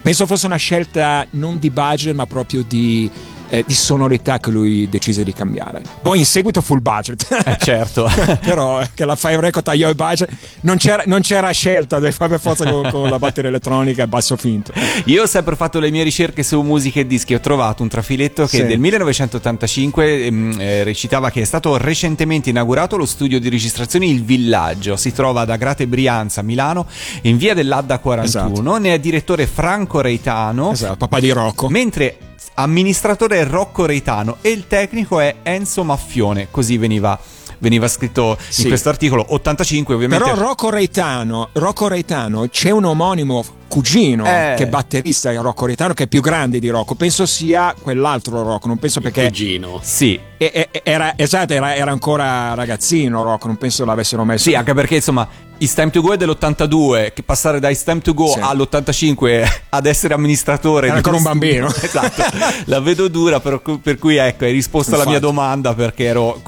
penso 0.00 0.26
fosse 0.26 0.46
una 0.46 0.56
scelta 0.56 1.26
non 1.30 1.58
di 1.58 1.70
budget 1.70 2.14
ma 2.14 2.26
proprio 2.26 2.62
di 2.62 3.10
eh, 3.52 3.64
di 3.66 3.74
sonorità 3.74 4.38
che 4.38 4.50
lui 4.50 4.88
decise 4.88 5.22
di 5.24 5.34
cambiare. 5.34 5.82
Poi 6.00 6.18
in 6.18 6.24
seguito 6.24 6.62
full 6.62 6.80
budget. 6.80 7.26
Eh, 7.44 7.56
certo. 7.60 8.10
Però 8.40 8.80
eh, 8.80 8.88
che 8.94 9.04
la 9.04 9.14
Five 9.14 9.40
Record 9.40 9.66
tagliò 9.66 9.90
il 9.90 9.94
budget, 9.94 10.30
non 10.60 10.78
c'era, 10.78 11.02
non 11.04 11.20
c'era 11.20 11.50
scelta, 11.50 11.98
devi 11.98 12.12
fare 12.14 12.30
per 12.30 12.40
forza 12.40 12.64
con, 12.70 12.88
con, 12.90 13.10
la 13.10 13.18
batteria 13.18 13.50
elettronica 13.50 14.04
e 14.04 14.06
basso 14.06 14.36
finto. 14.36 14.72
Io 15.04 15.24
ho 15.24 15.26
sempre 15.26 15.54
fatto 15.54 15.80
le 15.80 15.90
mie 15.90 16.02
ricerche 16.02 16.42
su 16.42 16.62
musica 16.62 17.00
e 17.00 17.06
dischi, 17.06 17.34
ho 17.34 17.40
trovato 17.40 17.82
un 17.82 17.90
trafiletto 17.90 18.46
che 18.46 18.58
sì. 18.58 18.64
del 18.64 18.78
1985 18.78 20.24
ehm, 20.24 20.56
eh, 20.58 20.82
recitava 20.84 21.30
che 21.30 21.42
è 21.42 21.44
stato 21.44 21.76
recentemente 21.76 22.48
inaugurato 22.48 22.96
lo 22.96 23.04
studio 23.04 23.38
di 23.38 23.50
registrazione 23.50 24.06
Il 24.06 24.24
Villaggio, 24.24 24.96
si 24.96 25.12
trova 25.12 25.42
ad 25.42 25.50
Agrate 25.50 25.86
Brianza, 25.86 26.40
Milano, 26.40 26.86
in 27.22 27.36
via 27.36 27.52
dell'Adda 27.52 27.98
41, 27.98 28.48
esatto. 28.48 28.78
ne 28.78 28.94
è 28.94 28.98
direttore 28.98 29.46
Franco 29.46 30.00
Reitano. 30.00 30.72
Esatto, 30.72 30.96
papà 30.96 31.20
di 31.20 31.30
Rocco. 31.30 31.68
Mentre 31.68 32.16
amministratore 32.54 33.40
è 33.40 33.46
Rocco 33.46 33.86
Reitano 33.86 34.38
e 34.40 34.50
il 34.50 34.66
tecnico 34.66 35.20
è 35.20 35.36
Enzo 35.42 35.84
Maffione, 35.84 36.48
così 36.50 36.76
veniva 36.78 37.18
veniva 37.62 37.88
scritto 37.88 38.36
sì. 38.48 38.62
in 38.62 38.68
questo 38.68 38.88
articolo. 38.88 39.24
85 39.28 39.94
ovviamente. 39.94 40.24
Però 40.24 40.36
Rocco 40.36 40.68
Reitano, 40.68 41.50
Rocco 41.52 41.88
Reitano 41.88 42.48
c'è 42.48 42.70
un 42.70 42.84
omonimo 42.84 43.44
cugino 43.68 44.26
eh. 44.26 44.54
che 44.56 44.64
è 44.64 44.66
batterista 44.66 45.30
di 45.30 45.36
Rocco 45.36 45.64
Reitano 45.64 45.94
che 45.94 46.04
è 46.04 46.06
più 46.08 46.20
grande 46.20 46.58
di 46.58 46.68
Rocco. 46.68 46.94
Penso 46.94 47.24
sia 47.24 47.74
quell'altro 47.80 48.42
Rocco 48.42 48.66
non 48.66 48.78
penso 48.78 49.00
perché 49.00 49.26
cugino. 49.26 49.78
Sì. 49.80 50.20
Era, 50.36 51.16
esatto 51.16 51.52
era, 51.52 51.74
era, 51.74 51.92
ancora 51.92 52.52
ragazzino 52.54 53.22
Rocco 53.22 53.46
non 53.46 53.56
penso 53.56 53.84
l'avessero 53.84 54.24
messo. 54.24 54.50
Sì 54.50 54.54
anche 54.54 54.74
perché 54.74 54.96
insomma 54.96 55.26
It's 55.62 55.74
Time 55.74 55.90
to 55.90 56.00
Go 56.00 56.14
è 56.14 56.16
dell'82, 56.16 57.12
che 57.12 57.22
passare 57.22 57.60
da 57.60 57.70
It's 57.70 57.84
Time 57.84 58.00
to 58.00 58.14
Go 58.14 58.32
sì. 58.32 58.40
all'85 58.40 59.60
ad 59.68 59.86
essere 59.86 60.12
amministratore 60.12 60.88
Era 60.88 60.96
ancora 60.96 61.16
un 61.16 61.22
bambino. 61.22 61.68
esatto, 61.80 62.20
la 62.64 62.80
vedo 62.80 63.06
dura, 63.06 63.38
per, 63.38 63.62
per 63.80 63.96
cui 63.96 64.16
ecco, 64.16 64.44
hai 64.44 64.50
risposto 64.50 64.90
Infatti. 64.90 65.08
alla 65.08 65.10
mia 65.10 65.20
domanda 65.20 65.72
perché 65.72 66.02
ero 66.02 66.42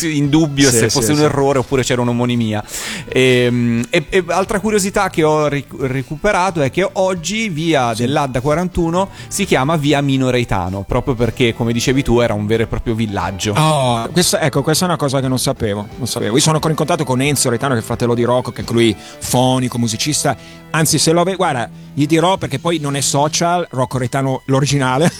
in 0.00 0.28
dubbio 0.28 0.68
sì, 0.70 0.78
se 0.78 0.90
fosse 0.90 1.12
un 1.12 1.20
errore 1.20 1.60
oppure 1.60 1.84
c'era 1.84 2.00
un'omonimia. 2.00 2.64
Ehm, 3.06 3.86
e, 3.88 4.06
e, 4.08 4.18
e, 4.18 4.24
altra 4.32 4.58
curiosità 4.58 5.10
che 5.10 5.22
ho 5.22 5.46
ric- 5.46 5.72
recuperato 5.78 6.60
è 6.60 6.72
che 6.72 6.88
oggi 6.94 7.48
via 7.48 7.94
dell'Adda 7.94 8.40
41 8.40 9.10
si 9.28 9.44
chiama 9.44 9.76
via 9.76 10.00
Minoreitano, 10.00 10.82
proprio 10.82 11.14
perché, 11.14 11.54
come 11.54 11.72
dicevi 11.72 12.02
tu, 12.02 12.18
era 12.18 12.34
un 12.34 12.46
vero 12.46 12.64
e 12.64 12.66
proprio 12.66 12.94
villaggio. 12.94 13.52
Oh, 13.56 14.08
questa, 14.08 14.40
ecco, 14.40 14.62
questa 14.62 14.86
è 14.86 14.88
una 14.88 14.96
cosa 14.96 15.20
che 15.20 15.28
non 15.28 15.38
sapevo, 15.38 15.86
non 15.98 16.08
sapevo. 16.08 16.34
Io 16.34 16.42
sono 16.42 16.56
ancora 16.56 16.72
in 16.72 16.78
contatto 16.78 17.04
con 17.04 17.20
Enzo 17.20 17.48
Reitano, 17.48 17.74
che 17.74 17.80
è 17.80 17.84
fratello 17.84 18.14
di 18.14 18.24
Rocco 18.24 18.54
che 18.56 18.62
anche 18.62 18.72
lui 18.72 18.96
fonico, 18.96 19.78
musicista. 19.78 20.36
Anzi, 20.70 20.98
se 20.98 21.12
lo 21.12 21.22
vede, 21.22 21.36
guarda, 21.36 21.70
gli 21.94 22.06
dirò 22.06 22.36
perché 22.36 22.58
poi 22.58 22.78
non 22.78 22.96
è 22.96 23.00
social, 23.00 23.66
Rocco 23.70 23.98
Retano 23.98 24.42
l'originale. 24.46 25.10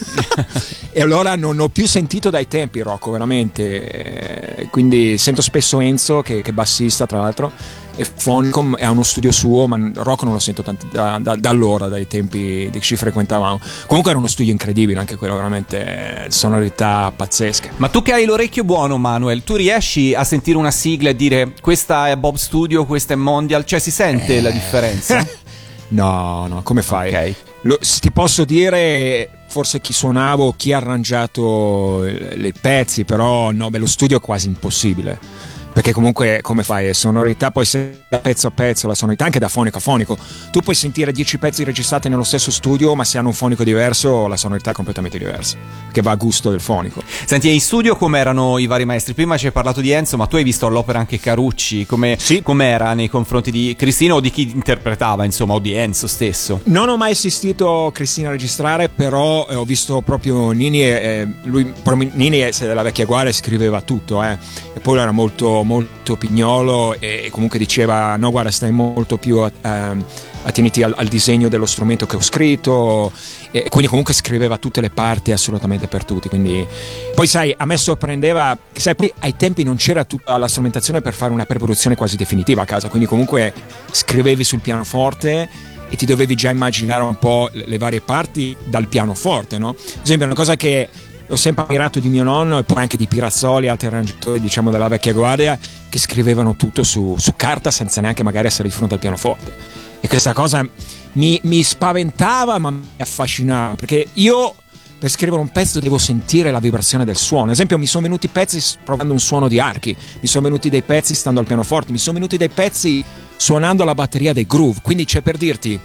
e 0.90 1.00
allora 1.00 1.36
non 1.36 1.58
ho 1.60 1.68
più 1.68 1.86
sentito 1.86 2.30
dai 2.30 2.48
tempi 2.48 2.80
Rocco, 2.80 3.10
veramente. 3.10 4.68
Quindi 4.70 5.18
sento 5.18 5.42
spesso 5.42 5.80
Enzo, 5.80 6.22
che, 6.22 6.42
che 6.42 6.52
bassista, 6.52 7.06
tra 7.06 7.20
l'altro 7.20 7.84
è 7.96 8.04
fonico 8.04 8.76
ha 8.78 8.90
uno 8.90 9.02
studio 9.02 9.32
suo 9.32 9.66
ma 9.66 9.90
rock 9.94 10.24
non 10.24 10.34
lo 10.34 10.38
sento 10.38 10.62
tanto 10.62 10.86
da, 10.92 11.18
da, 11.20 11.34
da, 11.34 11.50
allora 11.50 11.88
dai 11.88 12.06
tempi 12.06 12.68
che 12.70 12.80
ci 12.80 12.94
frequentavamo 12.94 13.58
comunque 13.86 14.10
era 14.10 14.20
uno 14.20 14.28
studio 14.28 14.52
incredibile 14.52 14.98
anche 14.98 15.16
quello 15.16 15.34
veramente 15.34 16.26
sonorità 16.28 17.10
pazzesche 17.14 17.70
ma 17.76 17.88
tu 17.88 18.02
che 18.02 18.12
hai 18.12 18.26
l'orecchio 18.26 18.64
buono 18.64 18.98
Manuel 18.98 19.42
tu 19.42 19.56
riesci 19.56 20.14
a 20.14 20.24
sentire 20.24 20.58
una 20.58 20.70
sigla 20.70 21.10
e 21.10 21.16
dire 21.16 21.54
questa 21.60 22.08
è 22.08 22.16
Bob 22.16 22.36
Studio 22.36 22.84
questa 22.84 23.14
è 23.14 23.16
Mondial 23.16 23.64
cioè 23.64 23.78
si 23.78 23.90
sente 23.90 24.36
eh. 24.36 24.42
la 24.42 24.50
differenza? 24.50 25.26
no 25.88 26.46
no 26.48 26.62
come 26.62 26.82
fai? 26.82 27.14
ok 27.14 27.34
lo, 27.62 27.78
ti 27.78 28.12
posso 28.12 28.44
dire 28.44 29.30
forse 29.48 29.80
chi 29.80 29.94
suonava 29.94 30.42
o 30.42 30.54
chi 30.54 30.72
ha 30.72 30.76
arrangiato 30.76 32.04
i 32.06 32.52
pezzi 32.60 33.04
però 33.04 33.52
no 33.52 33.70
beh 33.70 33.78
lo 33.78 33.86
studio 33.86 34.18
è 34.18 34.20
quasi 34.20 34.48
impossibile 34.48 35.54
perché 35.76 35.92
comunque 35.92 36.38
come 36.40 36.62
fai? 36.62 36.94
Sonorità 36.94 37.50
poi 37.50 37.66
se 37.66 38.04
da 38.08 38.18
pezzo 38.18 38.46
a 38.46 38.50
pezzo 38.50 38.86
la 38.86 38.94
sonorità 38.94 39.26
anche 39.26 39.38
da 39.38 39.48
fonico 39.48 39.76
a 39.76 39.80
fonico. 39.80 40.16
Tu 40.50 40.60
puoi 40.60 40.74
sentire 40.74 41.12
10 41.12 41.36
pezzi 41.36 41.64
registrati 41.64 42.08
nello 42.08 42.24
stesso 42.24 42.50
studio 42.50 42.94
ma 42.94 43.04
se 43.04 43.18
hanno 43.18 43.28
un 43.28 43.34
fonico 43.34 43.62
diverso 43.62 44.26
la 44.26 44.38
sonorità 44.38 44.70
è 44.70 44.72
completamente 44.72 45.18
diversa 45.18 45.58
che 45.92 46.00
va 46.00 46.12
a 46.12 46.14
gusto 46.14 46.48
del 46.48 46.60
fonico. 46.60 47.02
Senti 47.26 47.52
in 47.52 47.60
studio 47.60 47.94
come 47.94 48.18
erano 48.18 48.56
i 48.56 48.64
vari 48.64 48.86
maestri? 48.86 49.12
Prima 49.12 49.36
ci 49.36 49.44
hai 49.46 49.52
parlato 49.52 49.82
di 49.82 49.90
Enzo 49.90 50.16
ma 50.16 50.26
tu 50.26 50.36
hai 50.36 50.44
visto 50.44 50.64
all'opera 50.64 50.98
anche 50.98 51.20
Carucci 51.20 51.84
come 51.84 52.16
sì. 52.18 52.42
era 52.46 52.94
nei 52.94 53.10
confronti 53.10 53.50
di 53.50 53.74
Cristina 53.76 54.14
o 54.14 54.20
di 54.20 54.30
chi 54.30 54.50
interpretava 54.54 55.26
insomma 55.26 55.52
o 55.52 55.58
di 55.58 55.74
Enzo 55.74 56.06
stesso? 56.06 56.60
Non 56.64 56.88
ho 56.88 56.96
mai 56.96 57.12
assistito 57.12 57.90
Cristina 57.92 58.28
a 58.28 58.30
registrare 58.30 58.88
però 58.88 59.46
eh, 59.50 59.54
ho 59.54 59.64
visto 59.64 60.00
proprio 60.00 60.52
Nini 60.52 60.80
eh, 60.80 61.28
lui 61.42 61.70
Nini 62.12 62.38
è 62.38 62.50
della 62.60 62.80
vecchia 62.80 63.04
guardia 63.04 63.30
scriveva 63.34 63.82
tutto 63.82 64.22
eh, 64.24 64.38
e 64.72 64.80
poi 64.80 64.98
era 64.98 65.12
molto 65.12 65.64
molto 65.66 66.16
pignolo 66.16 66.94
e 66.98 67.28
comunque 67.30 67.58
diceva 67.58 68.16
no 68.16 68.30
guarda 68.30 68.50
stai 68.50 68.70
molto 68.70 69.18
più 69.18 69.38
atteniti 69.40 70.82
al, 70.82 70.94
al, 70.96 71.08
disegno 71.08 71.48
dello 71.48 71.66
strumento 71.66 72.06
che 72.06 72.16
ho 72.16 72.22
scritto 72.22 73.12
e 73.50 73.68
quindi 73.68 73.88
comunque 73.88 74.14
scriveva 74.14 74.56
tutte 74.58 74.80
le 74.80 74.90
parti 74.90 75.32
assolutamente 75.32 75.88
per 75.88 76.04
tutti 76.04 76.28
quindi 76.28 76.66
poi 77.14 77.26
sai 77.26 77.54
a 77.56 77.66
me 77.66 77.76
sorprendeva 77.76 78.56
sai 78.72 78.94
poi 78.94 79.12
ai 79.20 79.36
tempi 79.36 79.64
non 79.64 79.76
c'era 79.76 80.04
tutta 80.04 80.36
la 80.38 80.48
strumentazione 80.48 81.00
per 81.00 81.12
fare 81.12 81.32
una 81.32 81.44
preproduzione 81.44 81.96
quasi 81.96 82.16
definitiva 82.16 82.62
a 82.62 82.64
casa 82.64 82.88
quindi 82.88 83.08
comunque 83.08 83.52
scrivevi 83.90 84.44
sul 84.44 84.60
pianoforte 84.60 85.48
e 85.88 85.96
ti 85.96 86.06
dovevi 86.06 86.34
già 86.34 86.50
immaginare 86.50 87.02
un 87.02 87.16
po' 87.16 87.48
le 87.52 87.78
varie 87.78 88.00
parti 88.00 88.56
dal 88.64 88.88
pianoforte 88.88 89.58
no? 89.58 89.70
ad 89.70 90.00
esempio 90.02 90.26
una 90.26 90.34
cosa 90.34 90.56
che 90.56 90.88
ho 91.28 91.36
sempre 91.36 91.64
ammirato 91.66 92.00
di 92.00 92.08
mio 92.08 92.22
nonno 92.22 92.58
e 92.58 92.64
poi 92.64 92.78
anche 92.78 92.96
di 92.96 93.06
Pirazzoli, 93.06 93.68
altri 93.68 93.88
arrangiatori 93.88 94.40
diciamo 94.40 94.70
della 94.70 94.88
vecchia 94.88 95.12
guardia 95.12 95.58
che 95.88 95.98
scrivevano 95.98 96.56
tutto 96.56 96.82
su, 96.82 97.16
su 97.18 97.34
carta 97.36 97.70
senza 97.70 98.00
neanche 98.00 98.22
magari 98.22 98.46
essere 98.46 98.68
di 98.68 98.74
fronte 98.74 98.94
al 98.94 99.00
pianoforte. 99.00 99.54
E 100.00 100.08
questa 100.08 100.32
cosa 100.32 100.66
mi, 101.12 101.40
mi 101.44 101.62
spaventava 101.62 102.58
ma 102.58 102.70
mi 102.70 102.84
affascinava 102.98 103.74
perché 103.74 104.06
io 104.14 104.54
per 104.98 105.10
scrivere 105.10 105.40
un 105.40 105.50
pezzo 105.50 105.78
devo 105.78 105.98
sentire 105.98 106.50
la 106.50 106.58
vibrazione 106.58 107.04
del 107.04 107.16
suono. 107.16 107.46
Ad 107.46 107.50
esempio, 107.50 107.78
mi 107.78 107.86
sono 107.86 108.04
venuti 108.04 108.28
pezzi 108.28 108.62
provando 108.82 109.12
un 109.12 109.20
suono 109.20 109.46
di 109.48 109.60
archi, 109.60 109.94
mi 110.20 110.26
sono 110.26 110.44
venuti 110.44 110.70
dei 110.70 110.82
pezzi 110.82 111.14
stando 111.14 111.40
al 111.40 111.46
pianoforte, 111.46 111.92
mi 111.92 111.98
sono 111.98 112.14
venuti 112.14 112.36
dei 112.36 112.48
pezzi 112.48 113.04
suonando 113.36 113.84
la 113.84 113.94
batteria 113.94 114.32
dei 114.32 114.46
groove. 114.46 114.80
Quindi 114.82 115.04
c'è 115.04 115.20
per 115.20 115.36
dirti. 115.36 115.78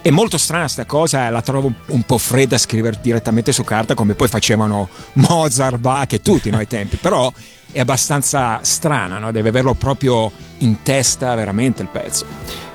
È 0.00 0.10
molto 0.10 0.38
strana 0.38 0.62
questa 0.62 0.86
cosa, 0.86 1.28
la 1.28 1.42
trovo 1.42 1.72
un 1.86 2.02
po' 2.02 2.18
fredda 2.18 2.54
a 2.56 2.58
scrivere 2.58 2.98
direttamente 3.02 3.52
su 3.52 3.62
carta 3.64 3.94
come 3.94 4.14
poi 4.14 4.28
facevano 4.28 4.88
Mozart, 5.14 5.78
Bach 5.78 6.12
e 6.12 6.22
tutti 6.22 6.50
no, 6.50 6.56
ai 6.58 6.66
tempi, 6.66 6.96
però 7.00 7.30
è 7.70 7.80
abbastanza 7.80 8.60
strana, 8.62 9.18
no? 9.18 9.32
deve 9.32 9.50
averlo 9.50 9.74
proprio 9.74 10.30
in 10.58 10.82
testa 10.82 11.34
veramente 11.34 11.82
il 11.82 11.88
pezzo. 11.88 12.24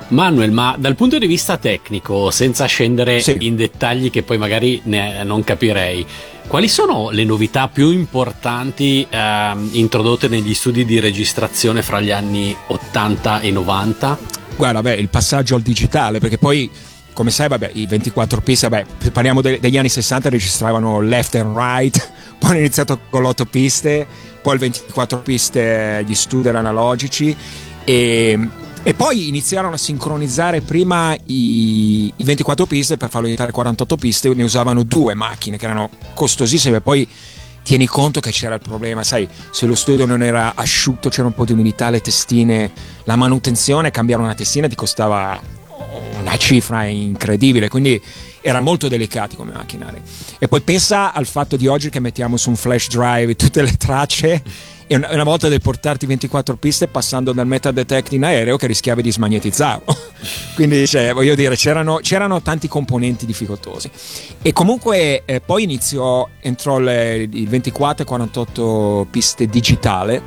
Manuel, 0.08 0.52
ma 0.52 0.76
dal 0.78 0.94
punto 0.94 1.18
di 1.18 1.26
vista 1.26 1.56
tecnico, 1.56 2.30
senza 2.30 2.66
scendere 2.66 3.20
Sì. 3.20 3.36
in 3.40 3.56
dettagli 3.56 4.10
che 4.10 4.22
poi 4.22 4.36
magari 4.38 4.80
ne- 4.84 5.24
non 5.24 5.42
capirei, 5.42 6.06
quali 6.46 6.68
sono 6.68 7.08
le 7.10 7.24
novità 7.24 7.68
più 7.68 7.90
importanti 7.90 9.04
ehm, 9.08 9.70
introdotte 9.72 10.28
negli 10.28 10.52
studi 10.54 10.84
di 10.84 11.00
registrazione 11.00 11.82
fra 11.82 12.00
gli 12.00 12.10
anni 12.10 12.54
80 12.66 13.40
e 13.40 13.50
90? 13.50 14.18
Guarda, 14.56 14.82
beh, 14.82 14.94
il 14.94 15.08
passaggio 15.08 15.56
al 15.56 15.62
digitale, 15.62 16.20
perché 16.20 16.38
poi, 16.38 16.70
come 17.14 17.30
sai, 17.30 17.48
vabbè, 17.48 17.70
i 17.74 17.86
24 17.86 18.42
piste, 18.42 18.68
vabbè, 18.68 19.10
parliamo 19.10 19.40
de- 19.40 19.58
degli 19.60 19.78
anni 19.78 19.88
60, 19.88 20.28
registravano 20.28 21.00
left 21.00 21.34
and 21.36 21.56
right, 21.56 22.12
poi 22.38 22.50
hanno 22.50 22.58
iniziato 22.58 22.98
con 23.08 23.22
l'8 23.22 23.46
piste, 23.48 24.06
poi 24.42 24.54
il 24.54 24.60
24 24.60 25.20
piste 25.20 26.04
gli 26.06 26.14
studer 26.14 26.54
analogici 26.54 27.34
e, 27.84 28.48
e 28.82 28.94
poi 28.94 29.28
iniziarono 29.28 29.74
a 29.74 29.78
sincronizzare 29.78 30.60
prima 30.60 31.14
i, 31.26 32.12
i 32.14 32.24
24 32.24 32.66
piste 32.66 32.96
per 32.98 33.08
farlo 33.08 33.28
diventare 33.28 33.52
48 33.52 33.96
piste, 33.96 34.34
ne 34.34 34.42
usavano 34.42 34.82
due 34.82 35.14
macchine 35.14 35.56
che 35.56 35.64
erano 35.64 35.88
costosissime, 36.12 36.82
poi 36.82 37.08
tieni 37.62 37.86
conto 37.86 38.20
che 38.20 38.30
c'era 38.30 38.56
il 38.56 38.60
problema, 38.60 39.02
sai, 39.02 39.26
se 39.50 39.64
lo 39.64 39.74
studio 39.74 40.04
non 40.04 40.22
era 40.22 40.52
asciutto, 40.54 41.08
c'era 41.08 41.28
un 41.28 41.32
po' 41.32 41.46
di 41.46 41.52
umidità, 41.52 41.88
le 41.88 42.00
testine, 42.00 42.70
la 43.04 43.16
manutenzione, 43.16 43.90
cambiare 43.90 44.22
una 44.22 44.34
testina 44.34 44.68
ti 44.68 44.74
costava 44.74 45.40
una 46.18 46.36
cifra 46.36 46.84
incredibile, 46.84 47.68
quindi 47.68 48.00
era 48.40 48.60
molto 48.60 48.88
delicato 48.88 49.36
come 49.36 49.52
macchinari. 49.52 50.00
E 50.38 50.48
poi 50.48 50.60
pensa 50.60 51.12
al 51.12 51.26
fatto 51.26 51.56
di 51.56 51.66
oggi 51.66 51.90
che 51.90 52.00
mettiamo 52.00 52.36
su 52.36 52.50
un 52.50 52.56
flash 52.56 52.88
drive 52.88 53.36
tutte 53.36 53.62
le 53.62 53.76
tracce 53.76 54.42
e 54.86 54.96
una, 54.96 55.24
volta 55.24 55.48
del 55.48 55.62
portarti 55.62 56.04
24 56.04 56.56
piste 56.56 56.88
passando 56.88 57.32
dal 57.32 57.46
metal 57.46 57.72
detect 57.72 58.12
in 58.12 58.24
aereo 58.24 58.58
che 58.58 58.66
rischiavi 58.66 59.00
di 59.00 59.10
smagnetizzarlo. 59.10 59.96
Quindi 60.54 60.86
cioè, 60.86 61.14
voglio 61.14 61.34
dire, 61.34 61.56
c'erano, 61.56 61.96
c'erano 62.02 62.42
tanti 62.42 62.68
componenti 62.68 63.24
difficoltosi. 63.24 63.90
E 64.42 64.52
comunque 64.52 65.22
eh, 65.24 65.40
poi 65.40 65.62
iniziò, 65.62 66.28
entrò 66.40 66.78
le- 66.78 67.28
il 67.30 67.48
24 67.48 68.04
e 68.04 68.06
48 68.06 69.06
piste 69.10 69.46
digitale, 69.46 70.22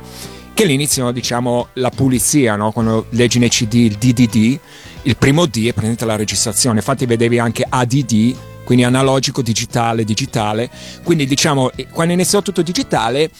che 0.54 0.64
lì 0.64 0.74
iniziò 0.74 1.12
diciamo 1.12 1.68
la 1.74 1.90
pulizia, 1.90 2.56
no? 2.56 2.72
quando 2.72 3.06
leggi 3.10 3.38
nei 3.38 3.50
CD 3.50 3.74
il 3.74 3.94
DDD, 3.94 4.58
il 5.02 5.16
primo 5.16 5.46
D 5.46 5.56
è 5.60 5.72
praticamente 5.72 6.04
la 6.04 6.16
registrazione, 6.16 6.78
infatti 6.78 7.06
vedevi 7.06 7.38
anche 7.38 7.64
ADD, 7.68 8.34
quindi 8.64 8.84
analogico, 8.84 9.40
digitale, 9.42 10.04
digitale, 10.04 10.68
quindi 11.02 11.26
diciamo 11.26 11.70
eh, 11.72 11.86
quando 11.88 12.12
iniziò 12.12 12.42
tutto 12.42 12.62
digitale 12.62 13.30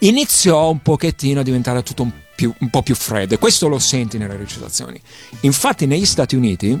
iniziò 0.00 0.70
un 0.70 0.80
pochettino 0.82 1.40
a 1.40 1.42
diventare 1.42 1.82
tutto 1.82 2.02
un, 2.02 2.12
più- 2.34 2.54
un 2.58 2.68
po' 2.70 2.82
più 2.82 2.94
freddo 2.94 3.34
e 3.34 3.38
questo 3.38 3.66
lo 3.66 3.78
senti 3.78 4.18
nelle 4.18 4.36
registrazioni. 4.36 5.00
Infatti 5.40 5.86
negli 5.86 6.04
Stati 6.06 6.36
Uniti 6.36 6.78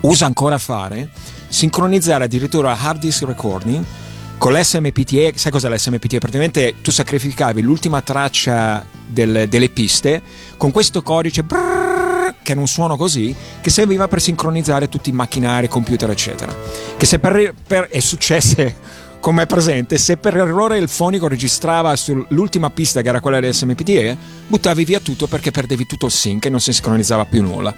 usa 0.00 0.26
ancora 0.26 0.58
fare 0.58 1.10
sincronizzare 1.48 2.24
addirittura 2.24 2.76
hard 2.78 3.00
disk 3.00 3.22
recording 3.24 3.84
con 4.38 4.54
l'SMPTE, 4.54 5.34
sai 5.36 5.52
cos'è 5.52 5.68
l'SMPTE? 5.68 6.18
Praticamente 6.18 6.76
tu 6.80 6.90
sacrificavi 6.90 7.60
l'ultima 7.60 8.00
traccia 8.00 8.84
del- 9.06 9.46
delle 9.48 9.68
piste 9.68 10.22
con 10.56 10.70
questo 10.70 11.02
codice 11.02 11.42
brrrr, 11.42 11.79
che 12.50 12.52
era 12.52 12.60
un 12.60 12.66
suono 12.66 12.96
così 12.96 13.34
che 13.60 13.70
serviva 13.70 14.08
per 14.08 14.20
sincronizzare 14.20 14.88
tutti 14.88 15.10
i 15.10 15.12
macchinari, 15.12 15.68
computer 15.68 16.10
eccetera. 16.10 16.54
Che 16.96 17.06
se 17.06 17.18
per, 17.18 17.54
per 17.66 17.88
e 17.90 18.00
successe 18.00 18.74
come 19.20 19.42
è 19.42 19.46
presente, 19.46 19.98
se 19.98 20.16
per 20.16 20.36
errore 20.36 20.78
il 20.78 20.88
fonico 20.88 21.28
registrava 21.28 21.94
sull'ultima 21.94 22.70
pista 22.70 23.02
che 23.02 23.08
era 23.08 23.20
quella 23.20 23.38
dell'SMPTE, 23.38 24.16
buttavi 24.48 24.84
via 24.84 24.98
tutto 24.98 25.26
perché 25.26 25.50
perdevi 25.50 25.86
tutto 25.86 26.06
il 26.06 26.12
sync 26.12 26.46
e 26.46 26.48
non 26.48 26.60
si 26.60 26.72
sincronizzava 26.72 27.26
più 27.26 27.42
nulla. 27.42 27.74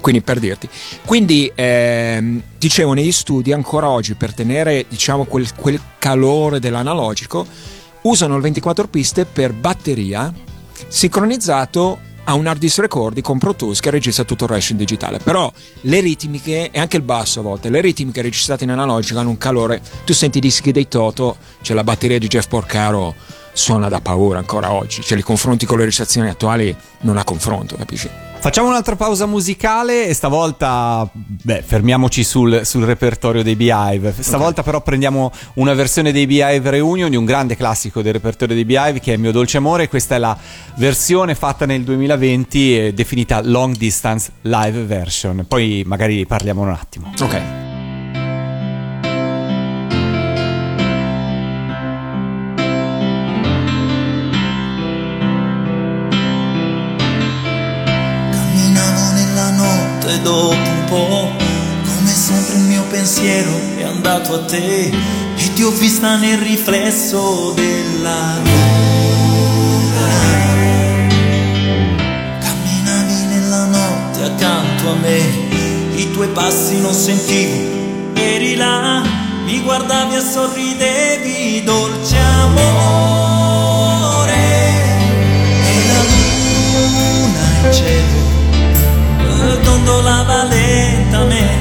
Quindi 0.00 0.20
per 0.20 0.38
dirti. 0.38 0.68
Quindi 1.06 1.50
ehm, 1.54 2.42
dicevo 2.58 2.92
negli 2.92 3.12
studi 3.12 3.52
ancora 3.52 3.88
oggi 3.88 4.14
per 4.14 4.34
tenere 4.34 4.84
diciamo 4.86 5.24
quel, 5.24 5.48
quel 5.54 5.80
calore 5.98 6.60
dell'analogico 6.60 7.46
usano 8.02 8.36
il 8.36 8.42
24 8.42 8.86
piste 8.88 9.24
per 9.24 9.54
batteria 9.54 10.30
sincronizzato 10.88 12.12
a 12.24 12.34
un 12.34 12.46
hard 12.46 12.58
disk 12.58 12.78
recordi 12.78 13.20
con 13.20 13.38
Pro 13.38 13.54
Tools 13.54 13.80
che 13.80 13.90
registra 13.90 14.24
tutto 14.24 14.44
il 14.44 14.50
resto 14.50 14.72
in 14.72 14.78
digitale. 14.78 15.18
Però 15.18 15.50
le 15.82 16.00
ritmiche 16.00 16.70
e 16.70 16.78
anche 16.78 16.96
il 16.96 17.02
basso 17.02 17.40
a 17.40 17.42
volte, 17.42 17.70
le 17.70 17.80
ritmiche 17.80 18.22
registrate 18.22 18.64
in 18.64 18.70
analogico 18.70 19.18
hanno 19.18 19.30
un 19.30 19.38
calore. 19.38 19.80
Tu 20.04 20.12
senti 20.12 20.38
i 20.38 20.40
dischi 20.40 20.72
dei 20.72 20.88
Toto, 20.88 21.36
c'è 21.62 21.74
la 21.74 21.84
batteria 21.84 22.18
di 22.18 22.26
Jeff 22.26 22.48
Porcaro 22.48 23.14
suona 23.52 23.88
da 23.88 24.00
paura 24.00 24.38
ancora 24.38 24.72
oggi. 24.72 25.02
Cioè 25.02 25.16
li 25.16 25.22
confronti 25.22 25.64
con 25.66 25.78
le 25.78 25.84
registrazioni 25.84 26.28
attuali 26.28 26.74
non 27.00 27.16
ha 27.16 27.24
confronto, 27.24 27.76
capisci? 27.76 28.10
Facciamo 28.44 28.68
un'altra 28.68 28.94
pausa 28.94 29.24
musicale 29.24 30.06
e 30.06 30.12
stavolta, 30.12 31.08
beh, 31.14 31.62
fermiamoci 31.62 32.22
sul, 32.22 32.60
sul 32.64 32.84
repertorio 32.84 33.42
dei 33.42 33.56
Beehive. 33.56 34.14
Stavolta 34.18 34.62
però 34.62 34.82
prendiamo 34.82 35.32
una 35.54 35.72
versione 35.72 36.12
dei 36.12 36.26
Beehive 36.26 36.68
Reunion 36.68 37.08
di 37.08 37.16
un 37.16 37.24
grande 37.24 37.56
classico 37.56 38.02
del 38.02 38.12
repertorio 38.12 38.54
dei 38.54 38.66
Beehive 38.66 39.00
che 39.00 39.14
è 39.14 39.16
Mio 39.16 39.32
Dolce 39.32 39.56
Amore. 39.56 39.88
Questa 39.88 40.16
è 40.16 40.18
la 40.18 40.36
versione 40.76 41.34
fatta 41.34 41.64
nel 41.64 41.84
2020 41.84 42.78
e 42.78 42.92
definita 42.92 43.40
Long 43.42 43.74
Distance 43.78 44.32
Live 44.42 44.82
Version. 44.82 45.46
Poi 45.48 45.82
magari 45.86 46.26
parliamo 46.26 46.60
un 46.60 46.68
attimo. 46.68 47.14
Ok. 47.20 47.63
Dopo 60.24 60.56
un 60.56 60.84
po', 60.86 61.30
come 61.84 62.10
sempre 62.10 62.56
il 62.56 62.62
mio 62.62 62.82
pensiero 62.88 63.52
è 63.76 63.82
andato 63.82 64.34
a 64.34 64.44
te 64.44 64.90
e 65.36 65.52
ti 65.52 65.62
ho 65.62 65.70
vista 65.70 66.16
nel 66.16 66.38
riflesso 66.38 67.52
della 67.54 68.38
luna. 68.42 68.62
Camminavi 72.40 73.26
nella 73.26 73.66
notte 73.66 74.22
accanto 74.24 74.90
a 74.90 74.94
me, 74.94 75.18
i 75.94 76.10
tuoi 76.10 76.28
passi 76.28 76.80
non 76.80 76.94
sentivo, 76.94 78.12
eri 78.14 78.56
là, 78.56 79.02
mi 79.44 79.60
guardavi 79.60 80.16
e 80.16 80.20
sorridevi, 80.20 81.62
dolce 81.64 82.16
amore, 82.16 83.33
Prendo 89.84 90.00
la 90.00 90.24
maleta, 90.24 91.24
me 91.26 91.53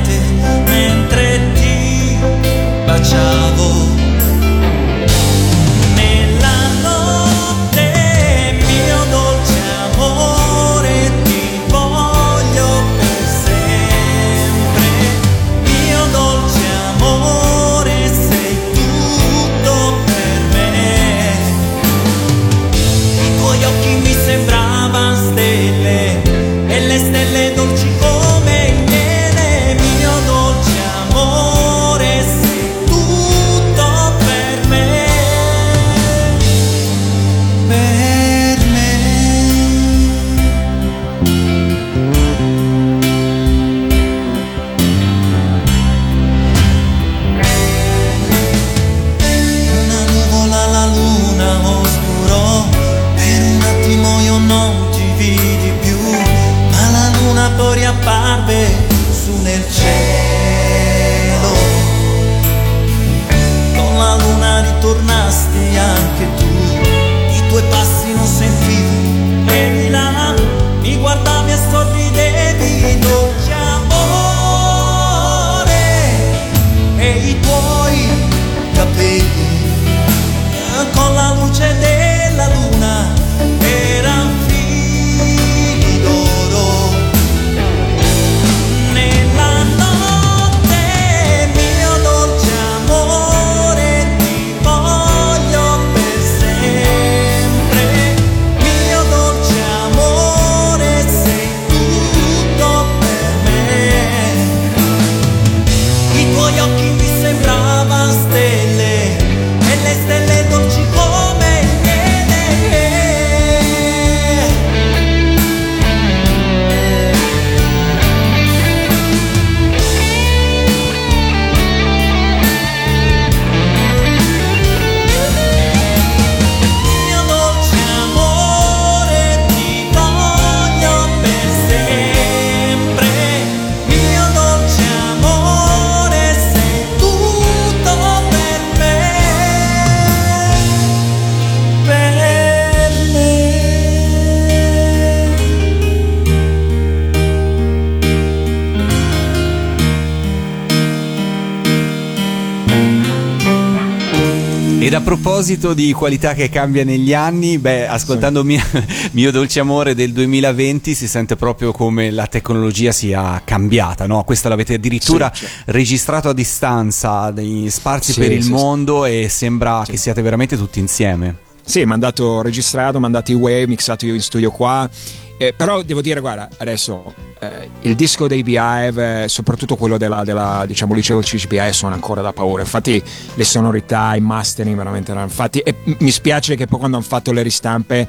proposito 155.44 155.74
di 155.74 155.92
qualità 155.92 156.34
che 156.34 156.48
cambia 156.48 156.86
negli 156.86 157.14
anni, 157.14 157.58
beh, 157.58 157.86
ascoltando 157.86 158.46
mia- 158.46 158.66
Mio 159.12 159.30
Dolce 159.30 159.60
Amore 159.60 159.94
del 159.94 160.14
2020 160.14 160.96
si 160.96 161.06
sente 161.06 161.36
proprio 161.36 161.74
come 161.74 162.12
la 162.12 162.28
tecnologia 162.28 162.94
sia 162.94 163.42
cambiata, 163.44 164.08
no? 164.08 164.24
Questa 164.24 164.48
l'avete 164.48 164.76
addirittura 164.76 165.30
Sì, 165.34 165.46
registrato 165.66 166.30
a 166.30 166.34
distanza, 166.34 167.30
dei- 167.32 167.70
sparsi 167.70 168.14
Sì, 168.14 168.20
per 168.22 168.32
il 168.32 168.42
sì, 168.42 168.48
sì. 168.48 168.54
mondo 168.54 169.04
e 169.04 169.28
sembra 169.30 169.84
che 169.86 169.98
siate 169.98 170.22
veramente 170.22 170.56
tutti 170.56 170.80
insieme. 170.80 171.36
Sì, 171.66 171.84
mandato 171.84 172.42
registrato, 172.42 173.02
mandato 173.02 173.32
i 173.32 173.36
wave, 173.36 173.68
mixato 173.68 174.06
io 174.06 174.14
in 174.14 174.22
studio 174.22 174.50
qua. 174.50 174.90
Eh, 175.38 175.54
però 175.54 175.82
devo 175.82 176.02
dire, 176.02 176.20
guarda, 176.20 176.48
adesso 176.58 177.14
eh, 177.40 177.70
il 177.82 177.96
disco 177.96 178.28
dei 178.28 178.44
Beehive, 178.44 179.24
eh, 179.24 179.28
soprattutto 179.28 179.76
quello 179.76 179.98
della, 179.98 180.24
della 180.24 180.64
diciamo, 180.66 180.94
liceo 180.94 181.16
del 181.20 181.26
CCBI, 181.26 181.74
suona 181.74 181.96
ancora 181.96 182.22
da 182.22 182.32
paura. 182.32 182.62
Infatti, 182.62 183.02
le 183.34 183.44
sonorità, 183.44 184.16
i 184.16 184.22
mastering, 184.22 184.78
veramente. 184.78 185.12
erano- 185.12 185.26
Infatti, 185.26 185.60
e 185.60 185.76
mi 186.00 186.12
spiace 186.12 186.56
che 186.56 186.68
poi 186.68 186.80
quando 186.80 186.98
hanno 186.98 187.06
fatto 187.06 187.32
le 187.32 187.42
ristampe 187.42 188.08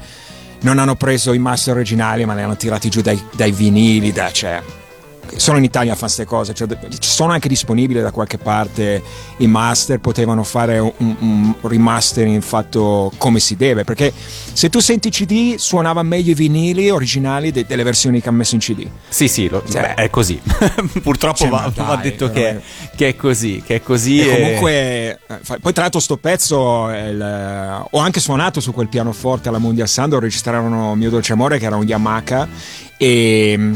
non 0.61 0.79
hanno 0.79 0.95
preso 0.95 1.33
i 1.33 1.39
master 1.39 1.75
originali, 1.75 2.25
ma 2.25 2.33
li 2.35 2.41
hanno 2.41 2.55
tirati 2.55 2.89
giù 2.89 3.01
dai, 3.01 3.21
dai 3.33 3.51
vinili. 3.51 4.11
Da, 4.11 4.31
cioè, 4.31 4.61
solo 5.35 5.57
in 5.57 5.63
Italia 5.63 5.91
fanno 5.93 6.03
queste 6.05 6.25
cose, 6.25 6.53
cioè, 6.53 6.67
ci 6.89 7.09
sono 7.09 7.31
anche 7.31 7.47
disponibili 7.47 8.01
da 8.01 8.11
qualche 8.11 8.37
parte 8.37 9.01
i 9.37 9.47
master, 9.47 9.99
potevano 9.99 10.43
fare 10.43 10.79
un, 10.79 10.91
un 10.97 11.53
remastering 11.61 12.41
fatto 12.41 13.11
come 13.17 13.39
si 13.39 13.55
deve, 13.55 13.83
perché 13.83 14.11
se 14.53 14.69
tu 14.69 14.79
senti 14.79 15.09
CD 15.09 15.55
suonava 15.57 16.03
meglio 16.03 16.31
i 16.31 16.35
vinili 16.35 16.89
originali 16.89 17.51
de- 17.51 17.65
delle 17.67 17.83
versioni 17.83 18.21
che 18.21 18.27
hanno 18.29 18.37
messo 18.37 18.55
in 18.55 18.61
CD. 18.61 18.87
Sì, 19.09 19.27
sì, 19.27 19.49
lo- 19.49 19.63
Cioè- 19.69 19.81
beh, 19.81 20.03
è 20.03 20.09
così. 20.09 20.39
Purtroppo 21.01 21.37
Cioè, 21.37 21.49
va, 21.49 21.71
dai, 21.73 21.85
va 21.85 21.95
detto 21.97 22.29
che 22.29 22.49
è, 22.49 22.61
che 22.95 23.07
è 23.09 23.15
così, 23.15 23.61
che 23.65 23.75
è 23.75 23.81
così. 23.81 24.19
E 24.19 24.27
e- 24.27 24.39
comunque, 24.41 24.71
eh, 24.71 25.19
fa- 25.41 25.57
poi 25.61 25.73
tra 25.73 25.81
l'altro 25.83 25.99
sto 25.99 26.17
pezzo 26.17 26.89
il- 26.89 27.83
ho 27.91 27.99
anche 27.99 28.19
suonato 28.19 28.59
su 28.59 28.71
quel 28.73 28.87
pianoforte 28.89 29.49
alla 29.49 29.57
Mondial 29.57 29.87
Sound, 29.87 30.13
lo 30.13 30.19
registrarono 30.19 30.95
Mio 30.95 31.09
Dolce 31.09 31.33
Amore 31.33 31.57
che 31.59 31.65
era 31.65 31.75
un 31.75 31.85
Yamaha 31.85 32.47
e, 32.97 33.71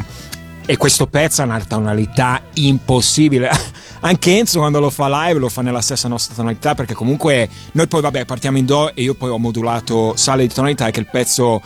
e 0.69 0.77
questo 0.77 1.07
pezzo 1.07 1.41
ha 1.41 1.45
una 1.45 1.59
tonalità 1.67 2.43
impossibile. 2.53 3.49
Anche 4.01 4.37
Enzo 4.37 4.59
quando 4.59 4.79
lo 4.79 4.91
fa 4.91 5.25
live 5.25 5.39
lo 5.39 5.49
fa 5.49 5.63
nella 5.63 5.81
stessa 5.81 6.07
nostra 6.07 6.35
tonalità 6.35 6.75
perché 6.75 6.93
comunque 6.93 7.49
noi 7.71 7.87
poi 7.87 8.01
vabbè 8.01 8.25
partiamo 8.25 8.59
in 8.59 8.67
Do 8.67 8.93
e 8.93 9.01
io 9.01 9.15
poi 9.15 9.31
ho 9.31 9.39
modulato 9.39 10.15
sale 10.15 10.45
di 10.45 10.53
tonalità 10.53 10.85
e 10.85 10.91
che 10.91 10.99
il 10.99 11.07
pezzo 11.09 11.59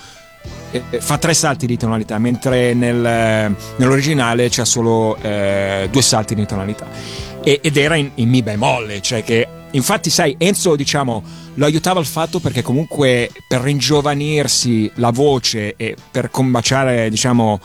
eh, 0.72 0.82
fa 1.02 1.18
tre 1.18 1.34
salti 1.34 1.66
di 1.66 1.76
tonalità, 1.76 2.18
mentre 2.18 2.74
nel- 2.74 3.54
nell'originale 3.76 4.48
c'è 4.48 4.64
solo 4.64 5.18
eh, 5.18 5.90
due 5.92 6.02
salti 6.02 6.34
di 6.34 6.46
tonalità. 6.46 6.88
E- 7.44 7.60
ed 7.62 7.76
era 7.76 7.96
in, 7.96 8.10
in 8.16 8.30
Mi 8.30 8.42
bemolle, 8.42 9.02
cioè 9.02 9.22
che 9.22 9.46
infatti, 9.72 10.10
sai, 10.10 10.34
Enzo, 10.38 10.78
diciamo, 10.78 11.22
lo 11.56 11.66
aiutava 11.66 12.00
il 12.00 12.06
fatto 12.06 12.40
perché 12.40 12.62
comunque 12.62 13.30
per 13.50 13.60
ringiovanirsi 13.60 14.90
la 14.96 15.10
voce 15.10 15.74
e 15.76 15.98
per 16.10 16.32
combaciare, 16.32 17.10
diciamo, 17.10 17.60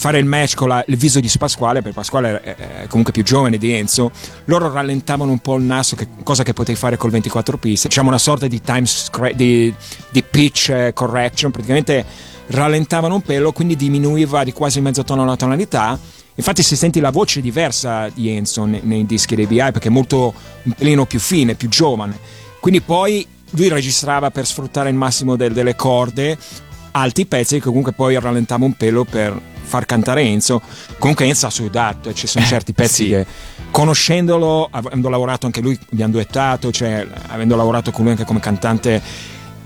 fare 0.00 0.18
il 0.18 0.24
match 0.24 0.54
con 0.54 0.68
la- 0.68 0.82
il 0.86 0.96
viso 0.96 1.20
di 1.20 1.30
Pasquale, 1.38 1.82
perché 1.82 1.94
Pasquale 1.94 2.40
è, 2.40 2.86
comunque 2.88 3.12
più 3.12 3.22
giovane 3.22 3.58
di 3.58 3.70
Enzo, 3.74 4.10
loro 4.46 4.72
rallentavano 4.72 5.30
un 5.30 5.40
po' 5.40 5.56
il 5.56 5.64
naso, 5.64 5.94
che, 5.94 6.08
cosa 6.22 6.42
che 6.42 6.54
potevi 6.54 6.78
fare 6.78 6.96
col 6.96 7.10
24 7.10 7.58
piste, 7.58 7.88
diciamo 7.88 8.08
una 8.08 8.16
sorta 8.16 8.46
di 8.46 8.62
scra- 8.86 9.32
di, 9.32 9.72
di 10.08 10.22
pitch 10.22 10.70
eh, 10.70 10.92
correction, 10.94 11.50
praticamente 11.50 12.02
rallentavano 12.46 13.16
un 13.16 13.20
pelo, 13.20 13.52
quindi 13.52 13.76
diminuiva 13.76 14.42
di 14.42 14.54
quasi 14.54 14.80
mezzo 14.80 15.04
tono 15.04 15.26
la 15.26 15.36
tonalità. 15.36 15.98
Infatti 16.34 16.62
si 16.62 16.76
senti 16.76 16.98
la 17.00 17.10
voce 17.10 17.42
diversa 17.42 18.08
di 18.08 18.30
Enzo 18.30 18.64
nei, 18.64 18.80
nei 18.82 19.04
dischi 19.04 19.34
dei 19.34 19.46
BI 19.46 19.56
perché 19.58 19.88
è 19.88 19.90
molto 19.90 20.32
un 20.62 20.72
pelino 20.72 21.04
più 21.04 21.18
fine, 21.20 21.56
più 21.56 21.68
giovane. 21.68 22.18
Quindi 22.58 22.80
poi 22.80 23.26
lui 23.50 23.68
registrava 23.68 24.30
per 24.30 24.46
sfruttare 24.46 24.88
il 24.88 24.94
massimo 24.96 25.36
del- 25.36 25.52
delle 25.52 25.76
corde 25.76 26.38
alti 26.92 27.26
pezzi 27.26 27.56
che 27.58 27.66
comunque 27.66 27.92
poi 27.92 28.18
rallentava 28.18 28.64
un 28.64 28.72
pelo 28.72 29.04
per 29.04 29.38
far 29.70 29.86
cantare 29.86 30.22
Enzo. 30.22 30.60
Comunque 30.98 31.24
Enzo 31.26 31.46
ha 31.46 31.50
sudato 31.50 32.08
e 32.10 32.14
ci 32.14 32.26
sono 32.26 32.44
certi 32.44 32.72
pezzi 32.72 33.04
Sì. 33.04 33.08
che 33.10 33.26
conoscendolo, 33.70 34.68
avendo 34.70 35.08
lavorato 35.08 35.46
anche 35.46 35.60
lui, 35.60 35.78
abbiamo 35.92 36.12
duettato, 36.12 36.70
cioè 36.72 37.06
avendo 37.28 37.54
lavorato 37.56 37.90
con 37.92 38.02
lui 38.02 38.10
anche 38.12 38.24
come 38.24 38.40
cantante, 38.40 39.00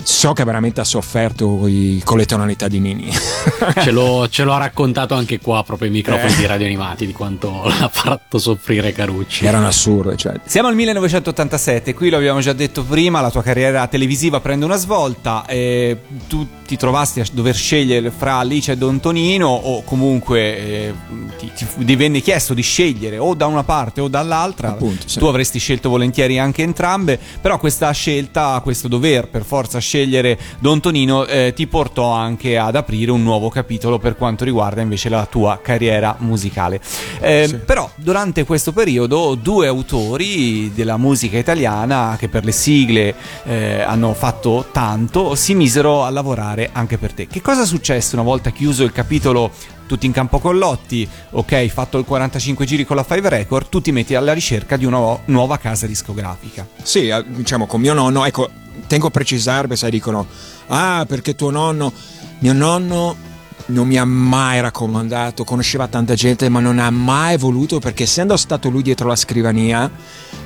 so 0.03 0.35
che 0.35 0.45
veramente 0.45 0.83
ha 0.83 0.85
sofferto 0.85 1.57
coi- 1.57 2.03
con 2.05 2.19
le 2.19 2.27
tonalità 2.27 2.69
di 2.69 2.79
Nini. 2.79 3.11
Ce 3.83 3.91
lo, 3.91 4.29
ce 4.29 4.45
lo 4.45 4.53
ha 4.53 4.59
raccontato 4.59 5.15
anche 5.15 5.39
qua, 5.41 5.63
proprio 5.65 5.89
ai 5.89 5.95
microfoni 5.95 6.33
Eh. 6.33 6.37
di 6.37 6.47
Radio 6.47 6.67
Animati, 6.67 7.07
di 7.07 7.13
quanto 7.13 7.63
l'ha 7.67 7.89
fatto 7.91 8.39
soffrire 8.39 8.93
Carucci. 8.93 9.47
Erano 9.47 9.67
assurde, 9.67 10.17
cioè. 10.17 10.35
Siamo 10.45 10.69
al 10.69 10.75
1987, 10.75 11.95
qui 11.95 12.11
lo 12.11 12.17
abbiamo 12.19 12.41
già 12.41 12.53
detto 12.53 12.83
prima, 12.85 13.21
la 13.23 13.31
tua 13.31 13.43
carriera 13.43 13.87
televisiva 13.87 14.41
prende 14.41 14.65
una 14.67 14.77
svolta, 14.77 15.47
e 15.47 15.99
tu 16.29 16.47
ti 16.75 16.77
trovasti 16.77 17.21
a 17.21 17.25
dover 17.31 17.55
scegliere 17.55 18.11
fra 18.11 18.39
Alice 18.39 18.73
e 18.73 18.77
Don 18.77 18.99
Tonino 18.99 19.49
o 19.49 19.85
comunque 19.85 20.41
eh, 20.57 20.95
ti, 21.39 21.53
ti 21.85 21.97
venne 21.97 22.21
chiesto 22.21 22.53
di 22.53 22.63
scegliere 22.63 23.17
o 23.19 23.35
da 23.35 23.47
una 23.47 23.63
parte 23.63 24.01
o 24.01 24.09
dall'altra, 24.09 24.71
Appunto, 24.71 25.07
sì. 25.07 25.21
tu 25.21 25.27
avresti 25.27 25.61
scelto 25.61 25.89
volentieri 25.89 26.39
anche 26.39 26.63
entrambe, 26.63 27.19
però 27.41 27.59
questa 27.59 27.91
scelta, 27.93 28.61
questo 28.63 28.89
dover 28.89 29.29
per 29.29 29.45
forza 29.45 29.79
scegliere 29.79 30.37
Don 30.59 30.81
Tonino 30.81 31.27
eh, 31.27 31.53
ti 31.55 31.69
portò 31.69 32.11
anche 32.11 32.59
ad 32.59 32.75
aprire 32.75 33.13
un 33.13 33.23
nuovo 33.23 33.51
capitolo 33.51 33.99
per 33.99 34.17
quanto 34.17 34.45
riguarda 34.45 34.81
invece 34.81 35.09
la 35.09 35.27
tua 35.27 35.61
carriera 35.63 36.17
musicale. 36.19 36.81
Eh, 37.21 37.61
Però 37.65 37.89
durante 37.95 38.45
questo 38.45 38.73
periodo 38.73 39.37
due 39.37 39.69
autori 39.69 40.73
della 40.75 40.97
musica 40.97 41.39
italiana 41.39 42.17
che 42.19 42.29
per 42.29 42.45
le 42.45 42.53
sigle 42.53 43.15
eh, 43.45 43.81
hanno 43.81 44.13
fatto 44.15 44.67
tanto 44.73 45.37
si 45.37 45.55
misero 45.55 46.03
a 46.03 46.11
lavorare 46.11 46.64
anche 46.73 46.99
per 46.99 47.13
te. 47.13 47.27
Che 47.27 47.41
cosa 47.41 47.65
successe 47.65 48.15
una 48.15 48.25
volta 48.25 48.51
chiuso 48.51 48.85
il 48.85 48.93
capitolo 48.93 49.51
tutti 49.87 50.07
in 50.07 50.13
campo 50.13 50.39
con 50.39 50.57
Lotti, 50.57 51.07
ok, 51.31 51.67
fatto 51.67 51.99
il 51.99 52.05
45 52.05 52.65
giri 52.65 52.85
con 52.85 52.97
la 52.97 53.05
Five 53.05 53.29
Record, 53.29 53.69
tu 53.69 53.81
ti 53.81 53.93
metti 53.93 54.15
alla 54.15 54.33
ricerca 54.33 54.77
di 54.77 54.85
una 54.85 55.19
nuova- 55.27 55.59
casa 55.59 55.87
discografica. 55.87 56.67
Sì, 56.83 57.09
eh, 57.09 57.25
diciamo 57.27 57.67
con 57.67 57.81
mio 57.81 57.93
nonno, 57.93 58.25
ecco, 58.25 58.51
tengo 58.87 59.09
a 59.09 59.11
precisare, 59.11 59.63
perché 59.63 59.77
sai, 59.77 59.91
dicono, 59.91 60.27
ah, 60.69 61.05
perché 61.07 61.35
tuo 61.35 61.51
nonno, 61.51 61.93
mio 62.39 62.53
nonno 62.53 63.33
non 63.67 63.87
mi 63.87 63.97
ha 63.97 64.05
mai 64.05 64.61
raccomandato, 64.61 65.45
conosceva 65.45 65.87
tanta 65.87 66.15
gente, 66.15 66.49
ma 66.49 66.61
non 66.61 66.79
ha 66.79 66.91
mai 66.91 67.37
voluto, 67.39 67.79
perché 67.79 68.03
essendo 68.03 68.37
stato 68.37 68.69
lui 68.69 68.83
dietro 68.83 69.09
la 69.09 69.17
scrivania, 69.17 69.91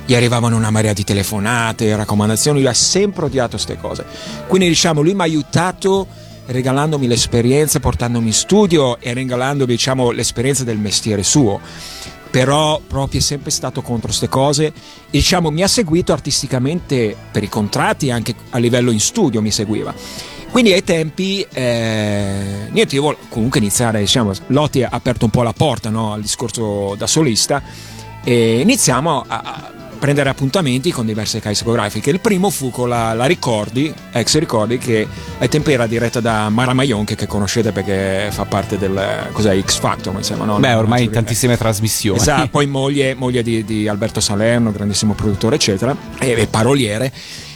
gli 0.09 0.15
arrivavano 0.15 0.55
una 0.55 0.71
marea 0.71 0.91
di 0.91 1.03
telefonate, 1.03 1.95
raccomandazioni, 1.95 2.61
lui 2.61 2.67
ha 2.67 2.73
sempre 2.73 3.25
odiato 3.25 3.51
queste 3.51 3.77
cose. 3.77 4.03
Quindi 4.47 4.67
diciamo, 4.67 5.01
lui 5.01 5.13
mi 5.13 5.19
ha 5.19 5.25
aiutato 5.25 6.07
regalandomi 6.47 7.05
l'esperienza, 7.05 7.79
portandomi 7.79 8.25
in 8.25 8.33
studio 8.33 8.99
e 8.99 9.13
regalandomi 9.13 9.71
diciamo, 9.71 10.09
l'esperienza 10.09 10.63
del 10.63 10.79
mestiere 10.79 11.21
suo. 11.21 11.61
però 12.31 12.81
proprio 12.87 13.19
è 13.19 13.23
sempre 13.23 13.51
stato 13.51 13.83
contro 13.83 14.07
queste 14.07 14.29
cose 14.29 14.65
e 14.65 14.73
diciamo 15.11 15.51
mi 15.51 15.61
ha 15.61 15.67
seguito 15.67 16.11
artisticamente 16.11 17.15
per 17.31 17.43
i 17.43 17.49
contratti 17.49 18.11
anche 18.11 18.35
a 18.51 18.59
livello 18.59 18.91
in 18.91 18.99
studio 18.99 19.41
mi 19.41 19.49
seguiva 19.49 19.91
quindi 20.51 20.71
ai 20.71 20.83
tempi 20.83 21.43
eh, 21.51 22.67
niente 22.69 22.93
io 22.93 23.01
volevo 23.01 23.21
comunque 23.29 23.59
iniziare 23.59 23.99
diciamo 23.99 24.31
Lotti 24.47 24.83
ha 24.83 24.89
aperto 24.91 25.25
un 25.25 25.31
po' 25.31 25.41
la 25.41 25.53
porta 25.53 25.89
no, 25.89 26.13
al 26.13 26.21
discorso 26.21 26.93
da 26.95 27.07
solista 27.07 27.63
e 28.23 28.59
iniziamo 28.59 29.25
a, 29.27 29.41
a 29.43 29.78
prendere 29.99 30.29
appuntamenti 30.29 30.91
con 30.91 31.05
diverse 31.05 31.39
case 31.39 31.63
discografiche. 31.63 32.09
Il 32.09 32.19
primo 32.19 32.49
fu 32.49 32.71
con 32.71 32.89
la, 32.89 33.13
la 33.13 33.25
Ricordi, 33.25 33.93
ex 34.11 34.37
Ricordi, 34.37 34.77
che 34.77 35.07
ai 35.37 35.49
tempi 35.49 35.73
era 35.73 35.85
diretta 35.85 36.19
da 36.19 36.49
Mara 36.49 36.73
Maionche, 36.73 37.15
che 37.15 37.27
conoscete 37.27 37.71
perché 37.71 38.29
fa 38.31 38.45
parte 38.45 38.77
del 38.77 39.27
cos'è, 39.31 39.59
X 39.61 39.79
Factor, 39.79 40.13
mi 40.13 40.23
sembra, 40.23 40.45
no? 40.45 40.59
Beh, 40.59 40.73
ormai 40.73 41.05
so 41.05 41.11
tantissime 41.11 41.57
trasmissioni. 41.57 42.19
Esatto, 42.19 42.47
poi 42.49 42.65
moglie, 42.65 43.13
moglie 43.13 43.43
di, 43.43 43.63
di 43.63 43.87
Alberto 43.87 44.19
Salerno, 44.19 44.71
grandissimo 44.71 45.13
produttore, 45.13 45.55
eccetera, 45.55 45.95
e, 46.19 46.31
e 46.31 46.47
paroliere. 46.47 47.11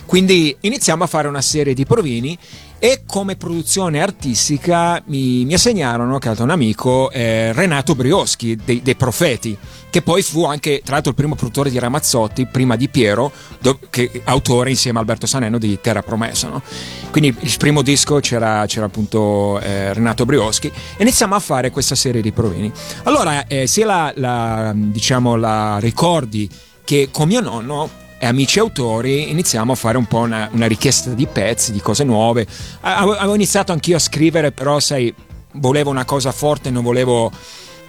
Quindi 0.05 0.55
iniziamo 0.59 1.03
a 1.03 1.07
fare 1.07 1.27
una 1.27 1.41
serie 1.41 1.73
di 1.73 1.85
provini 1.85 2.37
e 2.83 3.03
come 3.07 3.37
produzione 3.37 4.01
artistica 4.01 5.01
mi, 5.05 5.45
mi 5.45 5.53
assegnarono, 5.53 6.17
che 6.17 6.29
era 6.29 6.43
un 6.43 6.49
amico, 6.49 7.09
eh, 7.11 7.53
Renato 7.53 7.95
Brioschi 7.95 8.57
dei, 8.57 8.81
dei 8.81 8.97
Profeti, 8.97 9.57
che 9.89 10.01
poi 10.01 10.21
fu 10.21 10.43
anche, 10.43 10.81
tra 10.83 10.95
l'altro, 10.95 11.11
il 11.11 11.15
primo 11.15 11.35
produttore 11.35 11.69
di 11.69 11.79
Ramazzotti, 11.79 12.45
prima 12.45 12.75
di 12.75 12.89
Piero, 12.89 13.31
do- 13.59 13.79
che, 13.89 14.23
autore 14.25 14.71
insieme 14.71 14.97
a 14.97 14.99
Alberto 14.99 15.27
Saneno 15.27 15.59
di 15.59 15.79
Terra 15.79 16.01
Promessa. 16.01 16.49
no? 16.49 16.61
Quindi 17.09 17.33
il 17.39 17.55
primo 17.57 17.83
disco 17.83 18.19
c'era, 18.19 18.65
c'era 18.65 18.87
appunto 18.87 19.61
eh, 19.61 19.93
Renato 19.93 20.25
Brioschi 20.25 20.67
e 20.67 21.03
iniziamo 21.03 21.35
a 21.35 21.39
fare 21.39 21.71
questa 21.71 21.95
serie 21.95 22.21
di 22.21 22.33
provini. 22.33 22.69
Allora, 23.03 23.47
eh, 23.47 23.65
sia 23.65 23.85
la, 23.85 24.11
la, 24.17 24.73
diciamo, 24.75 25.37
la 25.37 25.77
ricordi 25.79 26.49
che 26.83 27.07
con 27.13 27.29
mio 27.29 27.39
nonno 27.39 28.01
e 28.23 28.25
amici 28.25 28.57
autori 28.57 29.31
iniziamo 29.31 29.73
a 29.73 29.75
fare 29.75 29.97
un 29.97 30.05
po' 30.05 30.19
una, 30.19 30.47
una 30.53 30.65
richiesta 30.65 31.09
di 31.09 31.27
pezzi, 31.27 31.73
di 31.73 31.81
cose 31.81 32.05
nuove. 32.05 32.47
Avevo 32.79 33.35
iniziato 33.35 33.73
anch'io 33.73 33.97
a 33.97 33.99
scrivere, 33.99 34.53
però 34.53 34.79
sai, 34.79 35.13
volevo 35.55 35.89
una 35.89 36.05
cosa 36.05 36.31
forte, 36.31 36.69
non 36.69 36.83
volevo 36.83 37.29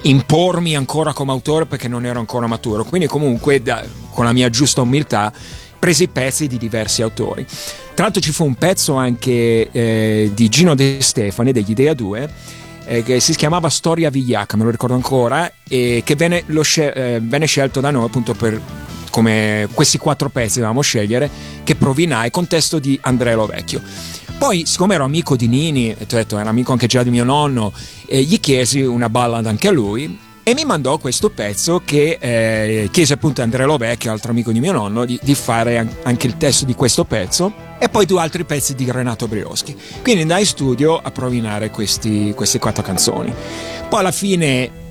impormi 0.02 0.74
ancora 0.74 1.12
come 1.12 1.30
autore 1.30 1.66
perché 1.66 1.86
non 1.86 2.04
ero 2.04 2.18
ancora 2.18 2.48
maturo. 2.48 2.82
Quindi 2.82 3.06
comunque 3.06 3.62
da- 3.62 3.84
con 4.10 4.24
la 4.24 4.32
mia 4.32 4.50
giusta 4.50 4.80
umiltà 4.80 5.32
presi 5.78 6.08
pezzi 6.08 6.48
di 6.48 6.58
diversi 6.58 7.02
autori. 7.02 7.46
Tra 7.94 8.02
l'altro 8.02 8.20
ci 8.20 8.32
fu 8.32 8.44
un 8.44 8.56
pezzo 8.56 8.94
anche 8.94 9.70
eh, 9.70 10.32
di 10.34 10.48
Gino 10.48 10.74
De 10.74 10.98
Stefani 11.00 11.52
degli 11.52 11.70
Idea 11.70 11.94
2 11.94 12.30
eh, 12.86 13.02
che 13.04 13.20
si 13.20 13.36
chiamava 13.36 13.68
Storia 13.68 14.10
Vigliacca, 14.10 14.56
me 14.56 14.64
lo 14.64 14.70
ricordo 14.70 14.96
ancora, 14.96 15.48
e 15.68 16.02
che 16.04 16.16
venne, 16.16 16.42
lo 16.46 16.62
scel- 16.62 16.92
eh, 16.92 17.20
venne 17.22 17.46
scelto 17.46 17.80
da 17.80 17.92
noi 17.92 18.04
appunto 18.06 18.34
per 18.34 18.60
come 19.14 19.68
questi 19.72 19.96
quattro 19.96 20.28
pezzi 20.28 20.54
dovevamo 20.54 20.80
scegliere 20.80 21.30
che 21.62 21.76
provinai 21.76 22.32
con 22.32 22.48
testo 22.48 22.80
di 22.80 22.98
Andrea 23.02 23.36
Lovecchio. 23.36 23.80
Poi, 24.36 24.66
siccome 24.66 24.96
ero 24.96 25.04
amico 25.04 25.36
di 25.36 25.46
Nini, 25.46 25.94
detto, 25.96 26.36
era 26.36 26.48
amico 26.48 26.72
anche 26.72 26.88
già 26.88 27.04
di 27.04 27.10
mio 27.10 27.22
nonno, 27.22 27.72
eh, 28.06 28.22
gli 28.22 28.40
chiesi 28.40 28.80
una 28.80 29.08
ballad 29.08 29.46
anche 29.46 29.68
a 29.68 29.70
lui 29.70 30.18
e 30.42 30.52
mi 30.54 30.64
mandò 30.64 30.98
questo 30.98 31.30
pezzo 31.30 31.80
che 31.84 32.18
eh, 32.20 32.88
chiese 32.90 33.12
appunto 33.12 33.40
a 33.40 33.44
Andrea 33.44 33.66
Lovecchio, 33.66 34.10
altro 34.10 34.32
amico 34.32 34.50
di 34.50 34.58
mio 34.58 34.72
nonno, 34.72 35.04
di, 35.04 35.16
di 35.22 35.34
fare 35.36 35.78
an- 35.78 35.94
anche 36.02 36.26
il 36.26 36.36
testo 36.36 36.64
di 36.64 36.74
questo 36.74 37.04
pezzo 37.04 37.54
e 37.78 37.88
poi 37.88 38.06
due 38.06 38.20
altri 38.20 38.44
pezzi 38.44 38.74
di 38.74 38.90
Renato 38.90 39.28
Brioschi. 39.28 39.76
Quindi 40.02 40.22
andai 40.22 40.40
in 40.40 40.46
studio 40.46 40.98
a 40.98 41.12
provinare 41.12 41.70
questi, 41.70 42.32
queste 42.34 42.58
quattro 42.58 42.82
canzoni. 42.82 43.32
Poi 43.88 44.00
alla 44.00 44.10
fine 44.10 44.82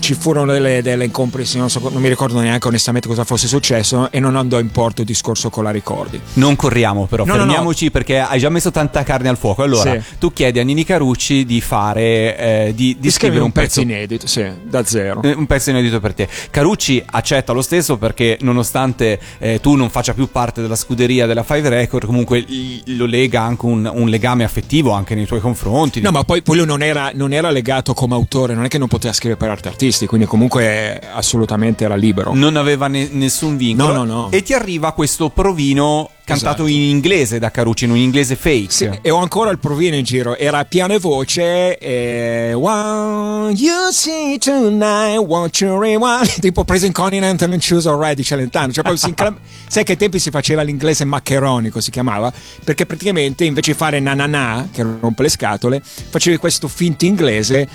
ci 0.00 0.14
furono 0.14 0.52
delle, 0.52 0.82
delle 0.82 1.04
incomprensioni, 1.04 1.60
non, 1.60 1.70
so- 1.70 1.88
non 1.90 2.00
mi 2.02 2.08
ricordo 2.08 2.38
neanche 2.40 2.66
onestamente 2.68 3.08
cosa 3.08 3.24
fosse 3.24 3.46
successo 3.46 4.10
e 4.10 4.20
non 4.20 4.36
andò 4.36 4.58
in 4.58 4.70
porto 4.70 5.00
il 5.00 5.06
discorso 5.06 5.50
con 5.50 5.64
la 5.64 5.70
ricordi. 5.70 6.20
Non 6.34 6.56
corriamo 6.56 7.06
però, 7.06 7.24
No, 7.24 7.32
no, 7.32 7.38
no. 7.38 7.44
fermiamoci 7.46 7.90
perché 7.90 8.18
hai 8.20 8.38
già 8.38 8.48
messo 8.48 8.70
tanta 8.70 9.02
carne 9.02 9.28
al 9.28 9.36
fuoco. 9.36 9.62
Allora, 9.62 9.92
Sì. 10.00 10.16
tu 10.18 10.32
chiedi 10.32 10.58
a 10.58 10.64
Nini 10.64 10.84
Carucci 10.84 11.44
di 11.44 11.60
fare, 11.60 12.36
eh, 12.38 12.72
di, 12.74 12.96
di 12.98 13.10
scrivere 13.10 13.42
un 13.42 13.52
pezzo 13.52 13.80
inedito, 13.80 14.26
sì, 14.26 14.46
da 14.62 14.84
zero. 14.84 15.22
Eh, 15.22 15.32
un 15.32 15.46
pezzo 15.46 15.70
inedito 15.70 16.00
per 16.00 16.14
te. 16.14 16.28
Carucci 16.50 17.02
accetta 17.04 17.52
lo 17.52 17.62
stesso 17.62 17.96
perché 17.96 18.38
nonostante 18.40 19.18
eh, 19.38 19.60
tu 19.60 19.74
non 19.74 19.90
faccia 19.90 20.14
più 20.14 20.30
parte 20.30 20.60
della 20.62 20.76
scuderia 20.76 21.26
della 21.26 21.42
Five 21.42 21.68
Record, 21.68 22.06
comunque 22.06 22.44
lo 22.86 23.06
lega 23.06 23.42
anche 23.42 23.66
un, 23.66 23.90
un 23.92 24.08
legame 24.08 24.44
affettivo 24.44 24.92
anche 24.92 25.14
nei 25.14 25.26
tuoi 25.26 25.40
confronti. 25.40 26.00
No, 26.00 26.10
ma 26.10 26.24
poi, 26.24 26.42
poi 26.42 26.56
lui 26.56 26.66
non 26.66 26.82
era, 26.82 27.10
non 27.14 27.32
era 27.32 27.50
legato 27.50 27.94
come 27.94 28.14
autore, 28.14 28.54
non 28.54 28.64
è 28.64 28.68
che 28.68 28.78
non 28.78 28.88
poteva 28.88 29.12
scrivere 29.12 29.38
per 29.38 29.50
altri 29.50 29.70
artisti, 29.78 30.06
quindi 30.06 30.26
comunque 30.26 31.00
assolutamente 31.14 31.84
era 31.84 31.94
libero. 31.94 32.34
Non 32.34 32.56
aveva 32.56 32.88
ne- 32.88 33.08
nessun 33.12 33.56
vincolo. 33.56 33.92
No, 33.92 34.04
no, 34.04 34.12
no. 34.22 34.30
E 34.32 34.42
ti 34.42 34.52
arriva 34.52 34.90
questo 34.92 35.30
provino 35.30 36.10
cantato 36.24 36.64
Esatto. 36.64 36.66
in 36.66 36.82
inglese 36.82 37.38
da 37.38 37.50
Carucci, 37.50 37.84
in 37.84 37.92
un 37.92 37.96
inglese 37.96 38.34
fake. 38.36 38.70
Sì, 38.70 38.90
e 39.00 39.10
ho 39.10 39.16
ancora 39.16 39.50
il 39.50 39.58
provino 39.58 39.94
in 39.96 40.04
giro, 40.04 40.36
era 40.36 40.64
piano 40.64 40.92
e 40.94 40.98
voce 40.98 41.78
e 41.78 42.52
One 42.54 43.52
you 43.52 43.90
see 43.92 44.36
tonight, 44.38 45.16
won't 45.18 45.58
you 45.60 45.80
rewind 45.80 46.28
tipo 46.40 46.64
preso 46.64 46.84
in 46.84 46.92
Continent 46.92 47.40
and 47.42 47.58
choose 47.60 47.88
already 47.88 48.16
di 48.16 48.24
Celentano 48.24 48.72
cioè 48.72 48.82
proprio 48.82 48.96
si 48.96 49.08
incla- 49.08 49.34
sai 49.68 49.84
che 49.84 49.92
ai 49.92 49.98
tempi 49.98 50.18
si 50.18 50.30
faceva 50.30 50.62
l'inglese 50.62 51.04
maccheronico 51.04 51.80
si 51.80 51.90
chiamava 51.90 52.30
perché 52.64 52.84
praticamente 52.84 53.44
invece 53.44 53.72
di 53.72 53.76
fare 53.78 54.00
na 54.00 54.12
na 54.14 54.26
na 54.26 54.68
che 54.70 54.82
rompe 54.82 55.22
le 55.22 55.28
scatole 55.28 55.80
facevi 55.82 56.36
questo 56.36 56.68
finto 56.68 57.04
inglese 57.06 57.66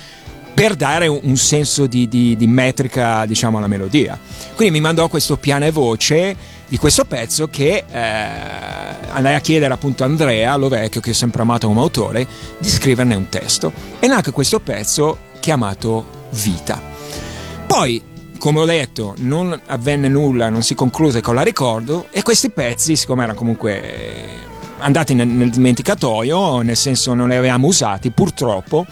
per 0.54 0.76
dare 0.76 1.08
un, 1.08 1.36
senso 1.36 1.88
di, 1.88 2.08
di- 2.08 2.36
di 2.36 2.48
metrica 2.48 3.26
diciamo 3.26 3.58
alla 3.58 3.68
melodia. 3.68 4.18
Quindi 4.56 4.76
mi 4.76 4.82
mandò 4.82 5.08
questo 5.08 5.38
piano 5.38 5.66
e 5.66 5.72
voce 5.72 6.36
di 6.68 6.78
questo 6.78 7.06
pezzo 7.06 7.48
che 7.50 7.84
eh, 7.90 8.02
andai 9.10 9.36
a 9.36 9.40
chiedere 9.40 9.74
appunto 9.74 10.04
a 10.04 10.06
Andrea 10.06 10.56
Lovecchio 10.56 11.02
che 11.02 11.12
ho 11.12 11.14
sempre 11.14 11.42
amato 11.42 11.68
come 11.68 11.82
autore 11.82 12.28
di 12.58 12.70
scriverne 12.70 13.16
un 13.16 13.30
testo. 13.30 13.72
E 14.00 14.08
nacque 14.08 14.32
questo 14.32 14.60
pezzo 14.60 15.18
chiamato 15.40 16.22
Vita. 16.32 16.82
Poi 17.68 18.02
come 18.44 18.60
ho 18.60 18.66
detto 18.66 19.16
non 19.20 19.58
avvenne 19.68 20.10
nulla 20.10 20.50
non 20.50 20.64
si 20.64 20.76
concluse 20.76 21.22
con 21.22 21.34
la 21.34 21.44
ricordo 21.44 22.08
e 22.12 22.24
questi 22.24 22.50
pezzi 22.50 22.98
siccome 22.98 23.24
erano 23.24 23.38
comunque 23.38 23.82
eh, 23.82 24.26
andati 24.80 25.14
nel, 25.14 25.28
nel 25.28 25.50
dimenticatoio 25.50 26.62
nel 26.62 26.76
senso 26.76 27.14
non 27.14 27.30
li 27.30 27.36
avevamo 27.36 27.68
usati 27.68 28.12
purtroppo 28.12 28.86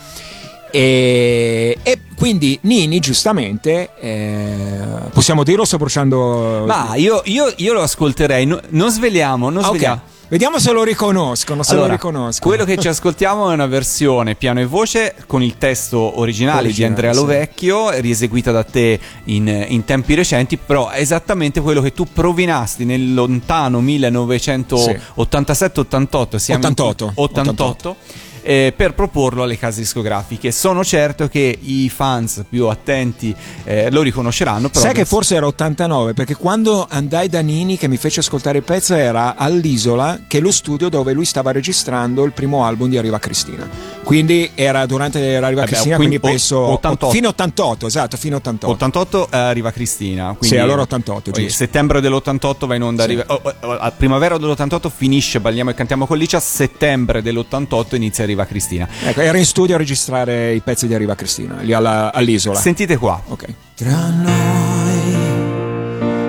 e, 0.72 1.78
e 1.84 2.00
quindi 2.16 2.58
Nini 2.62 3.00
giustamente 3.00 3.90
eh, 4.00 4.80
possiamo 5.14 5.44
dirlo 5.44 5.66
sto 5.66 5.78
bruciando 5.78 6.64
Ma 6.66 6.96
io, 6.96 7.22
io- 7.26 7.54
io 7.58 7.74
lo 7.74 7.82
ascolterei. 7.82 8.46
No- 8.46 8.62
non 8.70 8.90
sveliamo, 8.90 9.50
non 9.50 9.64
Ah, 9.64 9.68
ok. 9.68 9.74
sveliamo. 9.76 10.02
Vediamo 10.32 10.60
se 10.60 10.72
lo 10.72 10.84
riconoscono, 10.84 11.62
se 11.62 11.72
Allora, 11.74 11.88
lo 11.88 11.92
riconoscono. 11.94 12.56
quello 12.56 12.64
che 12.64 12.78
ci 12.82 12.88
ascoltiamo 12.88 13.52
è 13.52 13.54
una 13.54 13.66
versione 13.66 14.36
piano 14.36 14.62
e 14.62 14.66
voce 14.66 15.14
con 15.28 15.44
il 15.44 15.58
testo 15.58 16.20
originale, 16.22 16.60
di 16.62 16.68
Originale, 16.68 16.94
Andrea 16.94 17.12
sì. 17.12 17.20
Lovecchio, 17.20 17.90
rieseguita 18.00 18.52
da 18.54 18.64
te 18.64 18.98
in, 19.26 19.66
in 19.68 19.84
tempi 19.84 20.14
recenti, 20.14 20.56
però 20.56 20.88
è 20.88 21.02
esattamente 21.02 21.60
quello 21.60 21.82
che 21.82 21.92
tu 21.92 22.08
provinasti 22.14 22.86
nel 22.86 23.14
lontano 23.14 23.82
1987-88, 23.82 26.36
siamo 26.38 26.66
in- 26.66 26.72
88, 26.72 27.12
88, 27.16 27.96
eh, 28.42 28.74
per 28.76 28.94
proporlo 28.94 29.44
alle 29.44 29.58
case 29.58 29.82
discografiche. 29.82 30.52
Sono 30.52 30.84
certo 30.84 31.28
che 31.28 31.58
i 31.62 31.90
fans 31.90 32.44
più 32.50 32.68
attenti 32.68 33.36
eh, 33.64 33.90
lo 33.92 34.02
riconosceranno. 34.02 34.70
Però 34.70 34.84
Sai 34.84 34.94
che 34.94 35.06
forse 35.06 35.36
era 35.36 35.46
89 35.48 36.14
perché 36.14 36.36
quando 36.36 36.86
andai 36.90 37.30
da 37.30 37.42
Nini 37.42 37.78
che 37.78 37.88
mi 37.88 37.98
fece 37.98 38.20
ascoltare 38.20 38.60
il 38.60 38.64
pezzo 38.64 38.94
era 38.96 39.36
all'Isola 39.36 40.22
che 40.28 40.38
è 40.38 40.42
lo 40.42 40.52
studio 40.52 40.90
dove 40.90 41.14
lui 41.14 41.26
stava 41.26 41.52
registrando 41.52 42.24
il 42.24 42.32
primo 42.32 42.66
album 42.66 42.90
di 42.90 42.98
Arriva 42.98 43.20
Cristina 43.20 43.68
quindi 44.04 44.52
era 44.56 44.86
durante 44.86 45.36
Arriva 45.38 45.62
Eh 45.62 45.66
beh, 45.66 45.72
Cristina 45.72 45.96
quindi 45.96 46.20
quindi, 46.20 46.38
penso 46.38 46.60
88. 46.60 47.10
fino 47.10 47.28
a 47.28 47.30
88 47.32 47.88
esatto 47.88 48.18
fino 48.18 48.36
a 48.36 48.38
88 48.40 48.72
88 48.72 49.28
eh, 49.32 49.38
arriva 49.38 49.72
Cristina. 49.72 50.36
Quindi, 50.38 50.48
Sì, 50.48 50.58
allora 50.58 50.82
88, 50.82 51.32
poi 51.32 51.44
giusto. 51.44 51.58
Settembre 51.58 52.02
dell'88 52.02 52.66
va 52.66 52.76
in 52.76 52.84
onda. 52.84 53.04
Sì. 53.04 53.10
arriva- 53.10 53.26
oh, 53.28 53.42
oh, 53.44 53.54
oh, 53.62 53.78
a 53.78 53.92
primavera 53.92 54.38
dell'88 54.38 54.90
finisce 54.94 55.40
Balliamo 55.40 55.70
e 55.70 55.74
cantiamo 55.74 56.06
con 56.06 56.18
Licia. 56.18 56.40
Settembre 56.40 57.22
dell'88 57.22 57.96
inizia 57.96 58.26
Arriva 58.32 58.46
Cristina. 58.46 58.88
ecco 59.04 59.20
era 59.22 59.38
in 59.38 59.46
studio 59.46 59.76
a 59.76 59.78
registrare 59.78 60.54
i 60.54 60.62
pezzi 60.62 60.88
di 60.88 60.94
Arriva 60.94 61.16
Cristina 61.16 61.58
lì 61.62 61.74
alla- 61.74 62.12
all'Isola 62.14 62.58
Sentite 62.60 62.96
qua. 62.98 63.22
ok 63.28 63.46
Tra 63.76 64.08
noi 64.10 65.30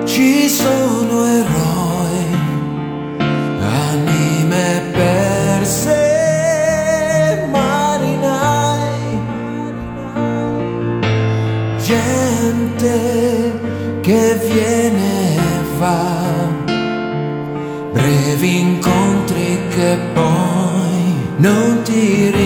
ci 0.04 0.48
sono 0.48 1.26
eroi, 1.26 2.26
anime 3.60 4.82
perse, 4.92 5.96
marinai, 7.50 9.20
gente 11.84 13.52
che 14.02 14.40
viene 14.50 15.36
e 15.36 15.40
va, 15.78 16.20
brevi 17.92 18.58
incontri 18.60 19.60
che 19.70 19.98
poi 20.12 20.30
non 21.42 21.82
ti 21.82 22.41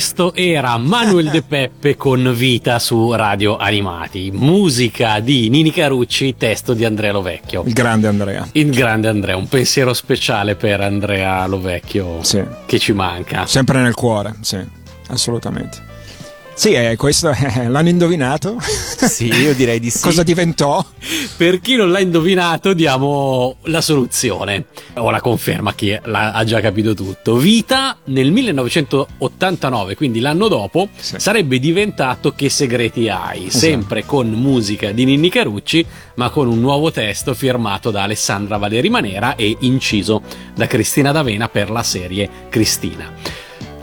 questo 0.00 0.32
era 0.32 0.78
Manuel 0.78 1.28
De 1.28 1.42
Peppe 1.42 1.94
con 1.94 2.32
Vita 2.34 2.78
su 2.78 3.12
Radio 3.12 3.58
Animati, 3.58 4.30
musica 4.32 5.20
di 5.20 5.50
Nini 5.50 5.70
Carucci, 5.70 6.36
testo 6.38 6.72
di 6.72 6.86
Andrea 6.86 7.12
Lovecchio. 7.12 7.64
Il 7.66 7.74
grande 7.74 8.08
Andrea. 8.08 8.48
Il 8.52 8.70
grande 8.70 9.08
Andrea, 9.08 9.36
un 9.36 9.46
pensiero 9.46 9.92
speciale 9.92 10.54
per 10.54 10.80
Andrea 10.80 11.46
Lovecchio 11.46 12.22
Sì. 12.22 12.42
che 12.64 12.78
ci 12.78 12.94
manca. 12.94 13.44
Sempre 13.44 13.82
nel 13.82 13.92
cuore, 13.92 14.36
sì, 14.40 14.56
assolutamente. 15.08 15.88
Sì, 16.54 16.72
eh, 16.72 16.96
questo 16.96 17.28
eh, 17.36 17.68
l'hanno 17.68 17.90
indovinato. 17.90 18.56
Sì, 18.58 19.26
io 19.26 19.54
direi 19.54 19.80
di 19.80 19.88
sì. 19.90 20.00
Cosa 20.00 20.22
diventò? 20.22 20.82
Per 21.36 21.60
chi 21.60 21.76
non 21.76 21.90
l'ha 21.90 22.00
indovinato, 22.00 22.72
diamo 22.72 23.56
la 23.64 23.82
soluzione 23.82 24.64
o 24.94 25.10
la 25.10 25.20
conferma 25.20 25.72
chi 25.74 25.98
l'ha, 26.04 26.32
ha 26.32 26.44
già 26.44 26.60
capito 26.60 26.94
tutto. 26.94 27.36
Vita 27.36 27.96
nel 28.04 28.30
1989, 28.32 29.94
quindi 29.94 30.20
l'anno 30.20 30.48
dopo, 30.48 30.88
Sì. 30.96 31.16
sarebbe 31.18 31.58
diventato 31.58 32.32
Che 32.32 32.48
segreti 32.48 33.08
hai? 33.08 33.50
Sempre 33.50 34.04
con 34.04 34.28
musica 34.30 34.90
di 34.92 35.04
Ninni 35.04 35.28
Carucci, 35.30 35.84
ma 36.14 36.30
con 36.30 36.48
un 36.48 36.60
nuovo 36.60 36.90
testo 36.90 37.34
firmato 37.34 37.90
da 37.90 38.02
Alessandra 38.02 38.56
Valeri 38.56 38.88
Manera 38.90 39.34
e 39.36 39.56
inciso 39.60 40.22
da 40.54 40.66
Cristina 40.66 41.12
D'Avena 41.12 41.48
per 41.48 41.70
la 41.70 41.82
serie 41.82 42.28
Cristina. 42.48 43.12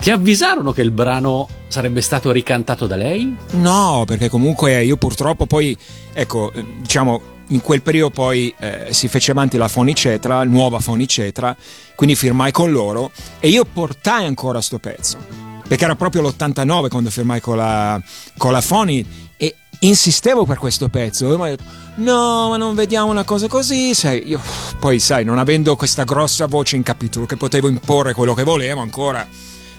Ti 0.00 0.10
avvisarono 0.10 0.72
che 0.72 0.82
il 0.82 0.92
brano 0.92 1.48
sarebbe 1.66 2.00
stato 2.00 2.30
ricantato 2.30 2.86
da 2.86 2.94
lei? 2.96 3.34
No, 3.52 4.04
perché 4.06 4.28
comunque 4.28 4.84
io 4.84 4.96
purtroppo 4.96 5.46
poi, 5.46 5.76
ecco, 6.12 6.52
diciamo, 6.80 7.20
in 7.48 7.60
quel 7.60 7.82
periodo 7.82 8.10
poi 8.10 8.54
eh, 8.58 8.88
si 8.90 9.08
fece 9.08 9.30
avanti 9.30 9.56
la 9.56 9.68
Fonicetra, 9.68 10.44
nuova 10.44 10.80
Fonicetra, 10.80 11.56
quindi 11.94 12.14
firmai 12.14 12.52
con 12.52 12.70
loro 12.70 13.10
e 13.40 13.48
io 13.48 13.64
portai 13.64 14.26
ancora 14.26 14.60
sto 14.60 14.78
pezzo, 14.78 15.18
perché 15.66 15.84
era 15.84 15.96
proprio 15.96 16.22
l'89 16.22 16.88
quando 16.88 17.10
firmai 17.10 17.40
con 17.40 17.56
la, 17.56 18.00
con 18.36 18.52
la 18.52 18.60
Foni 18.60 19.04
e 19.36 19.54
insistevo 19.80 20.44
per 20.44 20.58
questo 20.58 20.88
pezzo. 20.88 21.32
E 21.32 21.36
mi 21.36 21.56
no, 22.04 22.48
ma 22.50 22.56
non 22.56 22.74
vediamo 22.74 23.10
una 23.10 23.24
cosa 23.24 23.48
così, 23.48 23.94
sai, 23.94 24.28
io 24.28 24.40
poi 24.78 24.98
sai, 24.98 25.24
non 25.24 25.38
avendo 25.38 25.76
questa 25.76 26.04
grossa 26.04 26.46
voce 26.46 26.76
in 26.76 26.82
capitolo 26.82 27.26
che 27.26 27.36
potevo 27.36 27.68
imporre 27.68 28.14
quello 28.14 28.34
che 28.34 28.44
volevo 28.44 28.80
ancora 28.80 29.26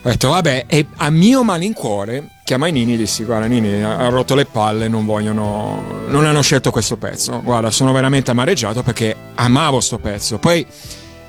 ho 0.01 0.09
detto 0.09 0.29
vabbè 0.29 0.65
e 0.67 0.85
a 0.95 1.09
mio 1.09 1.43
malincuore 1.43 2.38
chiamai 2.49 2.71
Nini 2.71 2.95
e 2.95 2.97
dissi 2.97 3.25
guarda 3.25 3.45
Nini 3.45 3.83
ha 3.83 4.09
rotto 4.09 4.33
le 4.33 4.45
palle 4.45 4.87
non 4.87 5.05
vogliono 5.05 6.01
non 6.07 6.25
hanno 6.25 6.41
scelto 6.41 6.71
questo 6.71 6.97
pezzo 6.97 7.43
guarda 7.43 7.69
sono 7.69 7.91
veramente 7.91 8.31
amareggiato 8.31 8.81
perché 8.81 9.15
amavo 9.35 9.79
sto 9.79 9.99
pezzo 9.99 10.39
poi 10.39 10.65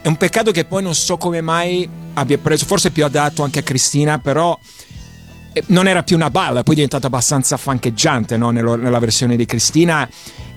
è 0.01 0.09
un 0.09 0.17
peccato 0.17 0.51
che 0.51 0.65
poi 0.65 0.83
non 0.83 0.95
so 0.95 1.19
come 1.19 1.43
mai 1.43 1.87
abbia 2.15 2.39
preso 2.39 2.65
forse 2.65 2.91
più 2.91 3.05
adatto 3.05 3.43
anche 3.43 3.59
a 3.59 3.63
Cristina 3.63 4.19
però 4.19 4.59
eh, 5.53 5.63
non 5.67 5.87
era 5.87 6.03
più 6.03 6.17
una 6.17 6.31
balla 6.31 6.63
poi 6.63 6.73
è 6.73 6.77
diventata 6.77 7.09
abbastanza 7.09 7.59
fancheggiante 7.59 8.39
no? 8.39 8.49
Nella 8.49 8.99
versione 8.99 9.37
di 9.37 9.45
Cristina 9.45 10.09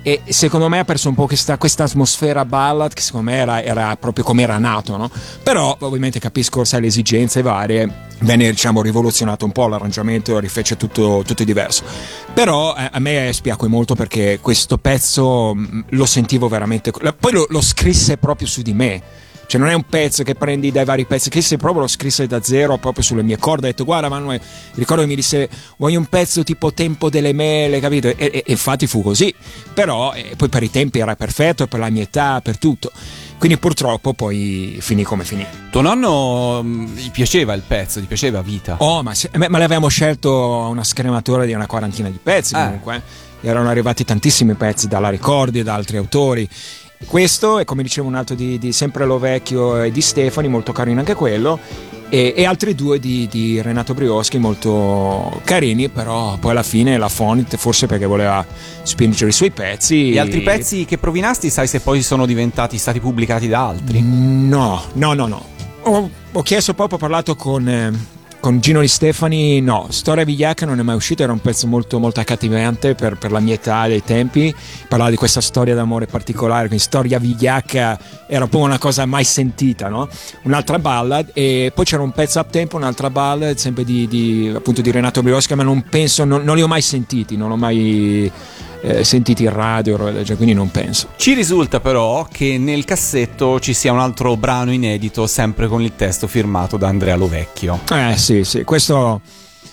e 0.03 0.21
secondo 0.27 0.67
me 0.67 0.79
ha 0.79 0.83
perso 0.85 1.07
un 1.07 1.15
po' 1.15 1.27
questa, 1.27 1.57
questa 1.57 1.85
atmosfera 1.85 2.43
ballad 2.43 2.93
che 2.93 3.01
secondo 3.01 3.31
me 3.31 3.37
era, 3.37 3.63
era 3.63 3.95
proprio 3.95 4.25
come 4.25 4.43
era 4.43 4.57
nato, 4.57 4.97
no? 4.97 5.09
Però 5.41 5.75
ovviamente 5.79 6.19
capisco, 6.19 6.65
sai, 6.65 6.81
le 6.81 6.87
esigenze 6.87 7.41
varie, 7.41 7.89
venne 8.19 8.49
diciamo 8.49 8.81
rivoluzionato 8.81 9.45
un 9.45 9.53
po' 9.53 9.67
l'arrangiamento, 9.67 10.37
rifece 10.39 10.75
tutto, 10.75 11.23
tutto 11.25 11.43
diverso. 11.45 11.83
Però 12.33 12.75
eh, 12.75 12.89
a 12.91 12.99
me 12.99 13.31
spiacque 13.31 13.69
molto 13.69 13.95
perché 13.95 14.39
questo 14.41 14.77
pezzo 14.77 15.55
mh, 15.55 15.85
lo 15.89 16.05
sentivo 16.05 16.49
veramente, 16.49 16.91
poi 16.91 17.31
lo, 17.31 17.45
lo 17.49 17.61
scrisse 17.61 18.17
proprio 18.17 18.47
su 18.47 18.61
di 18.61 18.73
me 18.73 19.01
cioè 19.53 19.61
non 19.61 19.69
è 19.69 19.75
un 19.75 19.83
pezzo 19.87 20.23
che 20.23 20.33
prendi 20.33 20.71
dai 20.71 20.83
vari 20.83 21.05
pezzi, 21.05 21.29
che 21.29 21.39
se 21.43 21.57
proprio 21.57 21.81
lo 21.81 21.87
scrisse 21.87 22.25
da 22.25 22.41
zero 22.41 22.77
proprio 22.77 23.03
sulle 23.03 23.21
mie 23.21 23.37
corde, 23.37 23.67
ho 23.67 23.69
detto 23.69 23.83
guarda 23.85 24.09
Manuel, 24.09 24.41
ricordo 24.73 25.03
che 25.03 25.07
mi 25.07 25.13
disse 25.13 25.47
voglio 25.77 25.99
un 25.99 26.07
pezzo 26.07 26.41
tipo 26.41 26.73
Tempo 26.73 27.11
delle 27.11 27.33
mele, 27.33 27.79
capito? 27.79 28.07
E, 28.07 28.15
e, 28.17 28.43
infatti 28.47 28.87
fu 28.87 29.03
così, 29.03 29.31
però 29.71 30.11
eh, 30.13 30.33
poi 30.35 30.49
per 30.49 30.63
i 30.63 30.71
tempi 30.71 30.97
era 30.97 31.15
perfetto, 31.15 31.67
per 31.67 31.79
la 31.79 31.91
mia 31.91 32.01
età, 32.01 32.41
per 32.41 32.57
tutto. 32.57 32.91
Quindi 33.37 33.59
purtroppo 33.59 34.13
poi 34.13 34.77
finì 34.79 35.03
come 35.03 35.23
finì. 35.23 35.45
Tuo 35.69 35.81
nonno 35.81 36.63
mh, 36.63 36.95
gli 36.95 37.11
piaceva 37.11 37.53
il 37.53 37.61
pezzo, 37.67 37.99
gli 37.99 38.07
piaceva 38.07 38.41
vita. 38.41 38.77
Oh, 38.79 39.03
ma, 39.03 39.13
se, 39.13 39.29
ma 39.35 39.49
l'avevamo 39.49 39.87
scelto 39.87 40.31
una 40.71 40.83
scrematura 40.83 41.45
di 41.45 41.53
una 41.53 41.67
quarantina 41.67 42.09
di 42.09 42.19
pezzi 42.21 42.55
Eh. 42.55 42.57
comunque. 42.57 43.01
Erano 43.45 43.67
arrivati 43.67 44.05
tantissimi 44.05 44.53
pezzi 44.53 44.87
dalla 44.87 45.09
Ricordi 45.09 45.59
e 45.59 45.63
da 45.63 45.73
altri 45.73 45.97
autori. 45.97 46.49
Questo 47.07 47.59
è 47.59 47.65
come 47.65 47.83
dicevo 47.83 48.07
un 48.07 48.15
altro 48.15 48.35
di, 48.35 48.57
di 48.57 48.71
sempre 48.71 49.05
Lo 49.05 49.19
Vecchio 49.19 49.81
e 49.81 49.91
di 49.91 50.01
Stefani, 50.01 50.47
molto 50.47 50.71
carino 50.71 50.99
anche 50.99 51.15
quello. 51.15 51.59
E, 52.09 52.33
e 52.35 52.45
altri 52.45 52.75
due 52.75 52.99
di, 52.99 53.27
di 53.27 53.59
Renato 53.59 53.95
Brioschi 53.95 54.37
molto 54.37 55.41
carini, 55.43 55.89
però 55.89 56.37
poi 56.37 56.51
alla 56.51 56.61
fine 56.61 56.97
la 56.97 57.09
Fonit, 57.09 57.55
forse 57.55 57.87
perché 57.87 58.05
voleva 58.05 58.45
spingere 58.83 59.31
i 59.31 59.33
suoi 59.33 59.49
pezzi. 59.49 60.11
Gli 60.11 60.19
altri 60.19 60.41
pezzi 60.41 60.85
che 60.85 60.99
provinasti, 60.99 61.49
sai 61.49 61.65
se 61.65 61.79
poi 61.79 62.03
sono 62.03 62.27
diventati 62.27 62.77
stati 62.77 62.99
pubblicati 62.99 63.47
da 63.47 63.67
altri? 63.67 64.01
No, 64.03 64.81
no, 64.93 65.13
no, 65.13 65.25
no. 65.25 65.45
Ho, 65.85 66.09
ho 66.31 66.41
chiesto 66.43 66.75
proprio, 66.75 66.97
ho 66.97 67.01
parlato 67.01 67.35
con, 67.35 67.67
eh, 67.67 67.91
con 68.43 68.59
Gino 68.59 68.81
Di 68.81 68.89
Stefani, 68.89 69.61
no, 69.61 69.87
Storia 69.89 70.25
Vigliacca 70.25 70.65
non 70.65 70.77
è 70.77 70.83
mai 70.83 70.97
uscito, 70.97 71.23
era 71.23 71.31
un 71.31 71.39
pezzo 71.39 71.65
molto, 71.65 71.97
molto 71.97 72.19
accattivante 72.19 72.93
per, 72.93 73.17
per 73.17 73.31
la 73.31 73.39
mia 73.39 73.53
età 73.53 73.87
dei 73.87 74.03
tempi, 74.03 74.53
parlava 74.89 75.09
di 75.09 75.15
questa 75.15 75.39
storia 75.39 75.73
d'amore 75.73 76.07
particolare, 76.07 76.67
quindi 76.67 76.83
Storia 76.83 77.19
Vigliacca 77.19 77.97
era 78.27 78.39
proprio 78.39 78.63
una 78.63 78.79
cosa 78.79 79.05
mai 79.05 79.23
sentita, 79.23 79.87
no? 79.87 80.09
Un'altra 80.41 80.77
ballad 80.77 81.29
e 81.31 81.71
poi 81.73 81.85
c'era 81.85 82.01
un 82.01 82.11
pezzo 82.11 82.41
up 82.41 82.49
tempo, 82.49 82.75
un'altra 82.75 83.09
ballad 83.09 83.55
sempre 83.55 83.85
di, 83.85 84.09
di, 84.09 84.51
appunto 84.53 84.81
di 84.81 84.91
Renato 84.91 85.23
Briosca, 85.23 85.55
ma 85.55 85.63
non 85.63 85.81
penso, 85.89 86.25
non, 86.25 86.43
non 86.43 86.57
li 86.57 86.63
ho 86.63 86.67
mai 86.67 86.81
sentiti, 86.81 87.37
non 87.37 87.49
ho 87.49 87.55
mai 87.55 88.29
eh, 88.83 89.03
sentiti 89.05 89.43
in 89.43 89.53
radio, 89.53 89.97
quindi 90.35 90.53
non 90.53 90.69
penso. 90.69 91.09
Ci 91.15 91.33
risulta 91.33 91.79
però 91.79 92.27
che 92.29 92.57
nel 92.57 92.83
cassetto 92.83 93.59
ci 93.59 93.73
sia 93.73 93.93
un 93.93 93.99
altro 93.99 94.35
brano 94.35 94.71
inedito, 94.73 95.25
sempre 95.25 95.67
con 95.67 95.81
il 95.81 95.95
testo 95.95 96.27
firmato 96.27 96.75
da 96.75 96.89
Andrea 96.89 97.15
Lovecchio. 97.15 97.79
Eh 97.91 98.17
sì, 98.17 98.43
sì, 98.43 98.63
questo, 98.63 99.21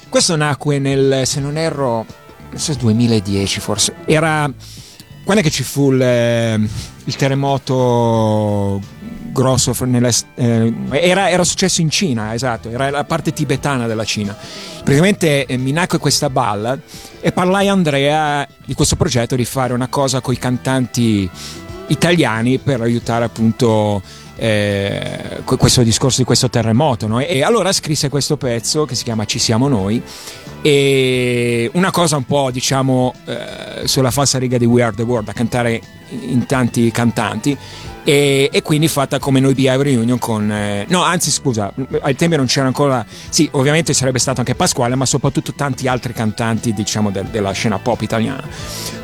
questo 0.08 0.36
nacque 0.36 0.78
nel, 0.78 1.26
se 1.26 1.40
non 1.40 1.56
erro, 1.56 2.06
so, 2.54 2.72
2010 2.74 3.60
forse. 3.60 3.94
Era 4.04 4.50
quando 5.24 5.42
è 5.42 5.44
che 5.44 5.50
ci 5.50 5.64
fu 5.64 5.92
il, 5.92 6.68
il 7.04 7.16
terremoto 7.16 8.80
grosso 9.32 9.74
eh, 10.34 10.74
era, 10.90 11.30
era, 11.30 11.44
successo 11.44 11.80
in 11.80 11.90
Cina, 11.90 12.34
esatto, 12.34 12.68
era 12.70 12.90
la 12.90 13.04
parte 13.04 13.32
tibetana 13.32 13.86
della 13.86 14.04
Cina. 14.04 14.36
Praticamente 14.82 15.46
eh, 15.46 15.56
mi 15.56 15.72
nacque 15.72 15.98
questa 15.98 16.30
ballad 16.30 16.80
e 17.20 17.32
parlai 17.32 17.68
a 17.68 17.72
Andrea 17.72 18.46
di 18.64 18.74
questo 18.74 18.96
progetto 18.96 19.36
di 19.36 19.44
fare 19.44 19.72
una 19.72 19.88
cosa 19.88 20.20
con 20.20 20.34
i 20.34 20.38
cantanti 20.38 21.28
italiani 21.86 22.58
per 22.58 22.80
aiutare 22.80 23.24
appunto 23.24 24.00
eh, 24.36 25.42
questo 25.44 25.82
discorso 25.82 26.18
di 26.18 26.24
questo 26.24 26.48
terremoto. 26.48 27.06
No? 27.06 27.20
E 27.20 27.42
allora 27.42 27.72
scrisse 27.72 28.08
questo 28.08 28.36
pezzo 28.36 28.84
che 28.84 28.94
si 28.94 29.04
chiama 29.04 29.24
Ci 29.24 29.38
siamo 29.38 29.68
noi 29.68 30.02
e 30.62 31.70
una 31.74 31.90
cosa 31.90 32.16
un 32.16 32.24
po' 32.24 32.50
diciamo 32.50 33.14
eh, 33.24 33.86
sulla 33.86 34.10
falsa 34.10 34.38
riga 34.38 34.58
di 34.58 34.66
We 34.66 34.82
Are 34.82 34.94
the 34.94 35.02
World 35.02 35.26
da 35.26 35.32
cantare 35.32 35.80
in 36.10 36.46
tanti 36.46 36.90
cantanti 36.90 37.56
e, 38.02 38.48
e, 38.50 38.62
quindi 38.62 38.88
fatta 38.88 39.18
come 39.18 39.40
noi 39.40 39.52
BI 39.52 39.68
Reunion 39.68 40.18
con 40.18 40.50
eh, 40.50 40.86
no 40.88 41.02
anzi 41.02 41.30
scusa 41.30 41.72
ai 42.00 42.16
tempi 42.16 42.36
non 42.36 42.46
c'era 42.46 42.66
ancora 42.66 43.04
sì 43.28 43.48
ovviamente 43.52 43.92
sarebbe 43.92 44.18
stato 44.18 44.40
anche 44.40 44.54
Pasquale 44.54 44.94
ma 44.94 45.04
soprattutto 45.04 45.52
tanti 45.52 45.86
altri 45.86 46.14
cantanti 46.14 46.72
diciamo 46.72 47.10
de, 47.10 47.24
della 47.30 47.52
scena 47.52 47.78
pop 47.78 48.00
italiana. 48.00 48.42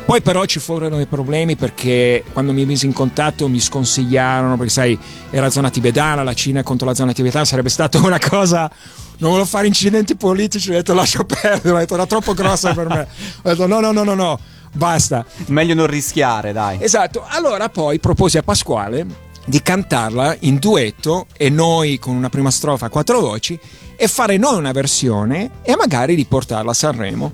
Poi 0.05 0.21
però 0.21 0.45
ci 0.45 0.59
furono 0.59 0.95
dei 0.95 1.05
problemi 1.05 1.55
perché 1.55 2.23
quando 2.31 2.53
mi 2.53 2.65
misi 2.65 2.85
in 2.85 2.93
contatto 2.93 3.47
mi 3.47 3.59
sconsigliarono 3.59 4.55
perché 4.55 4.71
sai 4.71 4.99
era 5.29 5.49
zona 5.49 5.69
tibetana 5.69 6.23
la 6.23 6.33
Cina 6.33 6.63
contro 6.63 6.87
la 6.87 6.95
zona 6.95 7.11
tibetana 7.13 7.45
sarebbe 7.45 7.69
stata 7.69 7.99
una 7.99 8.19
cosa 8.19 8.69
non 9.19 9.31
volevo 9.31 9.47
fare 9.47 9.67
incidenti 9.67 10.15
politici 10.15 10.69
ho 10.69 10.73
detto 10.73 10.93
lascio 10.93 11.23
perdere 11.23 11.71
ho 11.71 11.77
detto 11.77 11.93
era 11.93 12.05
troppo 12.07 12.33
grossa 12.33 12.73
per 12.73 12.87
me. 12.87 13.07
Ho 13.43 13.49
detto 13.49 13.67
no 13.67 13.79
no 13.79 13.91
no 13.91 14.03
no 14.03 14.13
no 14.15 14.39
basta. 14.77 15.25
Meglio 15.47 15.73
non 15.73 15.87
rischiare, 15.87 16.53
dai. 16.53 16.77
Esatto. 16.81 17.23
Allora 17.27 17.69
poi 17.69 17.99
proposi 17.99 18.37
a 18.37 18.43
Pasquale 18.43 19.05
di 19.45 19.61
cantarla 19.61 20.35
in 20.41 20.57
duetto 20.57 21.27
e 21.35 21.49
noi 21.49 21.99
con 21.99 22.15
una 22.15 22.29
prima 22.29 22.51
strofa 22.51 22.87
a 22.87 22.89
quattro 22.89 23.21
voci 23.21 23.57
e 23.95 24.07
fare 24.07 24.37
noi 24.37 24.57
una 24.57 24.73
versione 24.73 25.51
e 25.63 25.75
magari 25.75 26.15
riportarla 26.15 26.71
a 26.71 26.73
Sanremo. 26.73 27.31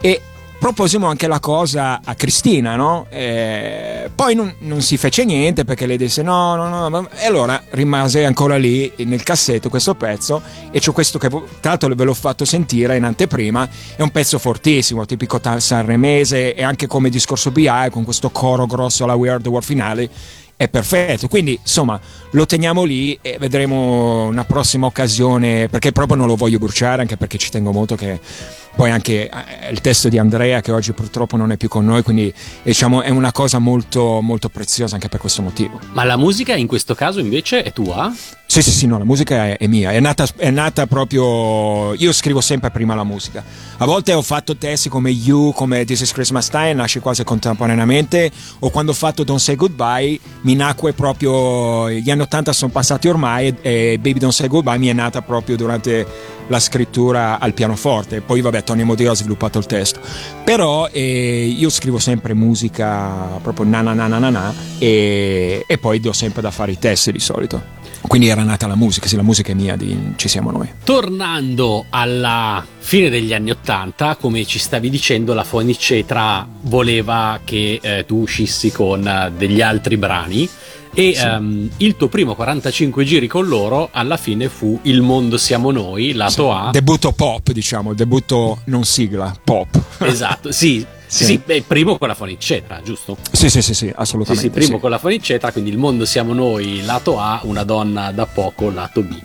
E 0.00 0.20
proposimo 0.58 1.06
anche 1.06 1.28
la 1.28 1.38
cosa 1.40 2.00
a 2.04 2.14
Cristina, 2.14 2.74
no? 2.74 3.06
E 3.10 4.10
poi 4.14 4.34
non, 4.34 4.52
non, 4.60 4.82
si 4.82 4.96
fece 4.96 5.24
niente 5.24 5.64
perché 5.64 5.86
lei 5.86 5.96
disse 5.96 6.22
no, 6.22 6.56
no, 6.56 6.88
no, 6.88 7.08
e 7.16 7.26
allora 7.26 7.62
rimase 7.70 8.24
ancora 8.24 8.56
lì 8.56 8.92
nel 8.98 9.22
cassetto 9.22 9.68
questo 9.68 9.94
pezzo 9.94 10.42
e 10.70 10.80
c'ho 10.80 10.92
questo 10.92 11.18
che 11.18 11.28
tra 11.28 11.42
l'altro 11.62 11.94
ve 11.94 12.04
l'ho 12.04 12.14
fatto 12.14 12.44
sentire 12.44 12.96
in 12.96 13.04
anteprima, 13.04 13.68
è 13.96 14.02
un 14.02 14.10
pezzo 14.10 14.38
fortissimo, 14.38 15.06
tipico 15.06 15.40
sanremese 15.58 16.54
e 16.54 16.62
anche 16.62 16.86
come 16.86 17.08
discorso 17.08 17.50
BI 17.50 17.88
con 17.90 18.04
questo 18.04 18.30
coro 18.30 18.66
grosso 18.66 19.04
alla 19.04 19.14
We 19.14 19.30
Are 19.30 19.40
The 19.40 19.48
World 19.48 19.66
finale 19.66 20.10
è 20.58 20.68
perfetto. 20.68 21.28
Quindi, 21.28 21.56
insomma, 21.62 21.98
lo 22.32 22.44
teniamo 22.44 22.82
lì 22.82 23.16
e 23.22 23.36
vedremo 23.38 24.26
una 24.26 24.44
prossima 24.44 24.86
occasione. 24.86 25.68
Perché 25.68 25.92
proprio 25.92 26.16
non 26.16 26.26
lo 26.26 26.34
voglio 26.34 26.58
bruciare, 26.58 27.00
anche 27.00 27.16
perché 27.16 27.38
ci 27.38 27.48
tengo 27.48 27.70
molto 27.70 27.94
che 27.94 28.18
poi 28.78 28.92
anche 28.92 29.28
eh, 29.28 29.70
il 29.72 29.80
testo 29.80 30.08
di 30.08 30.18
Andrea, 30.18 30.60
che 30.60 30.70
oggi 30.70 30.92
purtroppo 30.92 31.36
non 31.36 31.50
è 31.50 31.56
più 31.56 31.66
con 31.66 31.84
noi, 31.84 32.04
quindi 32.04 32.32
diciamo 32.62 33.02
è 33.02 33.10
una 33.10 33.32
cosa 33.32 33.58
molto, 33.58 34.20
molto 34.20 34.48
preziosa 34.50 34.94
anche 34.94 35.08
per 35.08 35.18
questo 35.18 35.42
motivo. 35.42 35.80
Ma 35.94 36.04
la 36.04 36.16
musica 36.16 36.54
in 36.54 36.68
questo 36.68 36.94
caso 36.94 37.18
invece 37.18 37.64
è 37.64 37.72
tua? 37.72 38.14
Sì, 38.50 38.62
sì, 38.62 38.70
sì, 38.70 38.86
no, 38.86 38.96
la 38.96 39.04
musica 39.04 39.48
è, 39.48 39.58
è 39.58 39.66
mia, 39.66 39.90
è 39.90 40.00
nata, 40.00 40.26
è 40.36 40.50
nata, 40.50 40.86
proprio. 40.86 41.92
Io 41.92 42.12
scrivo 42.12 42.40
sempre 42.40 42.70
prima 42.70 42.94
la 42.94 43.04
musica. 43.04 43.44
A 43.76 43.84
volte 43.84 44.14
ho 44.14 44.22
fatto 44.22 44.56
testi 44.56 44.88
come 44.88 45.10
You, 45.10 45.52
come 45.52 45.84
This 45.84 46.00
is 46.00 46.12
Christmas 46.12 46.48
Time, 46.48 46.72
nasce 46.72 47.00
quasi 47.00 47.24
contemporaneamente, 47.24 48.30
o 48.60 48.70
quando 48.70 48.92
ho 48.92 48.94
fatto 48.94 49.22
Don't 49.22 49.38
Say 49.38 49.54
Goodbye, 49.54 50.18
mi 50.40 50.54
nacque 50.54 50.94
proprio. 50.94 51.90
Gli 51.90 52.10
anni 52.10 52.22
80 52.22 52.54
sono 52.54 52.70
passati 52.72 53.06
ormai 53.06 53.54
e 53.60 53.98
Baby 54.00 54.18
Don't 54.18 54.32
Say 54.32 54.48
Goodbye 54.48 54.78
mi 54.78 54.88
è 54.88 54.94
nata 54.94 55.20
proprio 55.20 55.54
durante 55.54 56.06
la 56.46 56.58
scrittura 56.58 57.38
al 57.40 57.52
pianoforte. 57.52 58.22
Poi, 58.22 58.40
vabbè, 58.40 58.64
Tony 58.64 58.82
Modio 58.82 59.10
ha 59.10 59.14
sviluppato 59.14 59.58
il 59.58 59.66
testo. 59.66 60.00
Però 60.42 60.88
eh, 60.90 61.54
io 61.54 61.68
scrivo 61.68 61.98
sempre 61.98 62.32
musica 62.32 63.38
proprio 63.42 63.66
na 63.66 63.82
na 63.82 63.92
na 63.92 64.06
na 64.06 64.18
na, 64.18 64.30
na 64.30 64.54
e, 64.78 65.64
e 65.66 65.76
poi 65.76 66.00
do 66.00 66.14
sempre 66.14 66.40
da 66.40 66.50
fare 66.50 66.72
i 66.72 66.78
testi 66.78 67.12
di 67.12 67.20
solito. 67.20 67.76
Quindi 68.00 68.28
era 68.28 68.42
nata 68.42 68.66
la 68.66 68.76
musica, 68.76 69.06
sì, 69.06 69.16
la 69.16 69.22
musica 69.22 69.52
è 69.52 69.54
mia, 69.54 69.76
di 69.76 70.14
Ci 70.16 70.28
siamo 70.28 70.50
noi. 70.50 70.68
Tornando 70.84 71.86
alla 71.90 72.64
fine 72.78 73.10
degli 73.10 73.34
anni 73.34 73.50
Ottanta, 73.50 74.16
come 74.16 74.44
ci 74.46 74.58
stavi 74.58 74.88
dicendo, 74.88 75.34
la 75.34 75.44
Fonicetra 75.44 76.46
voleva 76.62 77.40
che 77.44 77.78
eh, 77.82 78.04
tu 78.06 78.20
uscissi 78.20 78.70
con 78.70 79.00
uh, 79.00 79.36
degli 79.36 79.60
altri 79.60 79.96
brani. 79.96 80.48
E 80.94 81.14
sì. 81.14 81.24
um, 81.24 81.68
il 81.76 81.96
tuo 81.96 82.08
primo 82.08 82.34
45 82.34 83.04
giri 83.04 83.26
con 83.26 83.46
loro 83.46 83.90
alla 83.92 84.16
fine 84.16 84.48
fu 84.48 84.78
Il 84.82 85.02
mondo 85.02 85.36
siamo 85.36 85.70
noi, 85.70 86.12
lato 86.12 86.50
sì. 86.50 86.56
A. 86.56 86.70
Debutto 86.70 87.12
pop, 87.12 87.52
diciamo, 87.52 87.94
debutto 87.94 88.62
non 88.64 88.84
sigla, 88.84 89.34
pop. 89.44 89.78
Esatto, 89.98 90.50
sì. 90.50 90.84
Sì, 91.08 91.24
sì 91.24 91.40
beh, 91.42 91.62
primo 91.66 91.96
con 91.96 92.06
la 92.06 92.14
Fonicetra, 92.14 92.80
giusto? 92.84 93.16
Sì, 93.32 93.48
sì, 93.48 93.62
sì, 93.62 93.72
sì 93.72 93.90
assolutamente. 93.94 94.48
Sì, 94.48 94.54
sì 94.54 94.64
primo 94.64 94.78
con 94.78 94.90
la 94.90 94.98
Fonicetra, 94.98 95.50
quindi 95.52 95.70
il 95.70 95.78
mondo 95.78 96.04
siamo 96.04 96.34
noi, 96.34 96.84
lato 96.84 97.18
A, 97.18 97.40
una 97.44 97.64
donna 97.64 98.12
da 98.12 98.26
poco, 98.26 98.70
lato 98.70 99.02
B. 99.02 99.18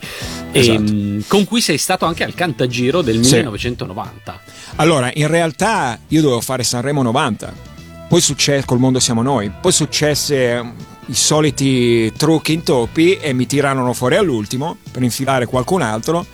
Esatto. 0.50 0.82
E, 0.82 1.22
con 1.26 1.44
cui 1.44 1.60
sei 1.60 1.76
stato 1.76 2.06
anche 2.06 2.24
al 2.24 2.34
Cantagiro 2.34 3.02
del 3.02 3.18
1990. 3.18 4.40
Allora, 4.76 5.10
in 5.12 5.28
realtà 5.28 5.98
io 6.08 6.22
dovevo 6.22 6.40
fare 6.40 6.64
Sanremo 6.64 7.02
90, 7.02 7.52
poi 8.08 8.20
successe 8.20 8.64
col 8.64 8.78
mondo 8.78 8.98
siamo 8.98 9.20
noi, 9.22 9.52
poi 9.60 9.72
successe 9.72 10.92
i 11.06 11.14
soliti 11.14 12.10
trucchi 12.16 12.54
intoppi 12.54 13.16
e 13.16 13.34
mi 13.34 13.44
tirarono 13.44 13.92
fuori 13.92 14.16
all'ultimo 14.16 14.78
per 14.90 15.02
infilare 15.02 15.44
qualcun 15.44 15.82
altro 15.82 16.24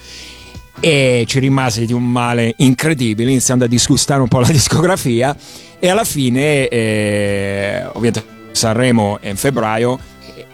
e 0.80 1.24
ci 1.26 1.38
rimase 1.38 1.84
di 1.84 1.92
un 1.92 2.10
male 2.10 2.54
incredibile, 2.56 3.30
iniziando 3.30 3.64
a 3.64 3.68
disgustare 3.68 4.20
un 4.20 4.28
po' 4.28 4.40
la 4.40 4.48
discografia 4.50 5.36
e 5.78 5.88
alla 5.88 6.04
fine, 6.04 6.68
eh, 6.68 7.84
ovviamente 7.92 8.24
Sanremo 8.52 9.20
è 9.20 9.28
in 9.28 9.36
febbraio, 9.36 9.98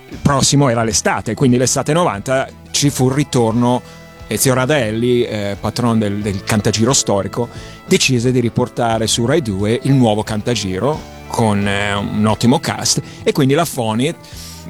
il 0.09 0.19
prossimo 0.21 0.69
era 0.69 0.85
l'estate, 0.85 1.35
quindi 1.35 1.57
l'estate 1.57 1.93
90 1.93 2.49
ci 2.71 2.91
fu 2.91 3.09
il 3.09 3.15
ritorno 3.15 3.83
e 4.27 4.37
Zio 4.37 4.55
Radelli, 4.55 5.25
eh, 5.25 5.57
patron 5.59 5.99
del, 5.99 6.21
del 6.21 6.43
Cantagiro 6.45 6.93
storico, 6.93 7.49
decise 7.87 8.33
di 8.33 8.41
riportare 8.41 9.07
su 9.07 9.25
Rai 9.25 9.43
2 9.43 9.81
il 9.85 9.93
nuovo 9.93 10.23
Cantagiro 10.23 11.15
con 11.29 11.67
eh, 11.67 11.95
un 11.95 12.27
ottimo 12.27 12.59
cast 12.59 13.01
e 13.23 13.33
quindi 13.33 13.55
la 13.55 13.65
Foni 13.65 14.13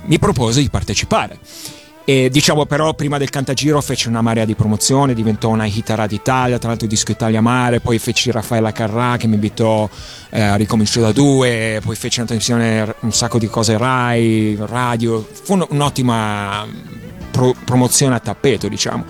mi 0.05 0.19
propose 0.19 0.61
di 0.61 0.69
partecipare. 0.69 1.39
E 2.09 2.31
diciamo 2.31 2.67
però 2.67 2.95
prima 2.95 3.19
del 3.19 3.31
Cantagiro 3.31 3.81
fece 3.81 4.09
una 4.09 4.21
marea 4.21 4.45
di 4.45 4.55
promozione, 4.55 5.13
diventò 5.13 5.49
una 5.49 5.67
hit 5.67 6.07
d'Italia, 6.07 6.57
tra 6.57 6.69
l'altro 6.69 6.87
disco 6.87 7.11
Italia 7.11 7.41
Mare, 7.41 7.81
poi 7.81 7.99
feci 7.99 8.31
Raffaella 8.31 8.71
Carrà 8.71 9.17
che 9.17 9.27
mi 9.27 9.35
invitò 9.35 9.91
eh, 10.31 10.41
a 10.41 10.55
ricominciare 10.55 11.07
da 11.07 11.11
due, 11.13 11.81
poi 11.85 11.97
fece 11.97 12.21
una 12.21 12.29
trasmissione, 12.29 12.95
un 13.01 13.13
sacco 13.13 13.41
di 13.41 13.49
cose 13.49 13.77
Rai, 13.77 14.57
radio, 14.57 15.27
fu 15.43 15.59
un'ottima 15.69 16.65
pro- 17.33 17.57
promozione 17.65 18.15
a 18.15 18.21
tappeto 18.21 18.69
diciamo. 18.69 19.05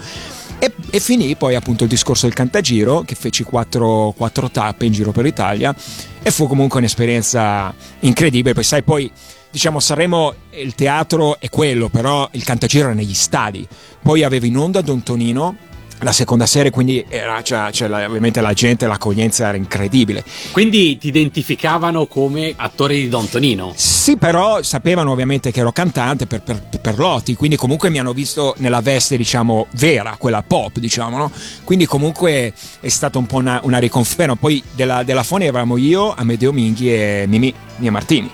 E, 0.59 0.73
e, 0.89 0.99
finì 0.99 1.37
poi 1.37 1.55
appunto 1.55 1.83
il 1.85 1.91
discorso 1.91 2.25
del 2.25 2.35
Cantagiro 2.35 3.03
che 3.03 3.15
feci 3.15 3.43
quattro, 3.43 4.15
quattro 4.17 4.51
tappe 4.51 4.87
in 4.87 4.93
giro 4.93 5.13
per 5.13 5.25
l'Italia 5.25 5.75
e 6.23 6.31
fu 6.31 6.47
comunque 6.47 6.79
un'esperienza 6.79 7.75
incredibile, 8.01 8.55
poi 8.55 8.65
sai 8.65 8.83
poi 8.83 9.13
diciamo 9.51 9.81
Sanremo 9.81 10.35
il 10.53 10.75
teatro 10.75 11.39
è 11.41 11.49
quello, 11.49 11.89
però 11.89 12.29
il 12.33 12.45
Cantagiro 12.45 12.87
era 12.87 12.95
negli 12.95 13.15
stadi. 13.15 13.67
Poi 14.03 14.23
avevo 14.23 14.47
in 14.47 14.57
onda 14.57 14.81
Don 14.81 15.03
Tonino 15.03 15.57
la 16.01 16.13
seconda 16.13 16.45
serie, 16.47 16.71
quindi 16.71 17.05
era, 17.09 17.43
cioè, 17.43 17.71
cioè, 17.73 17.89
ovviamente 18.07 18.41
la 18.41 18.53
gente, 18.53 18.87
l'accoglienza 18.87 19.49
era 19.49 19.57
incredibile. 19.57 20.23
Quindi 20.53 20.99
ti 20.99 21.09
identificavano 21.09 22.07
come 22.07 22.53
attore 22.55 22.97
di 22.97 23.09
Don 23.09 23.29
Tonino? 23.29 23.73
Sì, 23.77 24.17
però 24.17 24.63
sapevano 24.63 25.13
ovviamente 25.13 25.51
che 25.51 25.61
ero 25.61 25.73
cantante 25.73 26.27
per, 26.27 26.43
per, 26.43 26.63
per 26.81 26.99
Lotti, 26.99 27.35
quindi 27.35 27.57
comunque 27.57 27.89
mi 27.89 27.99
hanno 27.99 28.13
visto 28.13 28.55
nella 28.59 28.81
veste, 28.81 29.17
diciamo, 29.17 29.67
vera, 29.73 30.17
quella 30.19 30.43
pop, 30.43 30.79
diciamo, 30.79 31.17
no? 31.17 31.31
Quindi 31.65 31.87
comunque 31.87 32.53
è 32.81 32.89
stata 32.89 33.19
un 33.19 33.27
po' 33.27 33.37
una, 33.37 33.61
una 33.63 33.79
riconferma. 33.79 34.37
Poi 34.37 34.63
della, 34.75 35.03
della 35.03 35.23
Foni 35.23 35.45
eravamo 35.45 35.77
io, 35.77 36.15
Amedeo 36.15 36.53
Minghi 36.53 36.93
e 36.93 37.25
Mimi, 37.27 37.53
Mia 37.77 37.91
Martini 37.91 38.31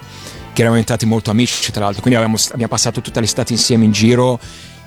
che 0.53 0.61
eravamo 0.61 0.81
diventati 0.81 1.07
molto 1.07 1.31
amici 1.31 1.73
tra 1.73 1.85
l'altro, 1.85 2.03
quindi 2.03 2.21
abbiamo, 2.21 2.39
abbiamo 2.51 2.73
passato 2.73 3.01
tutta 3.01 3.21
l'estate 3.21 3.53
insieme 3.53 3.85
in 3.85 3.93
giro 3.93 4.39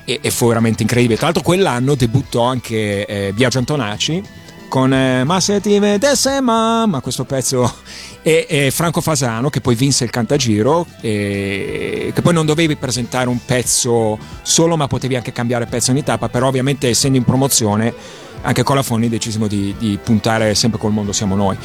e, 0.05 0.19
e, 0.21 0.31
fu 0.31 0.47
veramente 0.47 0.83
incredibile. 0.83 1.15
Tra 1.15 1.25
l'altro 1.25 1.43
quell'anno 1.43 1.95
debuttò 1.95 2.43
anche 2.43 3.05
eh, 3.05 3.33
Biagio 3.33 3.57
Antonacci 3.59 4.23
con 4.67 4.93
eh, 4.93 5.23
Ma 5.23 5.39
se 5.39 5.61
ti 5.61 5.77
vedesse 5.79 6.41
mamma, 6.41 6.99
questo 6.99 7.23
pezzo, 7.23 7.71
e, 8.21 8.45
e, 8.49 8.71
Franco 8.71 9.01
Fasano 9.01 9.49
che 9.49 9.61
poi 9.61 9.75
vinse 9.75 10.03
il 10.03 10.09
Cantagiro, 10.09 10.85
e, 11.01 12.11
che 12.13 12.21
poi 12.21 12.33
non 12.33 12.45
dovevi 12.45 12.75
presentare 12.75 13.29
un 13.29 13.39
pezzo 13.45 14.17
solo 14.41 14.75
ma 14.75 14.87
potevi 14.87 15.15
anche 15.15 15.31
cambiare 15.31 15.65
pezzo 15.65 15.91
ogni 15.91 16.03
tappa, 16.03 16.29
però 16.29 16.47
ovviamente 16.47 16.89
essendo 16.89 17.17
in 17.17 17.23
promozione 17.23 17.93
anche 18.45 18.63
con 18.63 18.75
la 18.75 18.83
Fonni 18.83 19.09
decisimo 19.09 19.47
di, 19.47 19.75
di 19.77 19.97
puntare 20.01 20.55
sempre 20.55 20.79
col 20.79 20.91
mondo 20.91 21.11
siamo 21.11 21.35
noi 21.35 21.57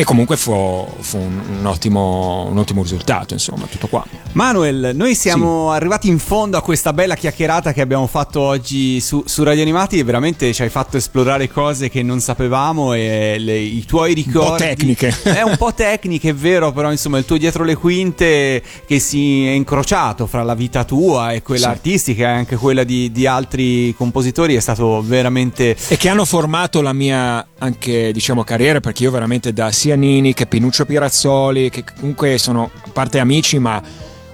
e 0.00 0.04
comunque 0.04 0.36
fu, 0.36 0.86
fu 1.00 1.16
un, 1.16 1.40
un, 1.58 1.66
ottimo, 1.66 2.46
un, 2.48 2.56
ottimo, 2.56 2.82
risultato, 2.82 3.34
insomma, 3.34 3.66
tutto 3.66 3.88
qua. 3.88 4.04
Manuel, 4.30 4.92
noi 4.94 5.16
siamo 5.16 5.70
sì. 5.70 5.76
arrivati 5.76 6.06
in 6.06 6.20
fondo 6.20 6.56
a 6.56 6.62
questa 6.62 6.92
bella 6.92 7.16
chiacchierata 7.16 7.72
che 7.72 7.80
abbiamo 7.80 8.06
fatto 8.06 8.40
oggi 8.40 9.00
su, 9.00 9.24
su 9.26 9.42
Radio 9.42 9.62
Animati 9.62 9.98
e 9.98 10.04
veramente 10.04 10.52
ci 10.52 10.62
hai 10.62 10.68
fatto 10.68 10.98
esplorare 10.98 11.50
cose 11.50 11.88
che 11.88 12.04
non 12.04 12.20
sapevamo 12.20 12.92
e 12.92 13.38
le, 13.40 13.58
i 13.58 13.84
tuoi 13.86 14.14
ricordi... 14.14 14.38
Un 14.38 14.50
po' 14.50 14.56
tecniche. 14.56 15.16
È 15.24 15.42
un 15.42 15.56
po' 15.56 15.74
tecniche, 15.74 16.28
è 16.28 16.34
vero, 16.34 16.70
però 16.70 16.92
insomma 16.92 17.18
il 17.18 17.24
tuo 17.24 17.36
dietro 17.36 17.64
le 17.64 17.74
quinte 17.74 18.62
che 18.86 19.00
si 19.00 19.48
è 19.48 19.50
incrociato 19.50 20.28
fra 20.28 20.44
la 20.44 20.54
vita 20.54 20.84
tua 20.84 21.32
e 21.32 21.42
quella 21.42 21.66
sì. 21.66 21.72
artistica 21.72 22.22
e 22.28 22.32
anche 22.34 22.54
quella 22.54 22.84
di, 22.84 23.10
di 23.10 23.26
altri 23.26 23.92
compositori 23.96 24.54
è 24.54 24.60
stato 24.60 25.02
veramente... 25.04 25.76
E 25.88 25.96
che 25.96 26.08
hanno 26.08 26.17
formato 26.24 26.80
la 26.80 26.92
mia 26.92 27.46
anche, 27.58 28.12
diciamo, 28.12 28.44
carriera 28.44 28.80
perché 28.80 29.04
io 29.04 29.10
veramente 29.10 29.52
da 29.52 29.70
sia 29.70 29.96
Nini 29.96 30.34
che 30.34 30.46
Pinuccio 30.46 30.84
Pirazzoli, 30.84 31.70
che 31.70 31.84
comunque 31.98 32.38
sono 32.38 32.70
a 32.74 32.90
parte 32.90 33.18
amici, 33.18 33.58
ma 33.58 33.82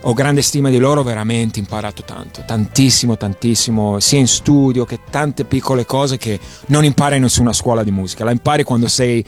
ho 0.06 0.12
grande 0.12 0.42
stima 0.42 0.68
di 0.68 0.78
loro, 0.78 1.02
veramente 1.02 1.58
imparato 1.58 2.02
tanto, 2.02 2.42
tantissimo, 2.46 3.16
tantissimo, 3.16 4.00
sia 4.00 4.18
in 4.18 4.28
studio 4.28 4.84
che 4.84 5.00
tante 5.08 5.44
piccole 5.44 5.86
cose 5.86 6.18
che 6.18 6.38
non 6.66 6.84
impari 6.84 7.16
in 7.16 7.22
nessuna 7.22 7.52
scuola 7.52 7.82
di 7.82 7.90
musica, 7.90 8.24
la 8.24 8.30
impari 8.30 8.62
quando 8.64 8.88
sei... 8.88 9.24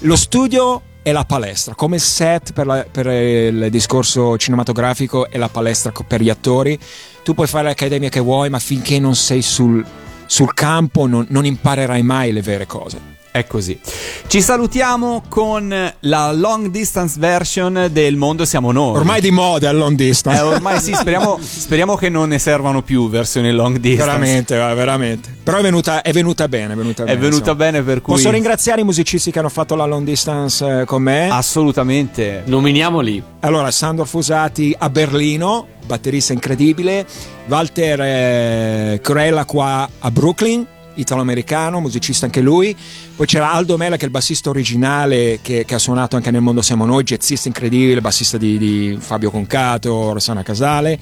Lo 0.00 0.16
studio 0.16 0.82
è 1.02 1.12
la 1.12 1.24
palestra, 1.24 1.74
come 1.74 1.98
set 1.98 2.52
per, 2.52 2.66
la, 2.66 2.86
per 2.88 3.06
il 3.06 3.68
discorso 3.70 4.36
cinematografico 4.36 5.28
e 5.28 5.38
la 5.38 5.48
palestra 5.48 5.92
per 6.06 6.20
gli 6.22 6.30
attori, 6.30 6.78
tu 7.24 7.34
puoi 7.34 7.46
fare 7.46 7.64
l'accademia 7.64 8.08
che 8.08 8.20
vuoi, 8.20 8.50
ma 8.50 8.58
finché 8.58 9.00
non 9.00 9.16
sei 9.16 9.42
sul, 9.42 9.84
sul 10.30 10.54
campo 10.54 11.08
non, 11.08 11.26
non 11.30 11.44
imparerai 11.44 12.02
mai 12.04 12.30
le 12.30 12.40
vere 12.40 12.64
cose. 12.64 13.18
È 13.32 13.46
così. 13.46 13.78
Ci 14.26 14.42
salutiamo 14.42 15.22
con 15.28 15.72
la 16.00 16.32
long 16.32 16.68
distance 16.68 17.14
version 17.16 17.88
del 17.92 18.16
Mondo 18.16 18.44
Siamo 18.44 18.72
Noi. 18.72 18.96
Ormai 18.96 19.20
di 19.20 19.30
moda 19.30 19.70
il 19.70 19.76
long 19.76 19.94
distance. 19.94 20.40
Eh, 20.40 20.42
ormai 20.42 20.80
sì, 20.80 20.92
speriamo, 20.92 21.38
speriamo, 21.40 21.94
che 21.94 22.08
non 22.08 22.30
ne 22.30 22.40
servano 22.40 22.82
più 22.82 23.08
versioni 23.08 23.52
long 23.52 23.76
distance. 23.76 24.04
Veramente, 24.04 24.56
veramente. 24.56 25.36
Però 25.44 25.58
è 25.58 25.62
venuta, 25.62 26.02
è 26.02 26.12
venuta 26.12 26.48
bene. 26.48 26.72
È 26.72 26.76
venuta, 26.76 27.04
bene, 27.04 27.16
è 27.16 27.20
venuta 27.20 27.54
bene, 27.54 27.82
per 27.82 28.00
cui. 28.00 28.14
Posso 28.14 28.30
ringraziare 28.30 28.80
i 28.80 28.84
musicisti 28.84 29.30
che 29.30 29.38
hanno 29.38 29.48
fatto 29.48 29.76
la 29.76 29.84
long 29.84 30.04
distance 30.04 30.80
eh, 30.80 30.84
con 30.84 31.00
me? 31.00 31.30
Assolutamente. 31.30 32.42
Nominiamoli. 32.46 33.22
Allora, 33.40 33.70
Sandor 33.70 34.08
Fusati 34.08 34.74
a 34.76 34.90
Berlino, 34.90 35.68
batterista 35.86 36.32
incredibile. 36.32 37.06
Walter 37.46 38.00
eh, 38.00 39.00
Corella 39.00 39.44
qua 39.44 39.88
a 40.00 40.10
Brooklyn 40.10 40.66
italo-americano, 40.94 41.80
musicista 41.80 42.26
anche 42.26 42.40
lui. 42.40 42.76
Poi 43.16 43.26
c'era 43.26 43.52
Aldo 43.52 43.76
Mela 43.76 43.96
che 43.96 44.02
è 44.02 44.04
il 44.06 44.10
bassista 44.10 44.50
originale 44.50 45.40
che, 45.42 45.64
che 45.64 45.74
ha 45.74 45.78
suonato 45.78 46.16
anche 46.16 46.30
nel 46.30 46.40
Mondo 46.40 46.62
Siamo 46.62 46.84
Noi, 46.84 47.02
jazzista 47.02 47.48
incredibile, 47.48 48.00
bassista 48.00 48.36
di, 48.36 48.58
di 48.58 48.96
Fabio 49.00 49.30
Concato, 49.30 50.12
Rossana 50.12 50.42
Casale. 50.42 50.98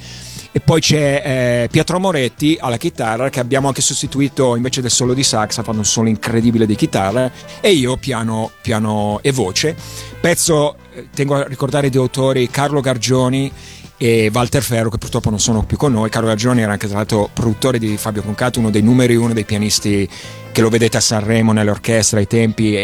E 0.51 0.61
poi 0.61 0.81
c'è 0.81 1.23
eh, 1.25 1.69
Pietro 1.71 2.01
Moretti 2.01 2.57
alla 2.59 2.79
chitarra 2.79 3.29
che 3.29 3.39
abbiamo 3.39 3.69
anche 3.69 3.83
sostituito 3.83 4.57
invece 4.57 4.81
del 4.81 4.91
solo 4.91 5.13
di 5.15 5.23
sax, 5.23 5.59
ha 5.59 5.63
fatto 5.63 5.79
un 5.79 5.85
solo 5.85 6.09
incredibile 6.09 6.67
di 6.67 6.75
chitarra 6.75 7.31
e 7.61 7.73
io 7.73 7.97
piano, 7.97 8.51
piano 8.63 9.19
e 9.23 9.31
voce. 9.31 9.77
Pezzo, 10.21 10.77
eh, 10.95 11.09
tengo 11.15 11.37
a 11.37 11.45
ricordare 11.47 11.91
di 11.91 11.97
autori 11.97 12.49
Carlo 12.49 12.81
Gargioni 12.81 13.53
e 13.99 14.31
Walter 14.33 14.63
Ferro 14.63 14.89
che 14.89 14.97
purtroppo 14.97 15.29
non 15.29 15.41
sono 15.41 15.65
più 15.65 15.77
con 15.77 15.93
noi. 15.93 16.09
Carlo 16.09 16.29
Ragioni 16.29 16.63
era 16.63 16.73
anche 16.73 16.87
tra 16.87 16.97
l'altro 16.97 17.29
produttore 17.33 17.79
di 17.79 17.97
Fabio 17.97 18.23
Concato, 18.23 18.61
uno 18.61 18.71
dei 18.71 18.83
numeri 18.83 19.17
uno 19.17 19.35
dei 19.35 19.45
pianisti 19.45 20.09
che 20.53 20.61
lo 20.63 20.71
vedete 20.71 20.97
a 20.97 21.01
Sanremo 21.01 21.53
nelle 21.53 21.71
orchestre 21.71 22.21
ai 22.21 22.27
tempi, 22.27 22.77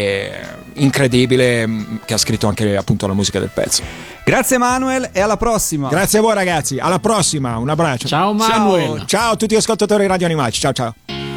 incredibile, 0.73 1.65
mm, 1.65 1.95
che 2.05 2.13
ha 2.13 2.17
scritto 2.17 2.47
anche 2.47 2.75
appunto 2.75 3.07
la 3.07 3.13
musica 3.13 3.39
del 3.39 3.49
pezzo. 3.53 3.81
Grazie 4.23 4.57
Manuel 4.57 5.09
e 5.11 5.21
alla 5.21 5.37
prossima. 5.37 5.89
Grazie 5.89 6.19
a 6.19 6.21
voi 6.21 6.33
ragazzi, 6.33 6.77
alla 6.77 6.99
prossima, 6.99 7.57
un 7.57 7.69
abbraccio. 7.69 8.07
Ciao 8.07 8.33
Manuel. 8.33 8.97
Ciao, 8.99 9.05
ciao 9.05 9.31
a 9.33 9.35
tutti 9.35 9.55
gli 9.55 9.57
ascoltatori 9.57 10.05
Radio 10.07 10.25
Animaci, 10.25 10.59
ciao 10.59 10.73
ciao. 10.73 11.34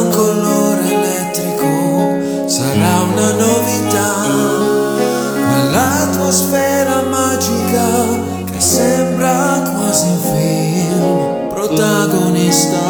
un 0.00 0.10
colore 0.10 0.92
elettrico, 0.92 2.48
sarà 2.48 3.00
una 3.12 3.32
novità, 3.32 4.12
ma 5.46 5.62
l'atmosfera 5.70 7.02
magica 7.02 7.86
che 8.50 8.60
sembra 8.60 9.62
quasi 9.74 10.06
un 10.06 10.20
film, 10.20 11.48
protagonista. 11.48 12.89